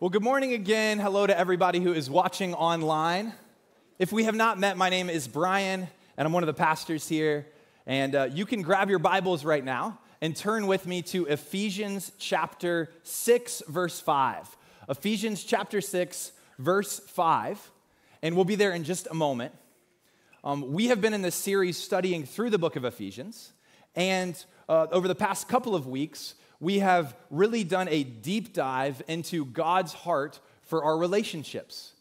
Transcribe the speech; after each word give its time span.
Well, 0.00 0.08
good 0.08 0.22
morning 0.22 0.54
again. 0.54 0.98
Hello 0.98 1.26
to 1.26 1.38
everybody 1.38 1.78
who 1.78 1.92
is 1.92 2.08
watching 2.08 2.54
online. 2.54 3.34
If 3.98 4.12
we 4.12 4.24
have 4.24 4.34
not 4.34 4.58
met, 4.58 4.78
my 4.78 4.88
name 4.88 5.10
is 5.10 5.28
Brian, 5.28 5.88
and 6.16 6.26
I'm 6.26 6.32
one 6.32 6.42
of 6.42 6.46
the 6.46 6.54
pastors 6.54 7.06
here. 7.06 7.46
And 7.84 8.14
uh, 8.14 8.28
you 8.32 8.46
can 8.46 8.62
grab 8.62 8.88
your 8.88 8.98
Bibles 8.98 9.44
right 9.44 9.62
now 9.62 9.98
and 10.22 10.34
turn 10.34 10.66
with 10.66 10.86
me 10.86 11.02
to 11.02 11.26
Ephesians 11.26 12.12
chapter 12.16 12.90
6, 13.02 13.62
verse 13.68 14.00
5. 14.00 14.56
Ephesians 14.88 15.44
chapter 15.44 15.82
6, 15.82 16.32
verse 16.58 17.00
5. 17.00 17.70
And 18.22 18.34
we'll 18.36 18.46
be 18.46 18.54
there 18.54 18.72
in 18.72 18.84
just 18.84 19.06
a 19.10 19.14
moment. 19.14 19.54
Um, 20.42 20.72
we 20.72 20.86
have 20.86 21.02
been 21.02 21.12
in 21.12 21.20
this 21.20 21.34
series 21.34 21.76
studying 21.76 22.24
through 22.24 22.48
the 22.48 22.58
book 22.58 22.76
of 22.76 22.86
Ephesians. 22.86 23.52
And 23.94 24.42
uh, 24.66 24.86
over 24.92 25.08
the 25.08 25.14
past 25.14 25.46
couple 25.46 25.74
of 25.74 25.86
weeks, 25.86 26.36
we 26.60 26.80
have 26.80 27.16
really 27.30 27.64
done 27.64 27.88
a 27.88 28.04
deep 28.04 28.52
dive 28.52 29.02
into 29.08 29.44
God's 29.46 29.92
heart 29.92 30.38
for 30.62 30.84
our 30.84 30.96
relationships. 30.96 31.94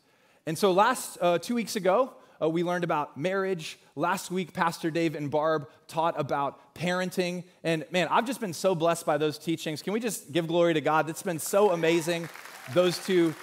And 0.46 0.58
so, 0.58 0.72
last 0.72 1.18
uh, 1.22 1.40
two 1.40 1.56
weeks 1.56 1.76
ago, 1.76 2.14
uh, 2.42 2.50
we 2.50 2.64
learned 2.64 2.84
about 2.84 3.18
marriage. 3.18 3.78
Last 3.96 4.32
week, 4.32 4.54
Pastor 4.54 4.92
Dave 4.92 5.16
and 5.16 5.30
Barb 5.30 5.68
taught 5.88 6.20
about 6.20 6.74
parenting. 6.76 7.44
And 7.64 7.86
man, 7.92 8.08
I've 8.10 8.26
just 8.26 8.40
been 8.40 8.54
so 8.54 8.76
blessed 8.76 9.06
by 9.06 9.18
those 9.18 9.38
teachings. 9.38 9.82
Can 9.82 9.94
we 9.94 10.00
just 10.00 10.32
give 10.32 10.48
glory 10.48 10.74
to 10.74 10.82
God? 10.82 11.10
It's 11.10 11.24
been 11.24 11.40
so 11.40 11.72
amazing, 11.72 12.30
those 12.74 13.04
two 13.06 13.36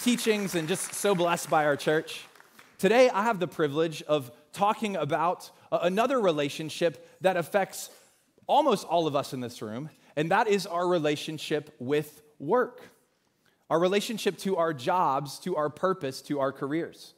teachings, 0.00 0.54
and 0.54 0.68
just 0.68 0.94
so 0.94 1.14
blessed 1.14 1.50
by 1.50 1.64
our 1.66 1.76
church. 1.76 2.24
Today, 2.78 3.10
I 3.10 3.24
have 3.24 3.40
the 3.40 3.48
privilege 3.48 4.02
of 4.02 4.30
talking 4.52 4.96
about 4.96 5.50
uh, 5.70 5.80
another 5.82 6.20
relationship 6.20 7.08
that 7.20 7.36
affects 7.36 7.90
almost 8.46 8.86
all 8.86 9.06
of 9.06 9.16
us 9.16 9.32
in 9.32 9.40
this 9.40 9.60
room, 9.62 9.90
and 10.16 10.30
that 10.30 10.48
is 10.48 10.66
our 10.66 10.86
relationship 10.86 11.74
with 11.78 12.22
work, 12.38 12.82
our 13.70 13.78
relationship 13.78 14.38
to 14.38 14.56
our 14.56 14.72
jobs, 14.72 15.38
to 15.40 15.56
our 15.56 15.68
purpose, 15.68 16.22
to 16.22 16.40
our 16.40 16.52
careers. 16.52 17.14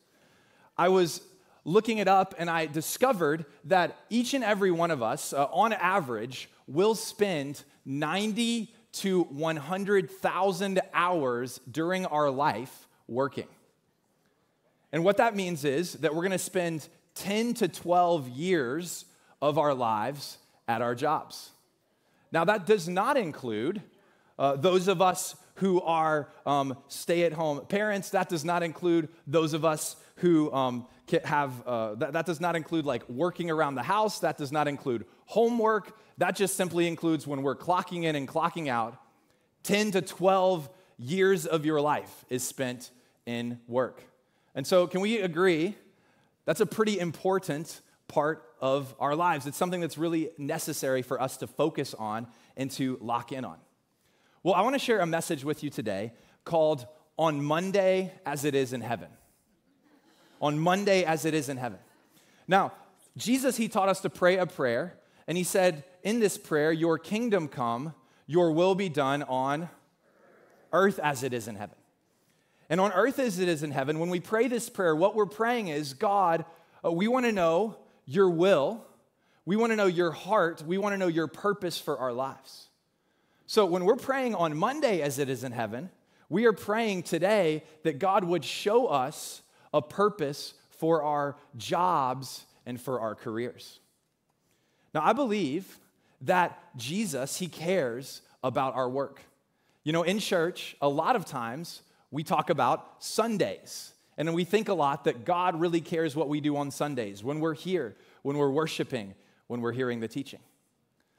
I 0.79 0.89
was 0.89 1.21
looking 1.65 1.99
it 1.99 2.09
up 2.09 2.35
and 2.39 2.49
I 2.49 2.67
discovered 2.67 3.45
that 3.65 3.97
each 4.09 4.35
and 4.35 4.45
every 4.45 4.71
one 4.71 4.91
of 4.91 5.03
us, 5.03 5.33
uh, 5.33 5.47
on 5.47 5.73
average, 5.73 6.49
will 6.67 6.95
spend 6.95 7.63
90 7.85 8.73
to 8.93 9.25
100,000 9.25 10.81
hours 10.95 11.61
during 11.71 12.07
our 12.07 12.31
life 12.31 12.89
working. 13.09 13.49
And 14.93 15.05
what 15.05 15.19
that 15.19 15.37
means 15.37 15.65
is 15.65 15.95
that 15.95 16.15
we're 16.15 16.23
gonna 16.23 16.39
spend 16.39 16.89
10 17.17 17.55
to 17.55 17.69
12 17.69 18.29
years 18.29 19.05
of 19.43 19.59
our 19.59 19.75
lives 19.75 20.39
at 20.69 20.83
our 20.83 20.95
jobs. 20.95 21.51
Now, 22.37 22.45
that 22.45 22.67
does 22.67 22.87
not 22.87 23.17
include 23.17 23.81
uh, 24.39 24.57
those 24.57 24.89
of 24.89 25.01
us 25.01 25.37
who 25.55 25.81
are 25.81 26.29
um, 26.45 26.77
stay 26.87 27.23
at 27.23 27.33
home 27.33 27.65
parents. 27.65 28.11
That 28.11 28.29
does 28.29 28.45
not 28.45 28.63
include 28.63 29.09
those 29.27 29.55
of 29.55 29.65
us 29.65 29.97
who 30.17 30.53
um, 30.53 30.87
have, 31.25 31.67
uh, 31.67 31.95
that, 31.95 32.13
that 32.13 32.27
does 32.27 32.39
not 32.39 32.55
include 32.55 32.85
like 32.85 33.09
working 33.09 33.51
around 33.51 33.77
the 33.77 33.83
house. 33.83 34.19
That 34.19 34.37
does 34.37 34.53
not 34.53 34.69
include 34.69 35.07
homework. 35.25 35.99
That 36.19 36.37
just 36.37 36.57
simply 36.57 36.87
includes 36.87 37.27
when 37.27 37.41
we're 37.41 37.57
clocking 37.57 38.05
in 38.05 38.15
and 38.15 38.29
clocking 38.29 38.69
out. 38.69 39.01
10 39.63 39.93
to 39.93 40.03
12 40.03 40.69
years 40.99 41.47
of 41.47 41.65
your 41.65 41.81
life 41.81 42.27
is 42.29 42.43
spent 42.43 42.91
in 43.25 43.61
work. 43.67 44.05
And 44.55 44.67
so, 44.67 44.87
can 44.87 45.01
we 45.01 45.21
agree 45.21 45.75
that's 46.45 46.61
a 46.61 46.67
pretty 46.67 47.01
important 47.01 47.81
part 48.09 48.45
of 48.61 48.95
our 48.99 49.15
lives. 49.15 49.47
It's 49.47 49.57
something 49.57 49.81
that's 49.81 49.99
really 49.99 50.31
necessary 50.39 51.03
for 51.03 51.21
us 51.21 51.37
to 51.39 51.47
focus 51.47 51.95
on 51.95 52.27
and 52.57 52.71
to 52.73 52.99
lock 53.01 53.33
in 53.33 53.45
on. 53.45 53.59
Well, 54.43 54.55
I 54.55 54.63
want 54.63 54.75
to 54.75 54.79
share 54.79 55.01
a 55.01 55.07
message 55.07 55.45
with 55.45 55.63
you 55.65 55.71
today 55.71 56.13
called 56.45 56.87
On 57.19 57.43
Monday 57.43 58.13
as 58.25 58.45
It 58.45 58.55
Is 58.55 58.73
in 58.73 58.81
Heaven. 58.81 59.09
On 60.41 60.59
Monday 60.59 61.05
as 61.05 61.25
It 61.25 61.35
Is 61.35 61.49
in 61.49 61.57
Heaven. 61.57 61.79
Now, 62.47 62.73
Jesus, 63.17 63.57
he 63.57 63.69
taught 63.69 63.89
us 63.89 64.01
to 64.03 64.11
pray 64.11 64.37
a 64.37 64.47
prayer, 64.47 64.99
and 65.27 65.37
he 65.37 65.45
said, 65.45 65.85
In 66.03 66.21
this 66.21 66.37
prayer, 66.39 66.71
your 66.71 66.99
kingdom 66.99 67.49
come, 67.49 67.95
your 68.27 68.53
will 68.53 68.75
be 68.75 68.89
done 68.89 69.23
on 69.23 69.69
earth 70.73 70.99
as 71.03 71.23
it 71.23 71.33
is 71.33 71.49
in 71.49 71.55
heaven. 71.55 71.77
And 72.69 72.81
on 72.81 72.93
earth 72.93 73.19
as 73.19 73.39
it 73.39 73.49
is 73.49 73.63
in 73.63 73.71
heaven, 73.71 73.99
when 73.99 74.11
we 74.11 74.21
pray 74.21 74.49
this 74.49 74.69
prayer, 74.69 74.95
what 74.95 75.15
we're 75.15 75.27
praying 75.27 75.69
is 75.69 75.95
God, 75.95 76.45
uh, 76.85 76.91
we 76.91 77.09
want 77.09 77.25
to 77.27 77.33
know 77.33 77.77
your 78.07 78.31
will. 78.31 78.85
We 79.45 79.57
want 79.57 79.73
to 79.73 79.77
know 79.77 79.87
your 79.87 80.13
heart. 80.13 80.63
We 80.67 80.79
want 80.79 80.95
to 80.95 80.99
know 80.99 81.07
your 81.09 81.27
purpose 81.27 81.79
for 81.79 81.99
our 81.99 82.13
lives. 82.13 82.69
So 83.47 83.67
when 83.67 83.85
we're 83.85 83.97
praying 83.97 84.35
on 84.35 84.57
Monday 84.57 85.03
as 85.03 85.19
it 85.19 85.29
is 85.29 85.45
in 85.45 85.53
heaven, 85.53 85.91
we 86.29 86.47
are 86.47 86.53
praying 86.53 87.05
today 87.05 87.63
that 87.85 87.99
God 87.99 88.25
would 88.25 88.45
show 88.45 88.87
us 88.87 89.43
a 89.73 89.81
purpose 89.81 90.55
for 90.71 91.03
our 91.03 91.37
jobs 91.57 92.45
and 92.65 92.81
for 92.81 93.01
our 93.01 93.15
careers. 93.15 93.79
Now, 94.93 95.03
I 95.05 95.13
believe 95.13 95.79
that 96.23 96.59
Jesus, 96.77 97.37
he 97.37 97.47
cares 97.47 98.23
about 98.43 98.75
our 98.75 98.89
work. 98.89 99.21
You 99.85 99.93
know, 99.93 100.03
in 100.03 100.19
church, 100.19 100.77
a 100.81 100.89
lot 100.89 101.15
of 101.15 101.27
times 101.27 101.83
we 102.11 102.25
talk 102.25 102.51
about 102.51 103.05
Sundays. 103.05 103.93
And 104.19 104.33
we 104.35 104.45
think 104.45 104.69
a 104.69 104.75
lot 104.75 105.05
that 105.05 105.25
God 105.25 105.61
really 105.61 105.81
cares 105.81 106.17
what 106.17 106.29
we 106.29 106.41
do 106.41 106.57
on 106.57 106.71
Sundays, 106.71 107.23
when 107.23 107.41
we're 107.41 107.55
here, 107.55 107.95
when 108.23 108.39
we're 108.39 108.51
worshiping, 108.51 109.15
when 109.47 109.61
we're 109.61 109.73
hearing 109.73 110.01
the 110.01 110.09
teaching. 110.09 110.41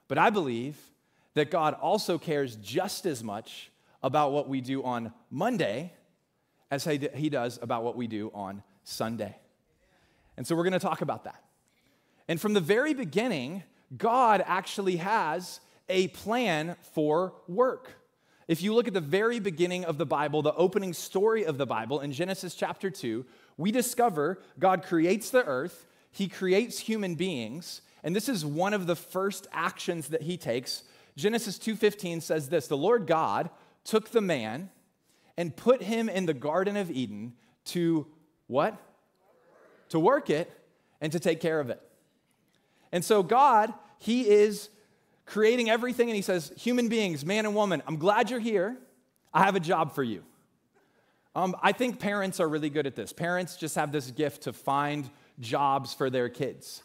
But 0.08 0.18
I 0.18 0.30
believe 0.30 0.78
that 1.36 1.52
God 1.52 1.76
also 1.76 2.18
cares 2.18 2.56
just 2.56 3.06
as 3.06 3.24
much 3.24 3.72
about 4.02 4.32
what 4.32 4.50
we 4.50 4.62
do 4.62 4.84
on 4.84 5.14
Monday 5.30 5.94
as 6.72 6.84
he 6.86 7.30
does 7.30 7.60
about 7.62 7.84
what 7.84 7.96
we 7.96 8.08
do 8.08 8.32
on 8.34 8.64
Sunday. 8.84 9.38
And 10.36 10.46
so 10.46 10.56
we're 10.56 10.64
going 10.64 10.74
to 10.74 10.80
talk 10.80 11.02
about 11.02 11.24
that. 11.26 11.44
And 12.28 12.42
from 12.42 12.54
the 12.54 12.60
very 12.60 12.94
beginning, 12.94 13.64
God 13.96 14.44
actually 14.46 14.98
has 14.98 15.60
a 15.88 16.10
plan 16.10 16.76
for 16.94 17.34
work. 17.48 17.92
If 18.48 18.62
you 18.62 18.74
look 18.74 18.88
at 18.88 18.94
the 18.94 19.02
very 19.02 19.40
beginning 19.40 19.84
of 19.84 19.98
the 19.98 20.06
Bible, 20.06 20.42
the 20.42 20.54
opening 20.54 20.94
story 20.94 21.46
of 21.46 21.58
the 21.58 21.66
Bible 21.66 22.00
in 22.00 22.14
Genesis 22.14 22.56
chapter 22.56 22.90
2, 22.90 23.26
we 23.58 23.72
discover 23.72 24.42
God 24.58 24.84
creates 24.84 25.30
the 25.30 25.44
earth, 25.44 25.86
He 26.12 26.30
creates 26.30 26.80
human 26.80 27.16
beings, 27.16 27.82
and 28.04 28.16
this 28.16 28.30
is 28.30 28.46
one 28.46 28.74
of 28.74 28.88
the 28.88 28.96
first 28.96 29.48
actions 29.52 30.08
that 30.10 30.22
He 30.22 30.38
takes. 30.38 30.84
Genesis 31.18 31.60
2:15 31.60 32.22
says 32.22 32.48
this, 32.48 32.68
"The 32.68 32.78
Lord 32.78 33.06
God 33.06 33.50
took 33.84 34.12
the 34.12 34.22
man 34.22 34.70
and 35.36 35.56
put 35.56 35.82
him 35.82 36.08
in 36.08 36.26
the 36.26 36.34
garden 36.34 36.78
of 36.78 36.90
Eden 36.90 37.36
to 37.66 38.08
what? 38.48 38.78
To 39.90 40.00
work 40.00 40.30
it 40.30 40.50
and 41.02 41.12
to 41.12 41.20
take 41.20 41.42
care 41.42 41.60
of 41.60 41.70
it." 41.70 41.82
And 42.94 43.04
so 43.04 43.24
God, 43.24 43.74
he 44.00 44.30
is 44.30 44.70
creating 45.28 45.70
everything, 45.70 46.10
and 46.10 46.16
he 46.16 46.22
says, 46.24 46.52
Human 46.58 46.88
beings, 46.88 47.26
man 47.26 47.46
and 47.46 47.54
woman, 47.54 47.84
I'm 47.86 47.98
glad 47.98 48.32
you're 48.32 48.40
here. 48.40 48.76
I 49.34 49.44
have 49.44 49.56
a 49.56 49.60
job 49.60 49.94
for 49.94 50.04
you. 50.04 50.24
Um, 51.36 51.56
I 51.62 51.72
think 51.72 52.00
parents 52.00 52.40
are 52.40 52.48
really 52.48 52.72
good 52.72 52.88
at 52.88 52.96
this. 52.96 53.14
Parents 53.14 53.56
just 53.58 53.76
have 53.76 53.92
this 53.92 54.10
gift 54.10 54.44
to 54.44 54.54
find 54.54 55.08
jobs 55.40 55.94
for 55.94 56.10
their 56.10 56.30
kids. 56.30 56.82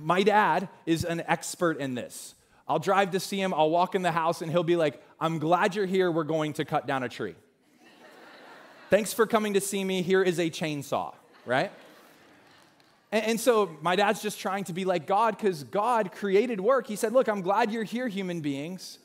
My 0.00 0.22
dad 0.22 0.68
is 0.86 1.04
an 1.04 1.22
expert 1.26 1.78
in 1.78 1.96
this. 1.96 2.34
I'll 2.68 2.78
drive 2.78 3.12
to 3.12 3.20
see 3.20 3.40
him, 3.40 3.52
I'll 3.54 3.70
walk 3.70 3.94
in 3.94 4.02
the 4.02 4.12
house, 4.12 4.42
and 4.42 4.50
he'll 4.52 4.62
be 4.62 4.76
like, 4.76 5.02
I'm 5.18 5.38
glad 5.38 5.74
you're 5.74 5.86
here. 5.86 6.12
We're 6.12 6.22
going 6.22 6.52
to 6.54 6.64
cut 6.64 6.86
down 6.86 7.02
a 7.02 7.08
tree. 7.08 7.34
Thanks 8.90 9.12
for 9.12 9.26
coming 9.26 9.54
to 9.54 9.60
see 9.60 9.82
me. 9.82 10.02
Here 10.02 10.22
is 10.22 10.38
a 10.38 10.50
chainsaw, 10.50 11.14
right? 11.46 11.72
And, 13.10 13.40
so 13.40 13.74
my 13.80 13.96
dad's 13.96 14.20
just 14.20 14.38
trying 14.38 14.64
to 14.64 14.74
be 14.74 14.84
like 14.84 15.06
God 15.06 15.36
because 15.36 15.64
God 15.64 16.12
created 16.12 16.60
work. 16.60 16.86
He 16.86 16.96
said, 16.96 17.12
Look, 17.12 17.28
I'm 17.28 17.40
glad 17.40 17.72
you're 17.72 17.84
here, 17.84 18.06
human 18.06 18.40
beings. 18.40 18.98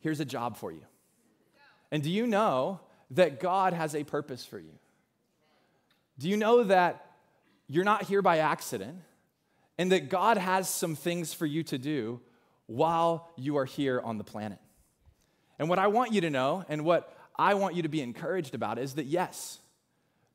Here's 0.00 0.20
a 0.20 0.26
job 0.26 0.58
for 0.58 0.70
you. 0.70 0.82
And 1.90 2.02
do 2.02 2.10
you 2.10 2.26
know 2.26 2.80
that 3.12 3.40
God 3.40 3.72
has 3.72 3.94
a 3.94 4.04
purpose 4.04 4.44
for 4.44 4.58
you? 4.58 4.72
Do 6.18 6.28
you 6.28 6.36
know 6.36 6.64
that 6.64 7.06
you're 7.66 7.84
not 7.84 8.02
here 8.02 8.20
by 8.20 8.38
accident 8.38 8.98
and 9.78 9.90
that 9.90 10.10
God 10.10 10.36
has 10.36 10.68
some 10.68 10.94
things 10.94 11.32
for 11.32 11.46
you 11.46 11.62
to 11.64 11.78
do 11.78 12.20
while 12.66 13.30
you 13.36 13.56
are 13.56 13.64
here 13.64 14.00
on 14.00 14.18
the 14.18 14.24
planet? 14.24 14.58
And 15.58 15.68
what 15.70 15.78
I 15.78 15.86
want 15.86 16.12
you 16.12 16.20
to 16.22 16.30
know 16.30 16.64
and 16.68 16.84
what 16.84 17.16
I 17.36 17.54
want 17.54 17.74
you 17.74 17.82
to 17.82 17.88
be 17.88 18.02
encouraged 18.02 18.54
about 18.54 18.78
is 18.78 18.94
that 18.94 19.06
yes, 19.06 19.60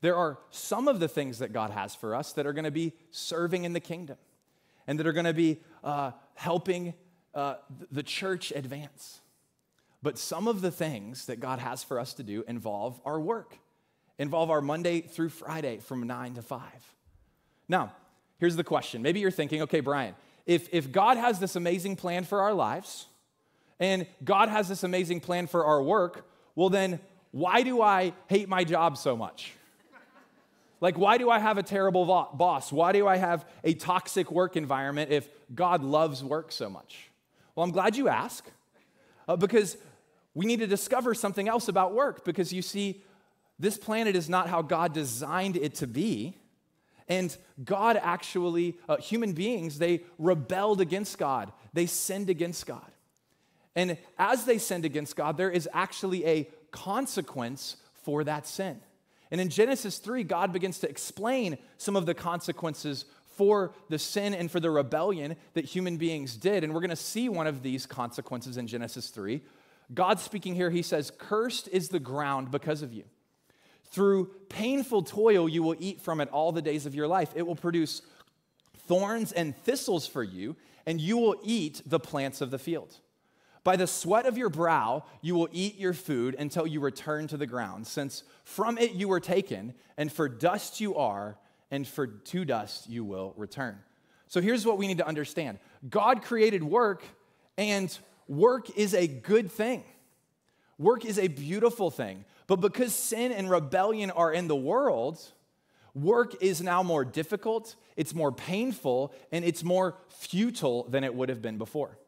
there 0.00 0.16
are 0.16 0.38
some 0.50 0.88
of 0.88 1.00
the 1.00 1.08
things 1.08 1.38
that 1.40 1.52
God 1.52 1.70
has 1.70 1.94
for 1.94 2.14
us 2.14 2.32
that 2.32 2.46
are 2.46 2.52
going 2.52 2.64
to 2.64 2.70
be 2.70 2.92
serving 3.10 3.64
in 3.64 3.72
the 3.72 3.80
kingdom 3.80 4.16
and 4.86 4.98
that 4.98 5.06
are 5.06 5.12
going 5.12 5.26
to 5.26 5.34
be 5.34 5.60
uh, 5.84 6.12
helping 6.34 6.94
uh, 7.34 7.56
the 7.90 8.02
church 8.02 8.52
advance. 8.54 9.20
But 10.02 10.18
some 10.18 10.48
of 10.48 10.62
the 10.62 10.70
things 10.70 11.26
that 11.26 11.40
God 11.40 11.58
has 11.58 11.84
for 11.84 12.00
us 12.00 12.14
to 12.14 12.22
do 12.22 12.42
involve 12.48 13.00
our 13.04 13.20
work, 13.20 13.58
involve 14.18 14.50
our 14.50 14.62
Monday 14.62 15.02
through 15.02 15.28
Friday 15.28 15.78
from 15.78 16.06
9 16.06 16.34
to 16.34 16.42
5. 16.42 16.60
Now, 17.68 17.92
here's 18.38 18.56
the 18.56 18.64
question. 18.64 19.02
Maybe 19.02 19.20
you're 19.20 19.30
thinking, 19.30 19.62
okay, 19.62 19.80
Brian, 19.80 20.14
if, 20.46 20.68
if 20.72 20.90
God 20.90 21.18
has 21.18 21.38
this 21.38 21.56
amazing 21.56 21.96
plan 21.96 22.24
for 22.24 22.40
our 22.40 22.54
lives 22.54 23.06
and 23.78 24.06
God 24.24 24.48
has 24.48 24.68
this 24.68 24.82
amazing 24.82 25.20
plan 25.20 25.46
for 25.46 25.66
our 25.66 25.82
work, 25.82 26.26
well, 26.54 26.70
then 26.70 26.98
why 27.30 27.62
do 27.62 27.82
I 27.82 28.14
hate 28.28 28.48
my 28.48 28.64
job 28.64 28.96
so 28.96 29.16
much? 29.16 29.52
Like, 30.80 30.96
why 30.96 31.18
do 31.18 31.28
I 31.28 31.38
have 31.38 31.58
a 31.58 31.62
terrible 31.62 32.06
boss? 32.34 32.72
Why 32.72 32.92
do 32.92 33.06
I 33.06 33.16
have 33.16 33.44
a 33.62 33.74
toxic 33.74 34.30
work 34.30 34.56
environment 34.56 35.10
if 35.10 35.28
God 35.54 35.84
loves 35.84 36.24
work 36.24 36.52
so 36.52 36.70
much? 36.70 37.10
Well, 37.54 37.64
I'm 37.64 37.70
glad 37.72 37.96
you 37.96 38.08
ask 38.08 38.48
uh, 39.28 39.36
because 39.36 39.76
we 40.34 40.46
need 40.46 40.60
to 40.60 40.66
discover 40.66 41.14
something 41.14 41.48
else 41.48 41.68
about 41.68 41.92
work 41.92 42.24
because 42.24 42.52
you 42.52 42.62
see, 42.62 43.02
this 43.58 43.76
planet 43.76 44.16
is 44.16 44.28
not 44.28 44.48
how 44.48 44.62
God 44.62 44.94
designed 44.94 45.56
it 45.56 45.74
to 45.76 45.86
be. 45.86 46.38
And 47.08 47.36
God 47.62 47.98
actually, 48.00 48.78
uh, 48.88 48.96
human 48.96 49.32
beings, 49.32 49.78
they 49.78 50.04
rebelled 50.18 50.80
against 50.80 51.18
God, 51.18 51.52
they 51.74 51.86
sinned 51.86 52.30
against 52.30 52.66
God. 52.66 52.90
And 53.76 53.98
as 54.18 54.44
they 54.44 54.58
sinned 54.58 54.84
against 54.84 55.14
God, 55.14 55.36
there 55.36 55.50
is 55.50 55.68
actually 55.72 56.24
a 56.24 56.48
consequence 56.70 57.76
for 58.02 58.24
that 58.24 58.46
sin. 58.46 58.80
And 59.30 59.40
in 59.40 59.48
Genesis 59.48 59.98
3, 59.98 60.24
God 60.24 60.52
begins 60.52 60.78
to 60.80 60.88
explain 60.88 61.58
some 61.78 61.96
of 61.96 62.06
the 62.06 62.14
consequences 62.14 63.04
for 63.36 63.72
the 63.88 63.98
sin 63.98 64.34
and 64.34 64.50
for 64.50 64.60
the 64.60 64.70
rebellion 64.70 65.36
that 65.54 65.64
human 65.64 65.96
beings 65.96 66.36
did. 66.36 66.64
And 66.64 66.74
we're 66.74 66.80
going 66.80 66.90
to 66.90 66.96
see 66.96 67.28
one 67.28 67.46
of 67.46 67.62
these 67.62 67.86
consequences 67.86 68.56
in 68.56 68.66
Genesis 68.66 69.08
3. 69.08 69.40
God 69.94 70.20
speaking 70.20 70.54
here, 70.54 70.70
he 70.70 70.82
says, 70.82 71.10
Cursed 71.16 71.68
is 71.68 71.88
the 71.88 72.00
ground 72.00 72.50
because 72.50 72.82
of 72.82 72.92
you. 72.92 73.04
Through 73.90 74.30
painful 74.48 75.02
toil, 75.02 75.48
you 75.48 75.62
will 75.62 75.76
eat 75.78 76.00
from 76.00 76.20
it 76.20 76.28
all 76.30 76.52
the 76.52 76.62
days 76.62 76.86
of 76.86 76.94
your 76.94 77.08
life. 77.08 77.32
It 77.34 77.46
will 77.46 77.56
produce 77.56 78.02
thorns 78.86 79.32
and 79.32 79.56
thistles 79.56 80.06
for 80.06 80.22
you, 80.22 80.56
and 80.86 81.00
you 81.00 81.16
will 81.16 81.36
eat 81.42 81.82
the 81.86 81.98
plants 81.98 82.40
of 82.40 82.50
the 82.50 82.58
field. 82.58 82.96
By 83.62 83.76
the 83.76 83.86
sweat 83.86 84.26
of 84.26 84.38
your 84.38 84.48
brow, 84.48 85.04
you 85.20 85.34
will 85.34 85.48
eat 85.52 85.78
your 85.78 85.92
food 85.92 86.34
until 86.38 86.66
you 86.66 86.80
return 86.80 87.26
to 87.28 87.36
the 87.36 87.46
ground, 87.46 87.86
since 87.86 88.22
from 88.44 88.78
it 88.78 88.92
you 88.92 89.08
were 89.08 89.20
taken, 89.20 89.74
and 89.98 90.10
for 90.10 90.28
dust 90.28 90.80
you 90.80 90.96
are, 90.96 91.36
and 91.70 91.86
for 91.86 92.06
to 92.06 92.44
dust 92.44 92.88
you 92.88 93.04
will 93.04 93.34
return. 93.36 93.78
So 94.28 94.40
here's 94.40 94.64
what 94.64 94.78
we 94.78 94.86
need 94.86 94.98
to 94.98 95.06
understand 95.06 95.58
God 95.88 96.22
created 96.22 96.62
work, 96.62 97.04
and 97.58 97.96
work 98.28 98.70
is 98.78 98.94
a 98.94 99.06
good 99.06 99.50
thing. 99.50 99.84
Work 100.78 101.04
is 101.04 101.18
a 101.18 101.28
beautiful 101.28 101.90
thing. 101.90 102.24
But 102.46 102.56
because 102.56 102.94
sin 102.94 103.32
and 103.32 103.50
rebellion 103.50 104.10
are 104.10 104.32
in 104.32 104.48
the 104.48 104.56
world, 104.56 105.20
work 105.94 106.42
is 106.42 106.62
now 106.62 106.82
more 106.82 107.04
difficult, 107.04 107.76
it's 107.96 108.14
more 108.14 108.32
painful, 108.32 109.12
and 109.30 109.44
it's 109.44 109.62
more 109.62 109.98
futile 110.08 110.84
than 110.84 111.04
it 111.04 111.14
would 111.14 111.28
have 111.28 111.42
been 111.42 111.58
before. 111.58 111.98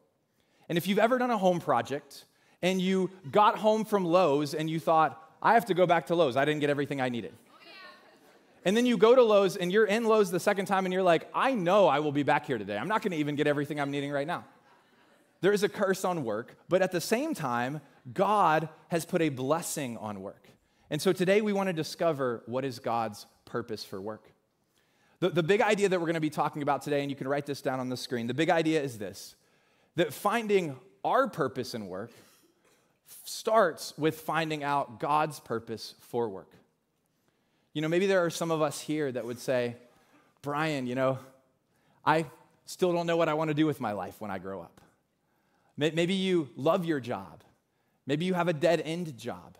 And 0.73 0.77
if 0.79 0.87
you've 0.87 0.97
ever 0.97 1.19
done 1.19 1.29
a 1.29 1.37
home 1.37 1.59
project 1.59 2.25
and 2.63 2.81
you 2.81 3.11
got 3.31 3.59
home 3.59 3.85
from 3.85 4.05
Lowe's 4.05 4.55
and 4.55 4.67
you 4.67 4.79
thought, 4.79 5.23
I 5.39 5.53
have 5.53 5.67
to 5.67 5.75
go 5.75 5.85
back 5.85 6.07
to 6.07 6.15
Lowe's, 6.15 6.35
I 6.35 6.45
didn't 6.45 6.61
get 6.61 6.71
everything 6.71 6.99
I 6.99 7.09
needed. 7.09 7.31
And 8.65 8.75
then 8.75 8.87
you 8.87 8.97
go 8.97 9.13
to 9.13 9.21
Lowe's 9.21 9.55
and 9.55 9.71
you're 9.71 9.85
in 9.85 10.03
Lowe's 10.05 10.31
the 10.31 10.39
second 10.39 10.65
time 10.65 10.87
and 10.87 10.91
you're 10.91 11.03
like, 11.03 11.29
I 11.31 11.53
know 11.53 11.85
I 11.87 11.99
will 11.99 12.11
be 12.11 12.23
back 12.23 12.47
here 12.47 12.57
today. 12.57 12.75
I'm 12.75 12.87
not 12.87 13.03
gonna 13.03 13.17
even 13.17 13.35
get 13.35 13.45
everything 13.45 13.79
I'm 13.79 13.91
needing 13.91 14.09
right 14.11 14.25
now. 14.25 14.45
There 15.41 15.53
is 15.53 15.61
a 15.61 15.69
curse 15.69 16.03
on 16.03 16.23
work, 16.23 16.57
but 16.69 16.81
at 16.81 16.91
the 16.91 17.01
same 17.01 17.35
time, 17.35 17.79
God 18.11 18.67
has 18.87 19.05
put 19.05 19.21
a 19.21 19.29
blessing 19.29 19.95
on 19.97 20.21
work. 20.21 20.49
And 20.89 20.99
so 20.99 21.13
today 21.13 21.41
we 21.41 21.53
wanna 21.53 21.73
discover 21.73 22.41
what 22.47 22.65
is 22.65 22.79
God's 22.79 23.27
purpose 23.45 23.85
for 23.85 24.01
work. 24.01 24.31
The, 25.19 25.29
the 25.29 25.43
big 25.43 25.61
idea 25.61 25.87
that 25.89 26.01
we're 26.01 26.07
gonna 26.07 26.19
be 26.19 26.31
talking 26.31 26.63
about 26.63 26.81
today, 26.81 27.01
and 27.01 27.11
you 27.11 27.15
can 27.15 27.27
write 27.27 27.45
this 27.45 27.61
down 27.61 27.79
on 27.79 27.89
the 27.89 27.97
screen, 27.97 28.25
the 28.25 28.33
big 28.33 28.49
idea 28.49 28.81
is 28.81 28.97
this 28.97 29.35
that 29.95 30.13
finding 30.13 30.75
our 31.03 31.27
purpose 31.27 31.73
in 31.73 31.87
work 31.87 32.11
starts 33.25 33.93
with 33.97 34.21
finding 34.21 34.63
out 34.63 34.99
God's 34.99 35.39
purpose 35.39 35.95
for 35.99 36.29
work. 36.29 36.51
You 37.73 37.81
know, 37.81 37.87
maybe 37.87 38.07
there 38.07 38.23
are 38.23 38.29
some 38.29 38.51
of 38.51 38.61
us 38.61 38.79
here 38.79 39.11
that 39.11 39.25
would 39.25 39.39
say, 39.39 39.75
Brian, 40.41 40.87
you 40.87 40.95
know, 40.95 41.19
I 42.05 42.25
still 42.65 42.93
don't 42.93 43.07
know 43.07 43.17
what 43.17 43.29
I 43.29 43.33
want 43.33 43.49
to 43.49 43.53
do 43.53 43.65
with 43.65 43.79
my 43.79 43.93
life 43.93 44.19
when 44.19 44.31
I 44.31 44.37
grow 44.37 44.61
up. 44.61 44.81
Maybe 45.75 46.13
you 46.13 46.49
love 46.55 46.85
your 46.85 46.99
job. 46.99 47.43
Maybe 48.05 48.25
you 48.25 48.33
have 48.35 48.47
a 48.47 48.53
dead 48.53 48.81
end 48.83 49.17
job. 49.17 49.57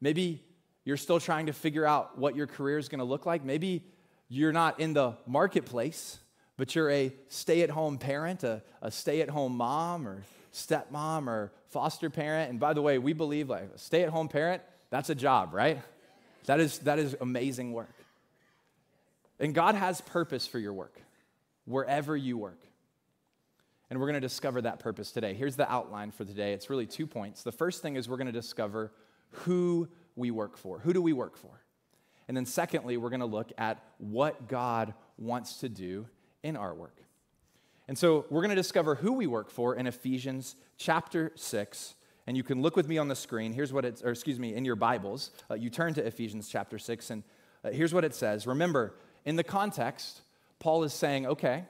Maybe 0.00 0.42
you're 0.84 0.96
still 0.96 1.20
trying 1.20 1.46
to 1.46 1.52
figure 1.52 1.84
out 1.84 2.16
what 2.18 2.34
your 2.34 2.46
career 2.46 2.78
is 2.78 2.88
going 2.88 3.00
to 3.00 3.04
look 3.04 3.26
like. 3.26 3.44
Maybe 3.44 3.84
you're 4.28 4.52
not 4.52 4.80
in 4.80 4.94
the 4.94 5.16
marketplace 5.26 6.18
but 6.60 6.74
you're 6.74 6.90
a 6.90 7.10
stay 7.28 7.62
at 7.62 7.70
home 7.70 7.96
parent, 7.96 8.44
a, 8.44 8.62
a 8.82 8.90
stay 8.90 9.22
at 9.22 9.30
home 9.30 9.56
mom, 9.56 10.06
or 10.06 10.24
stepmom, 10.52 11.26
or 11.26 11.52
foster 11.68 12.10
parent. 12.10 12.50
And 12.50 12.60
by 12.60 12.74
the 12.74 12.82
way, 12.82 12.98
we 12.98 13.14
believe 13.14 13.48
like 13.48 13.70
a 13.74 13.78
stay 13.78 14.02
at 14.02 14.10
home 14.10 14.28
parent, 14.28 14.60
that's 14.90 15.08
a 15.08 15.14
job, 15.14 15.54
right? 15.54 15.80
That 16.44 16.60
is, 16.60 16.80
that 16.80 16.98
is 16.98 17.16
amazing 17.18 17.72
work. 17.72 17.94
And 19.38 19.54
God 19.54 19.74
has 19.74 20.02
purpose 20.02 20.46
for 20.46 20.58
your 20.58 20.74
work, 20.74 21.00
wherever 21.64 22.14
you 22.14 22.36
work. 22.36 22.60
And 23.88 23.98
we're 23.98 24.08
going 24.08 24.20
to 24.20 24.20
discover 24.20 24.60
that 24.60 24.80
purpose 24.80 25.12
today. 25.12 25.32
Here's 25.32 25.56
the 25.56 25.72
outline 25.72 26.10
for 26.10 26.26
today. 26.26 26.52
It's 26.52 26.68
really 26.68 26.84
two 26.84 27.06
points. 27.06 27.42
The 27.42 27.52
first 27.52 27.80
thing 27.80 27.96
is 27.96 28.06
we're 28.06 28.18
going 28.18 28.26
to 28.26 28.32
discover 28.32 28.92
who 29.30 29.88
we 30.14 30.30
work 30.30 30.58
for. 30.58 30.78
Who 30.80 30.92
do 30.92 31.00
we 31.00 31.14
work 31.14 31.38
for? 31.38 31.62
And 32.28 32.36
then, 32.36 32.44
secondly, 32.44 32.98
we're 32.98 33.08
going 33.08 33.20
to 33.20 33.26
look 33.26 33.50
at 33.56 33.82
what 33.96 34.46
God 34.46 34.92
wants 35.16 35.60
to 35.60 35.70
do 35.70 36.06
in 36.42 36.56
our 36.56 36.74
work. 36.74 37.02
And 37.88 37.98
so 37.98 38.26
we're 38.30 38.42
going 38.42 38.50
to 38.50 38.56
discover 38.56 38.94
who 38.94 39.12
we 39.12 39.26
work 39.26 39.50
for 39.50 39.74
in 39.74 39.86
Ephesians 39.86 40.56
chapter 40.76 41.32
6. 41.34 41.94
And 42.26 42.36
you 42.36 42.44
can 42.44 42.62
look 42.62 42.76
with 42.76 42.88
me 42.88 42.98
on 42.98 43.08
the 43.08 43.16
screen. 43.16 43.52
Here's 43.52 43.72
what 43.72 43.84
it's, 43.84 44.02
or 44.02 44.10
excuse 44.10 44.38
me, 44.38 44.54
in 44.54 44.64
your 44.64 44.76
Bibles. 44.76 45.32
Uh, 45.50 45.54
you 45.54 45.70
turn 45.70 45.94
to 45.94 46.06
Ephesians 46.06 46.48
chapter 46.48 46.78
6, 46.78 47.10
and 47.10 47.24
uh, 47.64 47.70
here's 47.70 47.92
what 47.92 48.04
it 48.04 48.14
says. 48.14 48.46
Remember, 48.46 48.94
in 49.24 49.36
the 49.36 49.42
context, 49.42 50.20
Paul 50.60 50.84
is 50.84 50.94
saying, 50.94 51.26
okay, 51.26 51.64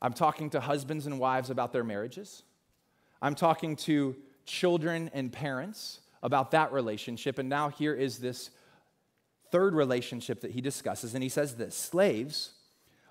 I'm 0.00 0.12
talking 0.12 0.50
to 0.50 0.60
husbands 0.60 1.06
and 1.06 1.18
wives 1.18 1.50
about 1.50 1.72
their 1.72 1.84
marriages. 1.84 2.44
I'm 3.20 3.34
talking 3.34 3.76
to 3.76 4.16
children 4.44 5.10
and 5.12 5.32
parents 5.32 6.00
about 6.22 6.52
that 6.52 6.72
relationship. 6.72 7.38
And 7.38 7.48
now 7.48 7.68
here 7.68 7.94
is 7.94 8.18
this 8.18 8.50
third 9.50 9.74
relationship 9.74 10.40
that 10.42 10.52
he 10.52 10.60
discusses. 10.60 11.14
And 11.14 11.22
he 11.22 11.28
says 11.28 11.56
this 11.56 11.74
Slaves, 11.74 12.52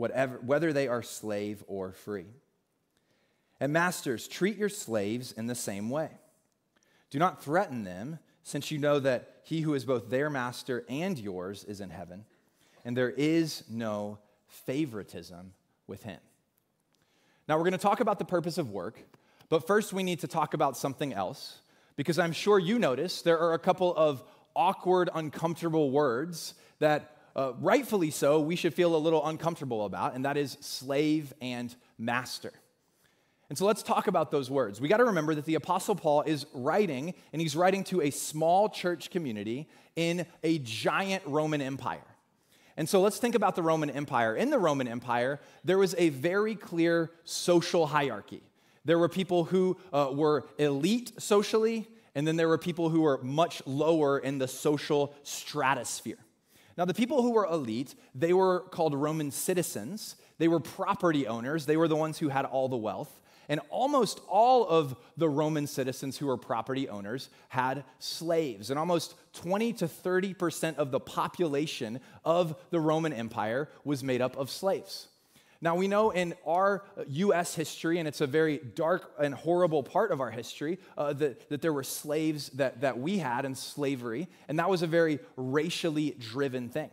whatever, 0.00 0.38
whether 0.38 0.72
they 0.72 0.88
are 0.88 1.02
slave 1.02 1.62
or 1.68 1.92
free. 1.92 2.24
And 3.60 3.70
masters, 3.72 4.26
treat 4.26 4.56
your 4.56 4.70
slaves 4.70 5.30
in 5.30 5.46
the 5.46 5.54
same 5.54 5.90
way. 5.90 6.08
Do 7.10 7.18
not 7.18 7.44
threaten 7.44 7.84
them, 7.84 8.18
since 8.42 8.70
you 8.70 8.78
know 8.78 8.98
that 8.98 9.42
he 9.42 9.60
who 9.60 9.74
is 9.74 9.84
both 9.84 10.08
their 10.08 10.30
master 10.30 10.86
and 10.88 11.18
yours 11.18 11.64
is 11.64 11.82
in 11.82 11.90
heaven, 11.90 12.24
and 12.82 12.96
there 12.96 13.10
is 13.10 13.62
no 13.68 14.18
favoritism 14.46 15.52
with 15.86 16.02
him. 16.02 16.18
Now, 17.46 17.58
we're 17.58 17.64
going 17.64 17.72
to 17.72 17.78
talk 17.78 18.00
about 18.00 18.18
the 18.18 18.24
purpose 18.24 18.56
of 18.56 18.70
work, 18.70 18.98
but 19.50 19.66
first 19.66 19.92
we 19.92 20.02
need 20.02 20.20
to 20.20 20.28
talk 20.28 20.54
about 20.54 20.78
something 20.78 21.12
else, 21.12 21.58
because 21.96 22.18
I'm 22.18 22.32
sure 22.32 22.58
you 22.58 22.78
notice 22.78 23.20
there 23.20 23.38
are 23.38 23.52
a 23.52 23.58
couple 23.58 23.94
of 23.94 24.24
awkward, 24.56 25.10
uncomfortable 25.14 25.90
words 25.90 26.54
that 26.78 27.18
uh, 27.36 27.52
rightfully 27.60 28.10
so, 28.10 28.40
we 28.40 28.56
should 28.56 28.74
feel 28.74 28.94
a 28.94 28.98
little 28.98 29.26
uncomfortable 29.26 29.84
about, 29.84 30.14
and 30.14 30.24
that 30.24 30.36
is 30.36 30.56
slave 30.60 31.32
and 31.40 31.74
master. 31.98 32.52
And 33.48 33.58
so 33.58 33.66
let's 33.66 33.82
talk 33.82 34.06
about 34.06 34.30
those 34.30 34.48
words. 34.48 34.80
We 34.80 34.88
got 34.88 34.98
to 34.98 35.06
remember 35.06 35.34
that 35.34 35.44
the 35.44 35.56
Apostle 35.56 35.96
Paul 35.96 36.22
is 36.22 36.46
writing, 36.54 37.14
and 37.32 37.42
he's 37.42 37.56
writing 37.56 37.82
to 37.84 38.00
a 38.00 38.10
small 38.10 38.68
church 38.68 39.10
community 39.10 39.68
in 39.96 40.24
a 40.44 40.58
giant 40.58 41.24
Roman 41.26 41.60
Empire. 41.60 41.98
And 42.76 42.88
so 42.88 43.00
let's 43.00 43.18
think 43.18 43.34
about 43.34 43.56
the 43.56 43.62
Roman 43.62 43.90
Empire. 43.90 44.36
In 44.36 44.50
the 44.50 44.58
Roman 44.58 44.86
Empire, 44.86 45.40
there 45.64 45.78
was 45.78 45.94
a 45.98 46.10
very 46.10 46.54
clear 46.54 47.10
social 47.24 47.86
hierarchy. 47.86 48.42
There 48.84 48.98
were 48.98 49.08
people 49.08 49.44
who 49.44 49.76
uh, 49.92 50.10
were 50.12 50.46
elite 50.56 51.20
socially, 51.20 51.88
and 52.14 52.26
then 52.26 52.36
there 52.36 52.48
were 52.48 52.56
people 52.58 52.88
who 52.88 53.02
were 53.02 53.18
much 53.22 53.62
lower 53.66 54.18
in 54.18 54.38
the 54.38 54.48
social 54.48 55.14
stratosphere. 55.22 56.18
Now, 56.80 56.86
the 56.86 56.94
people 56.94 57.20
who 57.20 57.32
were 57.32 57.44
elite, 57.44 57.94
they 58.14 58.32
were 58.32 58.60
called 58.70 58.94
Roman 58.94 59.30
citizens. 59.30 60.16
They 60.38 60.48
were 60.48 60.60
property 60.60 61.26
owners. 61.26 61.66
They 61.66 61.76
were 61.76 61.88
the 61.88 61.94
ones 61.94 62.18
who 62.18 62.30
had 62.30 62.46
all 62.46 62.70
the 62.70 62.76
wealth. 62.78 63.20
And 63.50 63.60
almost 63.68 64.22
all 64.26 64.66
of 64.66 64.96
the 65.18 65.28
Roman 65.28 65.66
citizens 65.66 66.16
who 66.16 66.24
were 66.24 66.38
property 66.38 66.88
owners 66.88 67.28
had 67.50 67.84
slaves. 67.98 68.70
And 68.70 68.78
almost 68.78 69.14
20 69.34 69.74
to 69.74 69.88
30% 69.88 70.76
of 70.76 70.90
the 70.90 71.00
population 71.00 72.00
of 72.24 72.58
the 72.70 72.80
Roman 72.80 73.12
Empire 73.12 73.68
was 73.84 74.02
made 74.02 74.22
up 74.22 74.38
of 74.38 74.48
slaves. 74.48 75.08
Now, 75.62 75.76
we 75.76 75.88
know 75.88 76.10
in 76.10 76.34
our 76.46 76.84
US 77.06 77.54
history, 77.54 77.98
and 77.98 78.08
it's 78.08 78.22
a 78.22 78.26
very 78.26 78.58
dark 78.58 79.12
and 79.18 79.34
horrible 79.34 79.82
part 79.82 80.10
of 80.10 80.20
our 80.20 80.30
history, 80.30 80.78
uh, 80.96 81.12
that, 81.14 81.48
that 81.50 81.60
there 81.60 81.72
were 81.72 81.84
slaves 81.84 82.48
that, 82.50 82.80
that 82.80 82.98
we 82.98 83.18
had 83.18 83.44
in 83.44 83.54
slavery, 83.54 84.28
and 84.48 84.58
that 84.58 84.70
was 84.70 84.82
a 84.82 84.86
very 84.86 85.18
racially 85.36 86.16
driven 86.18 86.70
thing. 86.70 86.90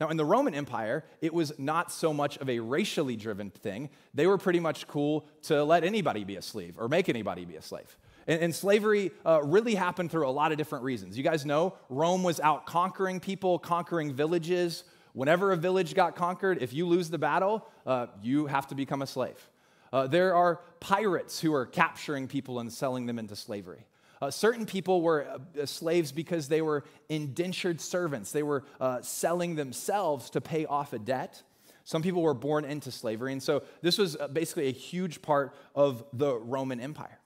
Now, 0.00 0.10
in 0.10 0.16
the 0.16 0.24
Roman 0.24 0.54
Empire, 0.54 1.04
it 1.20 1.34
was 1.34 1.52
not 1.58 1.90
so 1.90 2.14
much 2.14 2.36
of 2.38 2.48
a 2.48 2.60
racially 2.60 3.16
driven 3.16 3.50
thing. 3.50 3.90
They 4.14 4.28
were 4.28 4.38
pretty 4.38 4.60
much 4.60 4.86
cool 4.86 5.26
to 5.42 5.64
let 5.64 5.82
anybody 5.82 6.22
be 6.22 6.36
a 6.36 6.42
slave 6.42 6.76
or 6.78 6.88
make 6.88 7.08
anybody 7.08 7.44
be 7.44 7.56
a 7.56 7.62
slave. 7.62 7.96
And, 8.28 8.40
and 8.40 8.54
slavery 8.54 9.10
uh, 9.26 9.42
really 9.42 9.74
happened 9.74 10.12
through 10.12 10.28
a 10.28 10.30
lot 10.30 10.52
of 10.52 10.58
different 10.58 10.84
reasons. 10.84 11.18
You 11.18 11.24
guys 11.24 11.44
know 11.44 11.74
Rome 11.88 12.22
was 12.22 12.38
out 12.38 12.64
conquering 12.64 13.18
people, 13.18 13.58
conquering 13.58 14.14
villages. 14.14 14.84
Whenever 15.14 15.50
a 15.50 15.56
village 15.56 15.94
got 15.94 16.14
conquered, 16.14 16.62
if 16.62 16.72
you 16.72 16.86
lose 16.86 17.10
the 17.10 17.18
battle, 17.18 17.66
uh, 17.88 18.06
you 18.22 18.46
have 18.46 18.66
to 18.68 18.74
become 18.74 19.02
a 19.02 19.06
slave. 19.06 19.48
Uh, 19.92 20.06
there 20.06 20.34
are 20.34 20.60
pirates 20.78 21.40
who 21.40 21.54
are 21.54 21.64
capturing 21.64 22.28
people 22.28 22.60
and 22.60 22.70
selling 22.70 23.06
them 23.06 23.18
into 23.18 23.34
slavery. 23.34 23.86
Uh, 24.20 24.30
certain 24.30 24.66
people 24.66 25.00
were 25.00 25.26
uh, 25.60 25.64
slaves 25.64 26.12
because 26.12 26.48
they 26.48 26.60
were 26.60 26.84
indentured 27.08 27.80
servants. 27.80 28.30
They 28.30 28.42
were 28.42 28.64
uh, 28.80 29.00
selling 29.00 29.54
themselves 29.54 30.28
to 30.30 30.40
pay 30.40 30.66
off 30.66 30.92
a 30.92 30.98
debt. 30.98 31.42
Some 31.84 32.02
people 32.02 32.20
were 32.20 32.34
born 32.34 32.66
into 32.66 32.90
slavery. 32.90 33.32
And 33.32 33.42
so 33.42 33.62
this 33.80 33.96
was 33.96 34.16
uh, 34.16 34.28
basically 34.28 34.68
a 34.68 34.72
huge 34.72 35.22
part 35.22 35.54
of 35.74 36.04
the 36.12 36.36
Roman 36.36 36.80
Empire. 36.80 37.18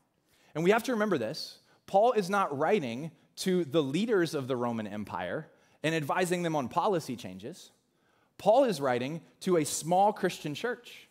And 0.54 0.62
we 0.62 0.70
have 0.70 0.84
to 0.84 0.92
remember 0.92 1.18
this 1.18 1.58
Paul 1.86 2.12
is 2.12 2.30
not 2.30 2.56
writing 2.56 3.10
to 3.36 3.64
the 3.64 3.82
leaders 3.82 4.34
of 4.34 4.46
the 4.46 4.56
Roman 4.56 4.86
Empire 4.86 5.48
and 5.82 5.94
advising 5.94 6.42
them 6.42 6.54
on 6.54 6.68
policy 6.68 7.16
changes. 7.16 7.72
Paul 8.38 8.64
is 8.64 8.80
writing 8.80 9.20
to 9.40 9.56
a 9.56 9.64
small 9.64 10.12
Christian 10.12 10.54
church. 10.54 11.08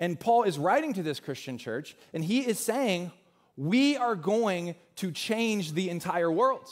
And 0.00 0.18
Paul 0.18 0.42
is 0.44 0.58
writing 0.58 0.94
to 0.94 1.02
this 1.02 1.20
Christian 1.20 1.58
church, 1.58 1.94
and 2.12 2.24
he 2.24 2.40
is 2.40 2.58
saying, 2.58 3.12
we 3.56 3.96
are 3.96 4.16
going 4.16 4.74
to 4.96 5.12
change 5.12 5.72
the 5.72 5.90
entire 5.90 6.30
world. 6.32 6.66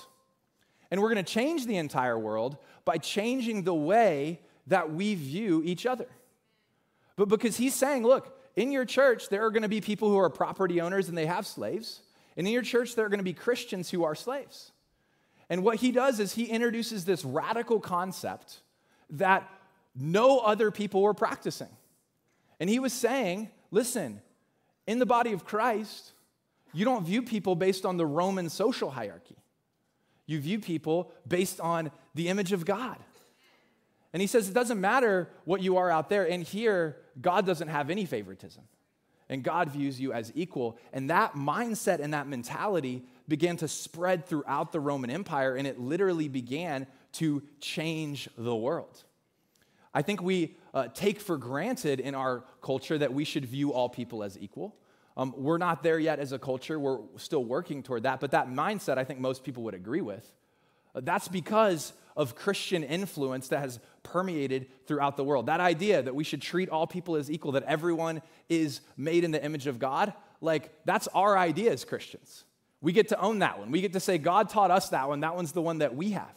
And 0.90 1.00
we're 1.00 1.12
going 1.12 1.24
to 1.24 1.32
change 1.32 1.66
the 1.66 1.76
entire 1.76 2.18
world 2.18 2.56
by 2.84 2.98
changing 2.98 3.62
the 3.62 3.74
way 3.74 4.40
that 4.66 4.92
we 4.92 5.14
view 5.14 5.62
each 5.64 5.86
other. 5.86 6.08
But 7.16 7.28
because 7.28 7.56
he's 7.56 7.74
saying, 7.74 8.02
look, 8.02 8.36
in 8.56 8.72
your 8.72 8.84
church, 8.84 9.28
there 9.28 9.44
are 9.44 9.50
going 9.50 9.62
to 9.62 9.68
be 9.68 9.80
people 9.80 10.08
who 10.08 10.18
are 10.18 10.30
property 10.30 10.80
owners 10.80 11.08
and 11.08 11.16
they 11.16 11.26
have 11.26 11.46
slaves. 11.46 12.00
And 12.36 12.46
in 12.46 12.52
your 12.52 12.62
church, 12.62 12.94
there 12.94 13.04
are 13.04 13.08
going 13.08 13.18
to 13.18 13.24
be 13.24 13.32
Christians 13.32 13.90
who 13.90 14.04
are 14.04 14.14
slaves. 14.14 14.72
And 15.48 15.62
what 15.62 15.76
he 15.76 15.92
does 15.92 16.20
is 16.20 16.32
he 16.32 16.44
introduces 16.44 17.04
this 17.04 17.24
radical 17.24 17.80
concept 17.80 18.60
that 19.10 19.48
no 19.94 20.38
other 20.38 20.70
people 20.70 21.02
were 21.02 21.14
practicing. 21.14 21.68
And 22.58 22.68
he 22.70 22.78
was 22.78 22.92
saying, 22.92 23.50
listen, 23.70 24.20
in 24.86 24.98
the 24.98 25.06
body 25.06 25.32
of 25.32 25.44
Christ, 25.44 26.12
you 26.72 26.84
don't 26.84 27.04
view 27.04 27.22
people 27.22 27.54
based 27.56 27.84
on 27.84 27.96
the 27.96 28.06
Roman 28.06 28.48
social 28.48 28.90
hierarchy. 28.90 29.36
You 30.26 30.40
view 30.40 30.60
people 30.60 31.12
based 31.26 31.60
on 31.60 31.90
the 32.14 32.28
image 32.28 32.52
of 32.52 32.64
God. 32.64 32.98
And 34.12 34.20
he 34.20 34.26
says 34.26 34.48
it 34.48 34.54
doesn't 34.54 34.80
matter 34.80 35.28
what 35.44 35.62
you 35.62 35.76
are 35.76 35.90
out 35.90 36.08
there. 36.08 36.28
And 36.28 36.42
here, 36.42 36.96
God 37.20 37.46
doesn't 37.46 37.68
have 37.68 37.90
any 37.90 38.04
favoritism. 38.04 38.62
And 39.28 39.44
God 39.44 39.70
views 39.70 40.00
you 40.00 40.12
as 40.12 40.32
equal. 40.34 40.76
And 40.92 41.10
that 41.10 41.34
mindset 41.34 42.00
and 42.00 42.14
that 42.14 42.26
mentality 42.26 43.04
began 43.28 43.56
to 43.58 43.68
spread 43.68 44.26
throughout 44.26 44.72
the 44.72 44.80
Roman 44.80 45.08
Empire, 45.08 45.54
and 45.54 45.66
it 45.66 45.78
literally 45.78 46.26
began 46.28 46.88
to 47.12 47.42
change 47.60 48.28
the 48.36 48.54
world. 48.54 49.04
I 49.92 50.02
think 50.02 50.22
we 50.22 50.56
uh, 50.72 50.88
take 50.94 51.20
for 51.20 51.36
granted 51.36 52.00
in 52.00 52.14
our 52.14 52.44
culture 52.62 52.96
that 52.98 53.12
we 53.12 53.24
should 53.24 53.44
view 53.44 53.72
all 53.72 53.88
people 53.88 54.22
as 54.22 54.38
equal. 54.38 54.76
Um, 55.16 55.34
we're 55.36 55.58
not 55.58 55.82
there 55.82 55.98
yet 55.98 56.18
as 56.18 56.32
a 56.32 56.38
culture. 56.38 56.78
We're 56.78 57.00
still 57.16 57.44
working 57.44 57.82
toward 57.82 58.04
that. 58.04 58.20
But 58.20 58.30
that 58.30 58.48
mindset, 58.48 58.98
I 58.98 59.04
think 59.04 59.20
most 59.20 59.42
people 59.42 59.64
would 59.64 59.74
agree 59.74 60.00
with. 60.00 60.32
Uh, 60.94 61.00
that's 61.02 61.28
because 61.28 61.92
of 62.16 62.34
Christian 62.34 62.82
influence 62.82 63.48
that 63.48 63.60
has 63.60 63.80
permeated 64.02 64.66
throughout 64.86 65.16
the 65.16 65.24
world. 65.24 65.46
That 65.46 65.60
idea 65.60 66.02
that 66.02 66.14
we 66.14 66.24
should 66.24 66.42
treat 66.42 66.68
all 66.68 66.86
people 66.86 67.16
as 67.16 67.30
equal, 67.30 67.52
that 67.52 67.64
everyone 67.64 68.22
is 68.48 68.80
made 68.96 69.24
in 69.24 69.30
the 69.30 69.44
image 69.44 69.66
of 69.66 69.78
God, 69.78 70.12
like 70.40 70.70
that's 70.84 71.08
our 71.08 71.36
idea 71.36 71.72
as 71.72 71.84
Christians. 71.84 72.44
We 72.80 72.92
get 72.92 73.08
to 73.08 73.20
own 73.20 73.40
that 73.40 73.58
one. 73.58 73.70
We 73.70 73.80
get 73.80 73.92
to 73.92 74.00
say, 74.00 74.18
God 74.18 74.48
taught 74.48 74.70
us 74.70 74.88
that 74.90 75.08
one. 75.08 75.20
That 75.20 75.36
one's 75.36 75.52
the 75.52 75.62
one 75.62 75.78
that 75.78 75.94
we 75.94 76.12
have. 76.12 76.34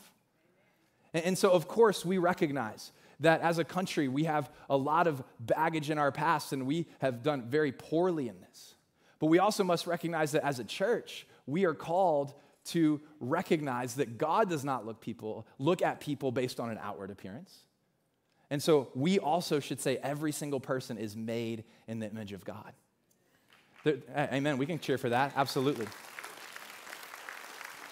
And, 1.13 1.23
and 1.23 1.37
so, 1.37 1.51
of 1.51 1.67
course, 1.67 2.03
we 2.03 2.17
recognize 2.17 2.91
that 3.19 3.41
as 3.41 3.57
a 3.57 3.63
country, 3.63 4.07
we 4.07 4.23
have 4.25 4.49
a 4.69 4.77
lot 4.77 5.07
of 5.07 5.23
baggage 5.39 5.89
in 5.89 5.97
our 5.97 6.11
past 6.11 6.53
and 6.53 6.65
we 6.65 6.87
have 6.99 7.23
done 7.23 7.43
very 7.43 7.71
poorly 7.71 8.27
in 8.27 8.39
this. 8.41 8.75
But 9.19 9.27
we 9.27 9.39
also 9.39 9.63
must 9.63 9.87
recognize 9.87 10.31
that 10.33 10.43
as 10.43 10.59
a 10.59 10.63
church, 10.63 11.25
we 11.45 11.65
are 11.65 11.73
called 11.73 12.33
to 12.65 13.01
recognize 13.19 13.95
that 13.95 14.17
God 14.17 14.49
does 14.49 14.63
not 14.63 14.85
look 14.85 15.01
people 15.01 15.45
look 15.59 15.81
at 15.81 15.99
people 15.99 16.31
based 16.31 16.59
on 16.59 16.69
an 16.69 16.79
outward 16.81 17.11
appearance. 17.11 17.53
And 18.49 18.61
so 18.61 18.89
we 18.93 19.19
also 19.19 19.59
should 19.59 19.81
say 19.81 19.97
every 19.97 20.31
single 20.31 20.59
person 20.59 20.97
is 20.97 21.15
made 21.15 21.63
in 21.87 21.99
the 21.99 22.09
image 22.09 22.33
of 22.33 22.45
God. 22.45 22.73
There, 23.83 23.97
amen. 24.15 24.57
We 24.57 24.65
can 24.65 24.79
cheer 24.79 24.97
for 24.97 25.09
that. 25.09 25.33
Absolutely. 25.35 25.87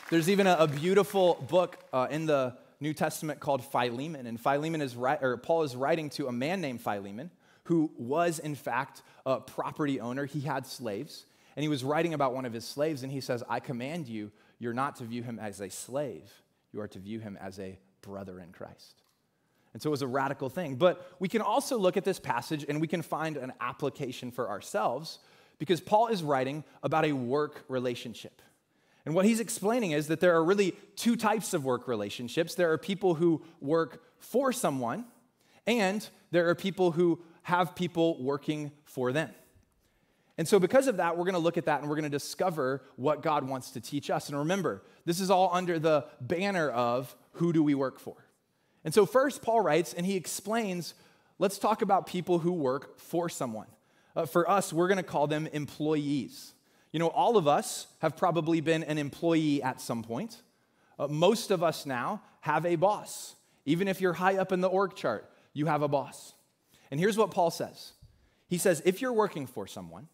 There's 0.10 0.30
even 0.30 0.48
a, 0.48 0.56
a 0.60 0.68
beautiful 0.68 1.36
book 1.50 1.78
uh, 1.92 2.08
in 2.12 2.26
the 2.26 2.58
New 2.82 2.94
Testament 2.94 3.40
called 3.40 3.64
Philemon, 3.64 4.26
and 4.26 4.40
Philemon 4.40 4.82
is 4.82 4.96
or 4.98 5.38
Paul 5.38 5.64
is 5.64 5.76
writing 5.76 6.10
to 6.12 6.28
a 6.28 6.32
man 6.32 6.60
named 6.60 6.82
Philemon 6.82 7.32
who 7.66 7.92
was 7.96 8.40
in 8.40 8.56
fact 8.56 9.04
a 9.26 9.40
property 9.40 10.02
owner. 10.02 10.26
He 10.26 10.42
had 10.42 10.66
slaves, 10.66 11.26
and 11.56 11.64
he 11.64 11.70
was 11.70 11.84
writing 11.84 12.16
about 12.16 12.34
one 12.34 12.44
of 12.44 12.54
his 12.54 12.66
slaves, 12.66 13.04
and 13.04 13.12
he 13.12 13.22
says, 13.22 13.44
"I 13.48 13.60
command 13.60 14.08
you, 14.08 14.32
you're 14.58 14.74
not 14.74 14.96
to 14.98 15.06
view 15.06 15.22
him 15.22 15.38
as 15.40 15.62
a 15.62 15.70
slave; 15.70 16.30
you 16.74 16.82
are 16.82 16.88
to 16.88 17.00
view 17.00 17.20
him 17.20 17.38
as 17.40 17.60
a 17.60 17.78
brother 18.02 18.40
in 18.40 18.52
Christ." 18.52 19.04
And 19.74 19.82
so 19.82 19.90
it 19.90 19.92
was 19.92 20.02
a 20.02 20.08
radical 20.08 20.50
thing. 20.50 20.76
But 20.76 21.08
we 21.20 21.30
can 21.30 21.42
also 21.42 21.78
look 21.78 21.98
at 21.98 22.04
this 22.04 22.20
passage 22.20 22.66
and 22.68 22.82
we 22.82 22.88
can 22.88 23.02
find 23.02 23.38
an 23.38 23.54
application 23.62 24.32
for 24.32 24.50
ourselves 24.50 25.20
because 25.60 25.80
Paul 25.80 26.08
is 26.08 26.24
writing 26.24 26.64
about 26.84 27.06
a 27.06 27.14
work 27.14 27.64
relationship. 27.70 28.42
And 29.06 29.16
what 29.16 29.26
he's 29.26 29.40
explaining 29.40 29.92
is 29.92 30.08
that 30.08 30.20
there 30.20 30.36
are 30.36 30.44
really 30.44 30.76
two 30.96 31.16
types 31.16 31.54
of 31.54 31.66
work 31.66 31.88
relationships 31.88 32.56
there 32.56 32.72
are 32.72 32.78
people 32.78 33.16
who 33.16 33.42
work 33.60 34.04
for 34.20 34.52
someone, 34.52 35.06
and 35.66 36.08
there 36.32 36.50
are 36.50 36.56
people 36.56 36.92
who 36.92 37.22
have 37.44 37.76
people 37.76 38.22
working 38.24 38.72
for 38.84 39.12
them. 39.12 39.32
And 40.38 40.48
so, 40.48 40.60
because 40.60 40.88
of 40.88 40.98
that, 40.98 41.18
we're 41.18 41.26
going 41.26 41.34
to 41.34 41.40
look 41.40 41.58
at 41.58 41.66
that 41.66 41.82
and 41.82 41.90
we're 41.90 41.96
going 41.96 42.04
to 42.04 42.10
discover 42.10 42.84
what 42.96 43.22
God 43.22 43.48
wants 43.48 43.72
to 43.72 43.82
teach 43.82 44.10
us. 44.10 44.30
And 44.30 44.38
remember, 44.38 44.84
this 45.06 45.20
is 45.20 45.30
all 45.30 45.50
under 45.54 45.78
the 45.78 46.06
banner 46.20 46.70
of 46.70 47.16
who 47.34 47.54
do 47.54 47.62
we 47.62 47.76
work 47.76 48.00
for? 48.00 48.16
And 48.84 48.94
so, 48.94 49.06
first, 49.06 49.42
Paul 49.42 49.62
writes 49.62 49.94
and 49.94 50.06
he 50.06 50.16
explains 50.16 50.94
let's 51.38 51.58
talk 51.58 51.82
about 51.82 52.06
people 52.06 52.40
who 52.40 52.54
work 52.54 53.00
for 53.00 53.28
someone. 53.28 53.68
Uh, 54.16 54.26
for 54.26 54.50
us, 54.50 54.72
we're 54.72 54.88
going 54.88 54.98
to 54.98 55.04
call 55.04 55.28
them 55.28 55.48
employees. 55.48 56.54
You 56.92 57.00
know, 57.00 57.08
all 57.08 57.38
of 57.38 57.48
us 57.48 57.88
have 58.00 58.18
probably 58.18 58.62
been 58.62 58.84
an 58.84 58.98
employee 58.98 59.64
at 59.64 59.80
some 59.80 60.04
point. 60.04 60.42
Uh, 61.00 61.08
most 61.08 61.52
of 61.52 61.64
us 61.64 61.86
now 61.86 62.22
have 62.42 62.66
a 62.66 62.76
boss. 62.76 63.36
Even 63.66 63.88
if 63.88 64.02
you're 64.02 64.14
high 64.14 64.38
up 64.38 64.52
in 64.52 64.62
the 64.62 64.68
org 64.68 64.96
chart, 64.96 65.30
you 65.54 65.68
have 65.68 65.82
a 65.82 65.88
boss. 65.88 66.34
And 66.90 67.00
here's 67.00 67.18
what 67.18 67.32
Paul 67.32 67.52
says 67.52 67.94
He 68.48 68.58
says, 68.58 68.82
if 68.86 69.02
you're 69.02 69.14
working 69.14 69.48
for 69.48 69.68
someone, 69.68 70.08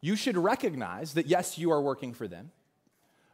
you 0.00 0.14
should 0.14 0.36
recognize 0.36 1.14
that 1.14 1.26
yes, 1.26 1.58
you 1.58 1.72
are 1.72 1.82
working 1.82 2.14
for 2.14 2.28
them, 2.28 2.52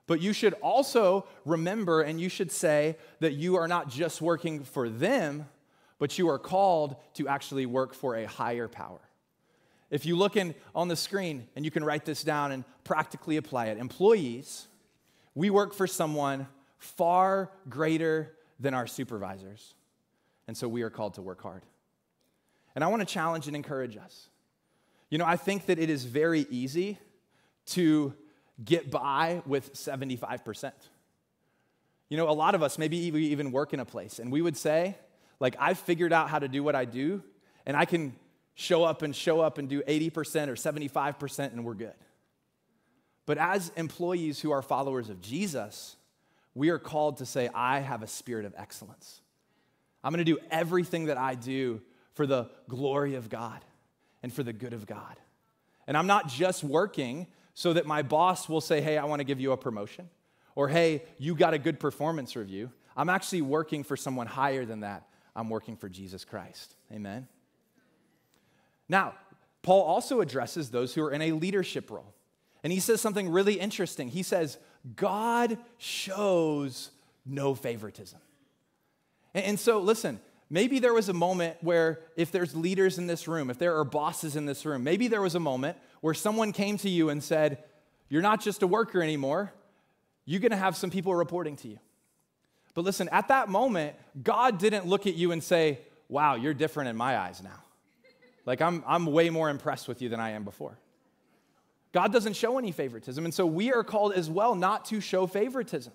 but 0.07 0.21
you 0.21 0.33
should 0.33 0.55
also 0.55 1.27
remember 1.45 2.01
and 2.01 2.21
you 2.21 2.31
should 2.31 2.51
say 2.51 2.97
that 3.21 3.35
you 3.35 3.57
are 3.57 3.69
not 3.69 3.89
just 3.91 4.23
working 4.23 4.65
for 4.65 4.89
them, 4.89 5.47
but 5.99 6.19
you 6.19 6.29
are 6.29 6.39
called 6.39 6.97
to 7.15 7.29
actually 7.29 7.67
work 7.67 7.95
for 7.95 8.17
a 8.17 8.25
higher 8.27 8.69
power. 8.69 9.01
If 9.91 10.07
you 10.07 10.17
look 10.17 10.37
in 10.37 10.55
on 10.75 10.89
the 10.89 10.97
screen 10.97 11.47
and 11.55 11.65
you 11.65 11.71
can 11.71 11.85
write 11.85 12.05
this 12.05 12.25
down 12.25 12.53
and 12.53 12.65
practically 12.85 13.37
apply 13.37 13.67
it, 13.67 13.79
employees, 13.79 14.67
we 15.35 15.51
work 15.51 15.75
for 15.75 15.87
someone 15.87 16.47
far 16.79 17.51
greater 17.69 18.33
than 18.61 18.75
our 18.75 18.87
supervisors. 18.87 19.75
And 20.47 20.57
so 20.57 20.69
we 20.69 20.83
are 20.83 20.91
called 20.91 21.15
to 21.15 21.23
work 21.23 21.43
hard. 21.43 21.63
And 22.75 22.83
I 22.83 22.89
want 22.89 23.01
to 23.01 23.07
challenge 23.07 23.47
and 23.47 23.57
encourage 23.57 23.97
us. 23.97 24.29
You 25.11 25.19
know, 25.19 25.25
I 25.25 25.37
think 25.37 25.67
that 25.67 25.79
it 25.79 25.91
is 25.91 26.05
very 26.05 26.47
easy 26.51 26.99
to 27.67 28.15
get 28.65 28.91
by 28.91 29.43
with 29.47 29.75
75%. 29.75 30.73
You 32.09 32.17
know, 32.17 32.29
a 32.29 32.33
lot 32.33 32.55
of 32.55 32.63
us, 32.63 32.79
maybe 32.79 33.11
we 33.11 33.27
even 33.27 33.53
work 33.53 33.73
in 33.73 33.81
a 33.81 33.85
place, 33.85 34.19
and 34.19 34.31
we 34.31 34.43
would 34.43 34.57
say, 34.57 34.97
like, 35.41 35.57
I've 35.59 35.79
figured 35.79 36.13
out 36.13 36.29
how 36.29 36.39
to 36.39 36.49
do 36.49 36.63
what 36.63 36.75
I 36.75 36.85
do, 36.85 37.23
and 37.67 37.77
I 37.77 37.85
can 37.85 38.15
show 38.55 38.85
up 38.85 39.03
and 39.03 39.15
show 39.15 39.41
up 39.41 39.59
and 39.59 39.69
do 39.69 39.83
80% 39.83 40.49
or 40.49 40.55
75% 40.55 41.53
and 41.53 41.65
we're 41.65 41.75
good. 41.75 41.95
But 43.27 43.39
as 43.39 43.73
employees 43.77 44.41
who 44.41 44.51
are 44.51 44.63
followers 44.63 45.09
of 45.09 45.21
Jesus, 45.21 45.97
we 46.55 46.69
are 46.71 46.79
called 46.79 47.19
to 47.19 47.27
say, 47.27 47.49
I 47.55 47.81
have 47.81 48.03
a 48.03 48.07
spirit 48.07 48.45
of 48.45 48.55
excellence. 48.57 49.21
I'm 50.03 50.13
gonna 50.13 50.25
do 50.25 50.39
everything 50.51 51.07
that 51.07 51.17
I 51.17 51.35
do 51.35 51.81
for 52.13 52.27
the 52.27 52.51
glory 52.69 53.15
of 53.15 53.29
God 53.29 53.65
and 54.23 54.33
for 54.33 54.43
the 54.43 54.53
good 54.53 54.73
of 54.73 54.87
God. 54.87 55.19
And 55.87 55.97
I'm 55.97 56.07
not 56.07 56.29
just 56.29 56.63
working 56.63 57.27
so 57.55 57.73
that 57.73 57.87
my 57.87 58.03
boss 58.03 58.49
will 58.49 58.61
say, 58.61 58.81
Hey, 58.81 58.99
I 58.99 59.05
wanna 59.05 59.25
give 59.25 59.41
you 59.41 59.53
a 59.53 59.57
promotion, 59.57 60.09
or 60.55 60.69
Hey, 60.69 61.03
you 61.19 61.35
got 61.35 61.55
a 61.55 61.59
good 61.59 61.81
performance 61.81 62.37
review. 62.37 62.71
I'm 62.97 63.09
actually 63.09 63.43
working 63.43 63.83
for 63.83 63.97
someone 63.97 64.27
higher 64.27 64.65
than 64.65 64.81
that. 64.81 65.09
I'm 65.35 65.49
working 65.49 65.77
for 65.77 65.89
Jesus 65.89 66.25
Christ. 66.25 66.77
Amen. 66.93 67.27
Now, 68.89 69.15
Paul 69.63 69.83
also 69.83 70.21
addresses 70.21 70.71
those 70.71 70.95
who 70.95 71.03
are 71.03 71.11
in 71.11 71.23
a 71.23 71.33
leadership 71.33 71.91
role. 71.91 72.15
And 72.63 72.73
he 72.73 72.81
says 72.81 73.01
something 73.01 73.29
really 73.29 73.55
interesting. 73.55 74.09
He 74.09 74.23
says, 74.23 74.59
God 74.97 75.59
shows 75.79 76.91
no 77.27 77.55
favoritism. 77.55 78.19
And 79.35 79.59
so, 79.59 79.81
listen, 79.81 80.21
maybe 80.49 80.79
there 80.79 80.95
was 80.95 81.09
a 81.09 81.15
moment 81.15 81.57
where, 81.61 82.01
if 82.17 82.31
there's 82.31 82.55
leaders 82.55 82.99
in 82.99 83.07
this 83.07 83.27
room, 83.27 83.51
if 83.51 83.59
there 83.59 83.77
are 83.79 83.85
bosses 83.85 84.37
in 84.37 84.47
this 84.47 84.65
room, 84.65 84.85
maybe 84.85 85.09
there 85.09 85.23
was 85.23 85.35
a 85.35 85.41
moment 85.41 85.77
where 86.01 86.15
someone 86.15 86.53
came 86.53 86.79
to 86.79 86.89
you 86.89 87.09
and 87.09 87.23
said, 87.23 87.65
You're 88.09 88.23
not 88.23 88.41
just 88.41 88.63
a 88.63 88.67
worker 88.67 89.03
anymore, 89.03 89.53
you're 90.25 90.41
gonna 90.41 90.57
have 90.57 90.77
some 90.77 90.91
people 90.91 91.15
reporting 91.15 91.57
to 91.57 91.69
you. 91.69 91.79
But 92.75 92.85
listen, 92.85 93.09
at 93.11 93.29
that 93.29 93.49
moment, 93.49 93.97
God 94.23 94.59
didn't 94.59 94.87
look 94.87 95.07
at 95.07 95.15
you 95.15 95.33
and 95.33 95.43
say, 95.43 95.81
Wow, 96.09 96.37
you're 96.37 96.55
different 96.55 96.91
in 96.91 96.97
my 96.97 97.19
eyes 97.19 97.43
now. 97.43 97.63
Like, 98.47 98.61
I'm, 98.61 98.85
I'm 98.87 99.07
way 99.07 99.31
more 99.31 99.49
impressed 99.49 99.89
with 99.89 100.03
you 100.03 100.09
than 100.09 100.21
I 100.21 100.31
am 100.31 100.45
before. 100.45 100.79
God 101.93 102.13
doesn't 102.13 102.35
show 102.35 102.59
any 102.59 102.73
favoritism. 102.73 103.25
And 103.25 103.33
so 103.33 103.47
we 103.47 103.73
are 103.73 103.85
called 103.85 104.13
as 104.15 104.29
well 104.29 104.55
not 104.55 104.85
to 104.87 105.01
show 105.01 105.27
favoritism. 105.27 105.93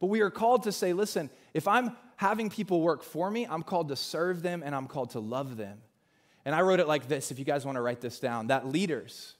But 0.00 0.06
we 0.06 0.20
are 0.20 0.30
called 0.30 0.62
to 0.62 0.72
say, 0.72 0.92
listen, 0.92 1.28
if 1.54 1.66
I'm 1.66 1.96
having 2.16 2.50
people 2.50 2.80
work 2.80 3.02
for 3.02 3.30
me, 3.30 3.46
I'm 3.46 3.62
called 3.62 3.88
to 3.88 3.96
serve 3.96 4.42
them 4.42 4.62
and 4.64 4.74
I'm 4.74 4.86
called 4.86 5.10
to 5.10 5.20
love 5.20 5.56
them. 5.56 5.78
And 6.44 6.54
I 6.54 6.62
wrote 6.62 6.80
it 6.80 6.86
like 6.88 7.08
this 7.08 7.30
if 7.30 7.38
you 7.38 7.44
guys 7.44 7.66
want 7.66 7.76
to 7.76 7.82
write 7.82 8.00
this 8.00 8.20
down 8.20 8.46
that 8.46 8.68
leaders, 8.68 9.34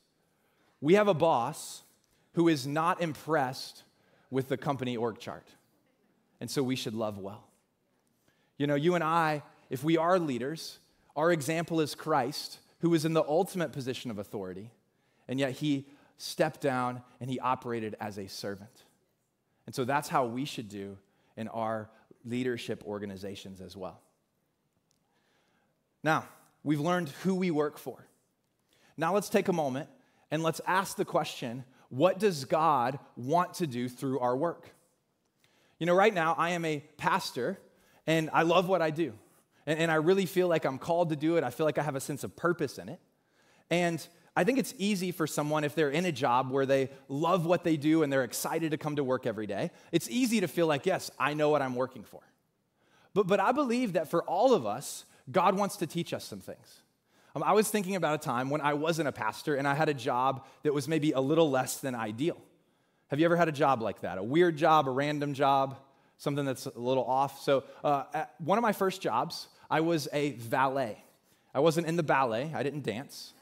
we 0.80 0.94
have 0.94 1.08
a 1.08 1.14
boss 1.14 1.82
who 2.32 2.48
is 2.48 2.66
not 2.66 3.00
impressed 3.00 3.84
with 4.30 4.48
the 4.48 4.56
company 4.56 4.96
org 4.96 5.18
chart. 5.18 5.46
And 6.40 6.50
so 6.50 6.62
we 6.62 6.76
should 6.76 6.94
love 6.94 7.18
well. 7.18 7.44
You 8.58 8.66
know, 8.66 8.74
you 8.74 8.94
and 8.94 9.04
I, 9.04 9.42
if 9.70 9.84
we 9.84 9.96
are 9.96 10.18
leaders, 10.18 10.78
our 11.18 11.32
example 11.32 11.80
is 11.80 11.96
Christ, 11.96 12.60
who 12.78 12.90
was 12.90 13.04
in 13.04 13.12
the 13.12 13.24
ultimate 13.24 13.72
position 13.72 14.12
of 14.12 14.20
authority, 14.20 14.70
and 15.26 15.40
yet 15.40 15.50
he 15.50 15.88
stepped 16.16 16.60
down 16.60 17.02
and 17.20 17.28
he 17.28 17.40
operated 17.40 17.96
as 18.00 18.18
a 18.18 18.28
servant. 18.28 18.84
And 19.66 19.74
so 19.74 19.84
that's 19.84 20.08
how 20.08 20.26
we 20.26 20.44
should 20.44 20.68
do 20.68 20.96
in 21.36 21.48
our 21.48 21.90
leadership 22.24 22.84
organizations 22.86 23.60
as 23.60 23.76
well. 23.76 24.00
Now, 26.04 26.24
we've 26.62 26.78
learned 26.78 27.08
who 27.24 27.34
we 27.34 27.50
work 27.50 27.78
for. 27.78 28.06
Now 28.96 29.12
let's 29.12 29.28
take 29.28 29.48
a 29.48 29.52
moment 29.52 29.88
and 30.30 30.44
let's 30.44 30.60
ask 30.68 30.96
the 30.96 31.04
question 31.04 31.64
what 31.88 32.20
does 32.20 32.44
God 32.44 33.00
want 33.16 33.54
to 33.54 33.66
do 33.66 33.88
through 33.88 34.20
our 34.20 34.36
work? 34.36 34.70
You 35.80 35.86
know, 35.86 35.94
right 35.94 36.14
now 36.14 36.36
I 36.38 36.50
am 36.50 36.64
a 36.64 36.84
pastor 36.96 37.58
and 38.06 38.30
I 38.32 38.42
love 38.42 38.68
what 38.68 38.82
I 38.82 38.90
do. 38.90 39.14
And, 39.68 39.78
and 39.78 39.90
I 39.90 39.96
really 39.96 40.24
feel 40.26 40.48
like 40.48 40.64
I'm 40.64 40.78
called 40.78 41.10
to 41.10 41.16
do 41.16 41.36
it. 41.36 41.44
I 41.44 41.50
feel 41.50 41.66
like 41.66 41.78
I 41.78 41.82
have 41.82 41.94
a 41.94 42.00
sense 42.00 42.24
of 42.24 42.34
purpose 42.34 42.78
in 42.78 42.88
it. 42.88 42.98
And 43.70 44.04
I 44.34 44.44
think 44.44 44.58
it's 44.58 44.72
easy 44.78 45.12
for 45.12 45.26
someone 45.26 45.62
if 45.62 45.74
they're 45.74 45.90
in 45.90 46.06
a 46.06 46.12
job 46.12 46.50
where 46.50 46.64
they 46.64 46.88
love 47.08 47.44
what 47.44 47.64
they 47.64 47.76
do 47.76 48.02
and 48.02 48.10
they're 48.10 48.24
excited 48.24 48.70
to 48.70 48.78
come 48.78 48.96
to 48.96 49.04
work 49.04 49.26
every 49.26 49.46
day. 49.46 49.70
It's 49.92 50.08
easy 50.08 50.40
to 50.40 50.48
feel 50.48 50.66
like, 50.66 50.86
yes, 50.86 51.10
I 51.18 51.34
know 51.34 51.50
what 51.50 51.60
I'm 51.60 51.74
working 51.74 52.02
for. 52.02 52.22
But, 53.12 53.26
but 53.26 53.40
I 53.40 53.52
believe 53.52 53.92
that 53.92 54.08
for 54.08 54.22
all 54.22 54.54
of 54.54 54.64
us, 54.64 55.04
God 55.30 55.54
wants 55.54 55.76
to 55.76 55.86
teach 55.86 56.14
us 56.14 56.24
some 56.24 56.40
things. 56.40 56.82
Um, 57.36 57.42
I 57.42 57.52
was 57.52 57.68
thinking 57.68 57.94
about 57.94 58.14
a 58.14 58.24
time 58.24 58.48
when 58.48 58.62
I 58.62 58.72
wasn't 58.72 59.08
a 59.08 59.12
pastor 59.12 59.54
and 59.54 59.68
I 59.68 59.74
had 59.74 59.90
a 59.90 59.94
job 59.94 60.46
that 60.62 60.72
was 60.72 60.88
maybe 60.88 61.12
a 61.12 61.20
little 61.20 61.50
less 61.50 61.76
than 61.78 61.94
ideal. 61.94 62.38
Have 63.08 63.20
you 63.20 63.26
ever 63.26 63.36
had 63.36 63.48
a 63.48 63.52
job 63.52 63.82
like 63.82 64.00
that? 64.00 64.16
A 64.16 64.22
weird 64.22 64.56
job, 64.56 64.88
a 64.88 64.90
random 64.90 65.34
job, 65.34 65.76
something 66.16 66.46
that's 66.46 66.64
a 66.64 66.78
little 66.78 67.04
off? 67.04 67.42
So, 67.42 67.64
uh, 67.84 68.24
one 68.38 68.56
of 68.56 68.62
my 68.62 68.72
first 68.72 69.02
jobs, 69.02 69.48
I 69.70 69.80
was 69.80 70.08
a 70.12 70.32
valet. 70.32 71.02
I 71.54 71.60
wasn't 71.60 71.86
in 71.86 71.96
the 71.96 72.02
ballet, 72.02 72.52
I 72.54 72.62
didn't 72.62 72.84
dance. 72.84 73.32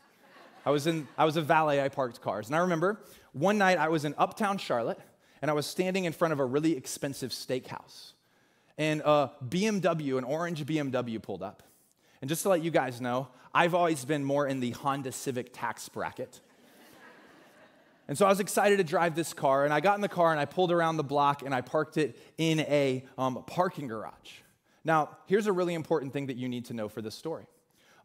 I 0.64 0.70
was, 0.70 0.86
in, 0.86 1.06
I 1.16 1.24
was 1.24 1.36
a 1.36 1.42
valet, 1.42 1.80
I 1.80 1.88
parked 1.88 2.20
cars. 2.20 2.48
And 2.48 2.56
I 2.56 2.60
remember 2.60 2.98
one 3.32 3.58
night 3.58 3.78
I 3.78 3.88
was 3.88 4.04
in 4.04 4.14
uptown 4.18 4.58
Charlotte 4.58 4.98
and 5.40 5.50
I 5.50 5.54
was 5.54 5.66
standing 5.66 6.06
in 6.06 6.12
front 6.12 6.32
of 6.32 6.40
a 6.40 6.44
really 6.44 6.76
expensive 6.76 7.30
steakhouse. 7.30 8.12
And 8.78 9.00
a 9.04 9.30
BMW, 9.48 10.18
an 10.18 10.24
orange 10.24 10.64
BMW, 10.66 11.22
pulled 11.22 11.42
up. 11.42 11.62
And 12.20 12.28
just 12.28 12.42
to 12.42 12.48
let 12.48 12.62
you 12.62 12.70
guys 12.70 13.00
know, 13.00 13.28
I've 13.54 13.74
always 13.74 14.04
been 14.04 14.24
more 14.24 14.46
in 14.46 14.60
the 14.60 14.70
Honda 14.72 15.12
Civic 15.12 15.52
tax 15.52 15.88
bracket. 15.88 16.40
And 18.08 18.16
so 18.16 18.24
I 18.24 18.28
was 18.28 18.38
excited 18.38 18.76
to 18.76 18.84
drive 18.84 19.16
this 19.16 19.34
car, 19.34 19.64
and 19.64 19.74
I 19.74 19.80
got 19.80 19.96
in 19.96 20.00
the 20.00 20.08
car 20.08 20.30
and 20.30 20.38
I 20.38 20.44
pulled 20.44 20.70
around 20.70 20.96
the 20.96 21.02
block 21.02 21.42
and 21.42 21.52
I 21.52 21.60
parked 21.60 21.96
it 21.96 22.16
in 22.38 22.60
a 22.60 23.04
um, 23.18 23.42
parking 23.48 23.88
garage. 23.88 24.30
Now, 24.86 25.18
here's 25.26 25.48
a 25.48 25.52
really 25.52 25.74
important 25.74 26.12
thing 26.12 26.26
that 26.26 26.36
you 26.36 26.48
need 26.48 26.66
to 26.66 26.72
know 26.72 26.88
for 26.88 27.02
this 27.02 27.16
story. 27.16 27.44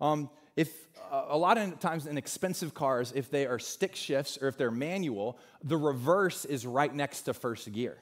Um, 0.02 0.32
if 0.58 0.88
uh, 1.12 1.26
a 1.30 1.38
lot 1.38 1.60
of 1.60 1.80
times 1.80 2.08
in 2.08 2.17
expensive 2.17 2.74
cars, 2.74 3.13
if 3.15 3.30
they 3.30 3.46
are 3.46 3.60
stick 3.60 3.96
shifts 3.96 4.39
or 4.41 4.48
if 4.48 4.58
they're 4.58 4.72
manual, 4.72 5.38
the 5.63 5.78
reverse 5.78 6.44
is 6.44 6.65
right 6.65 6.94
next 6.94 7.22
to 7.24 7.36
first 7.36 7.72
gear. 7.72 8.00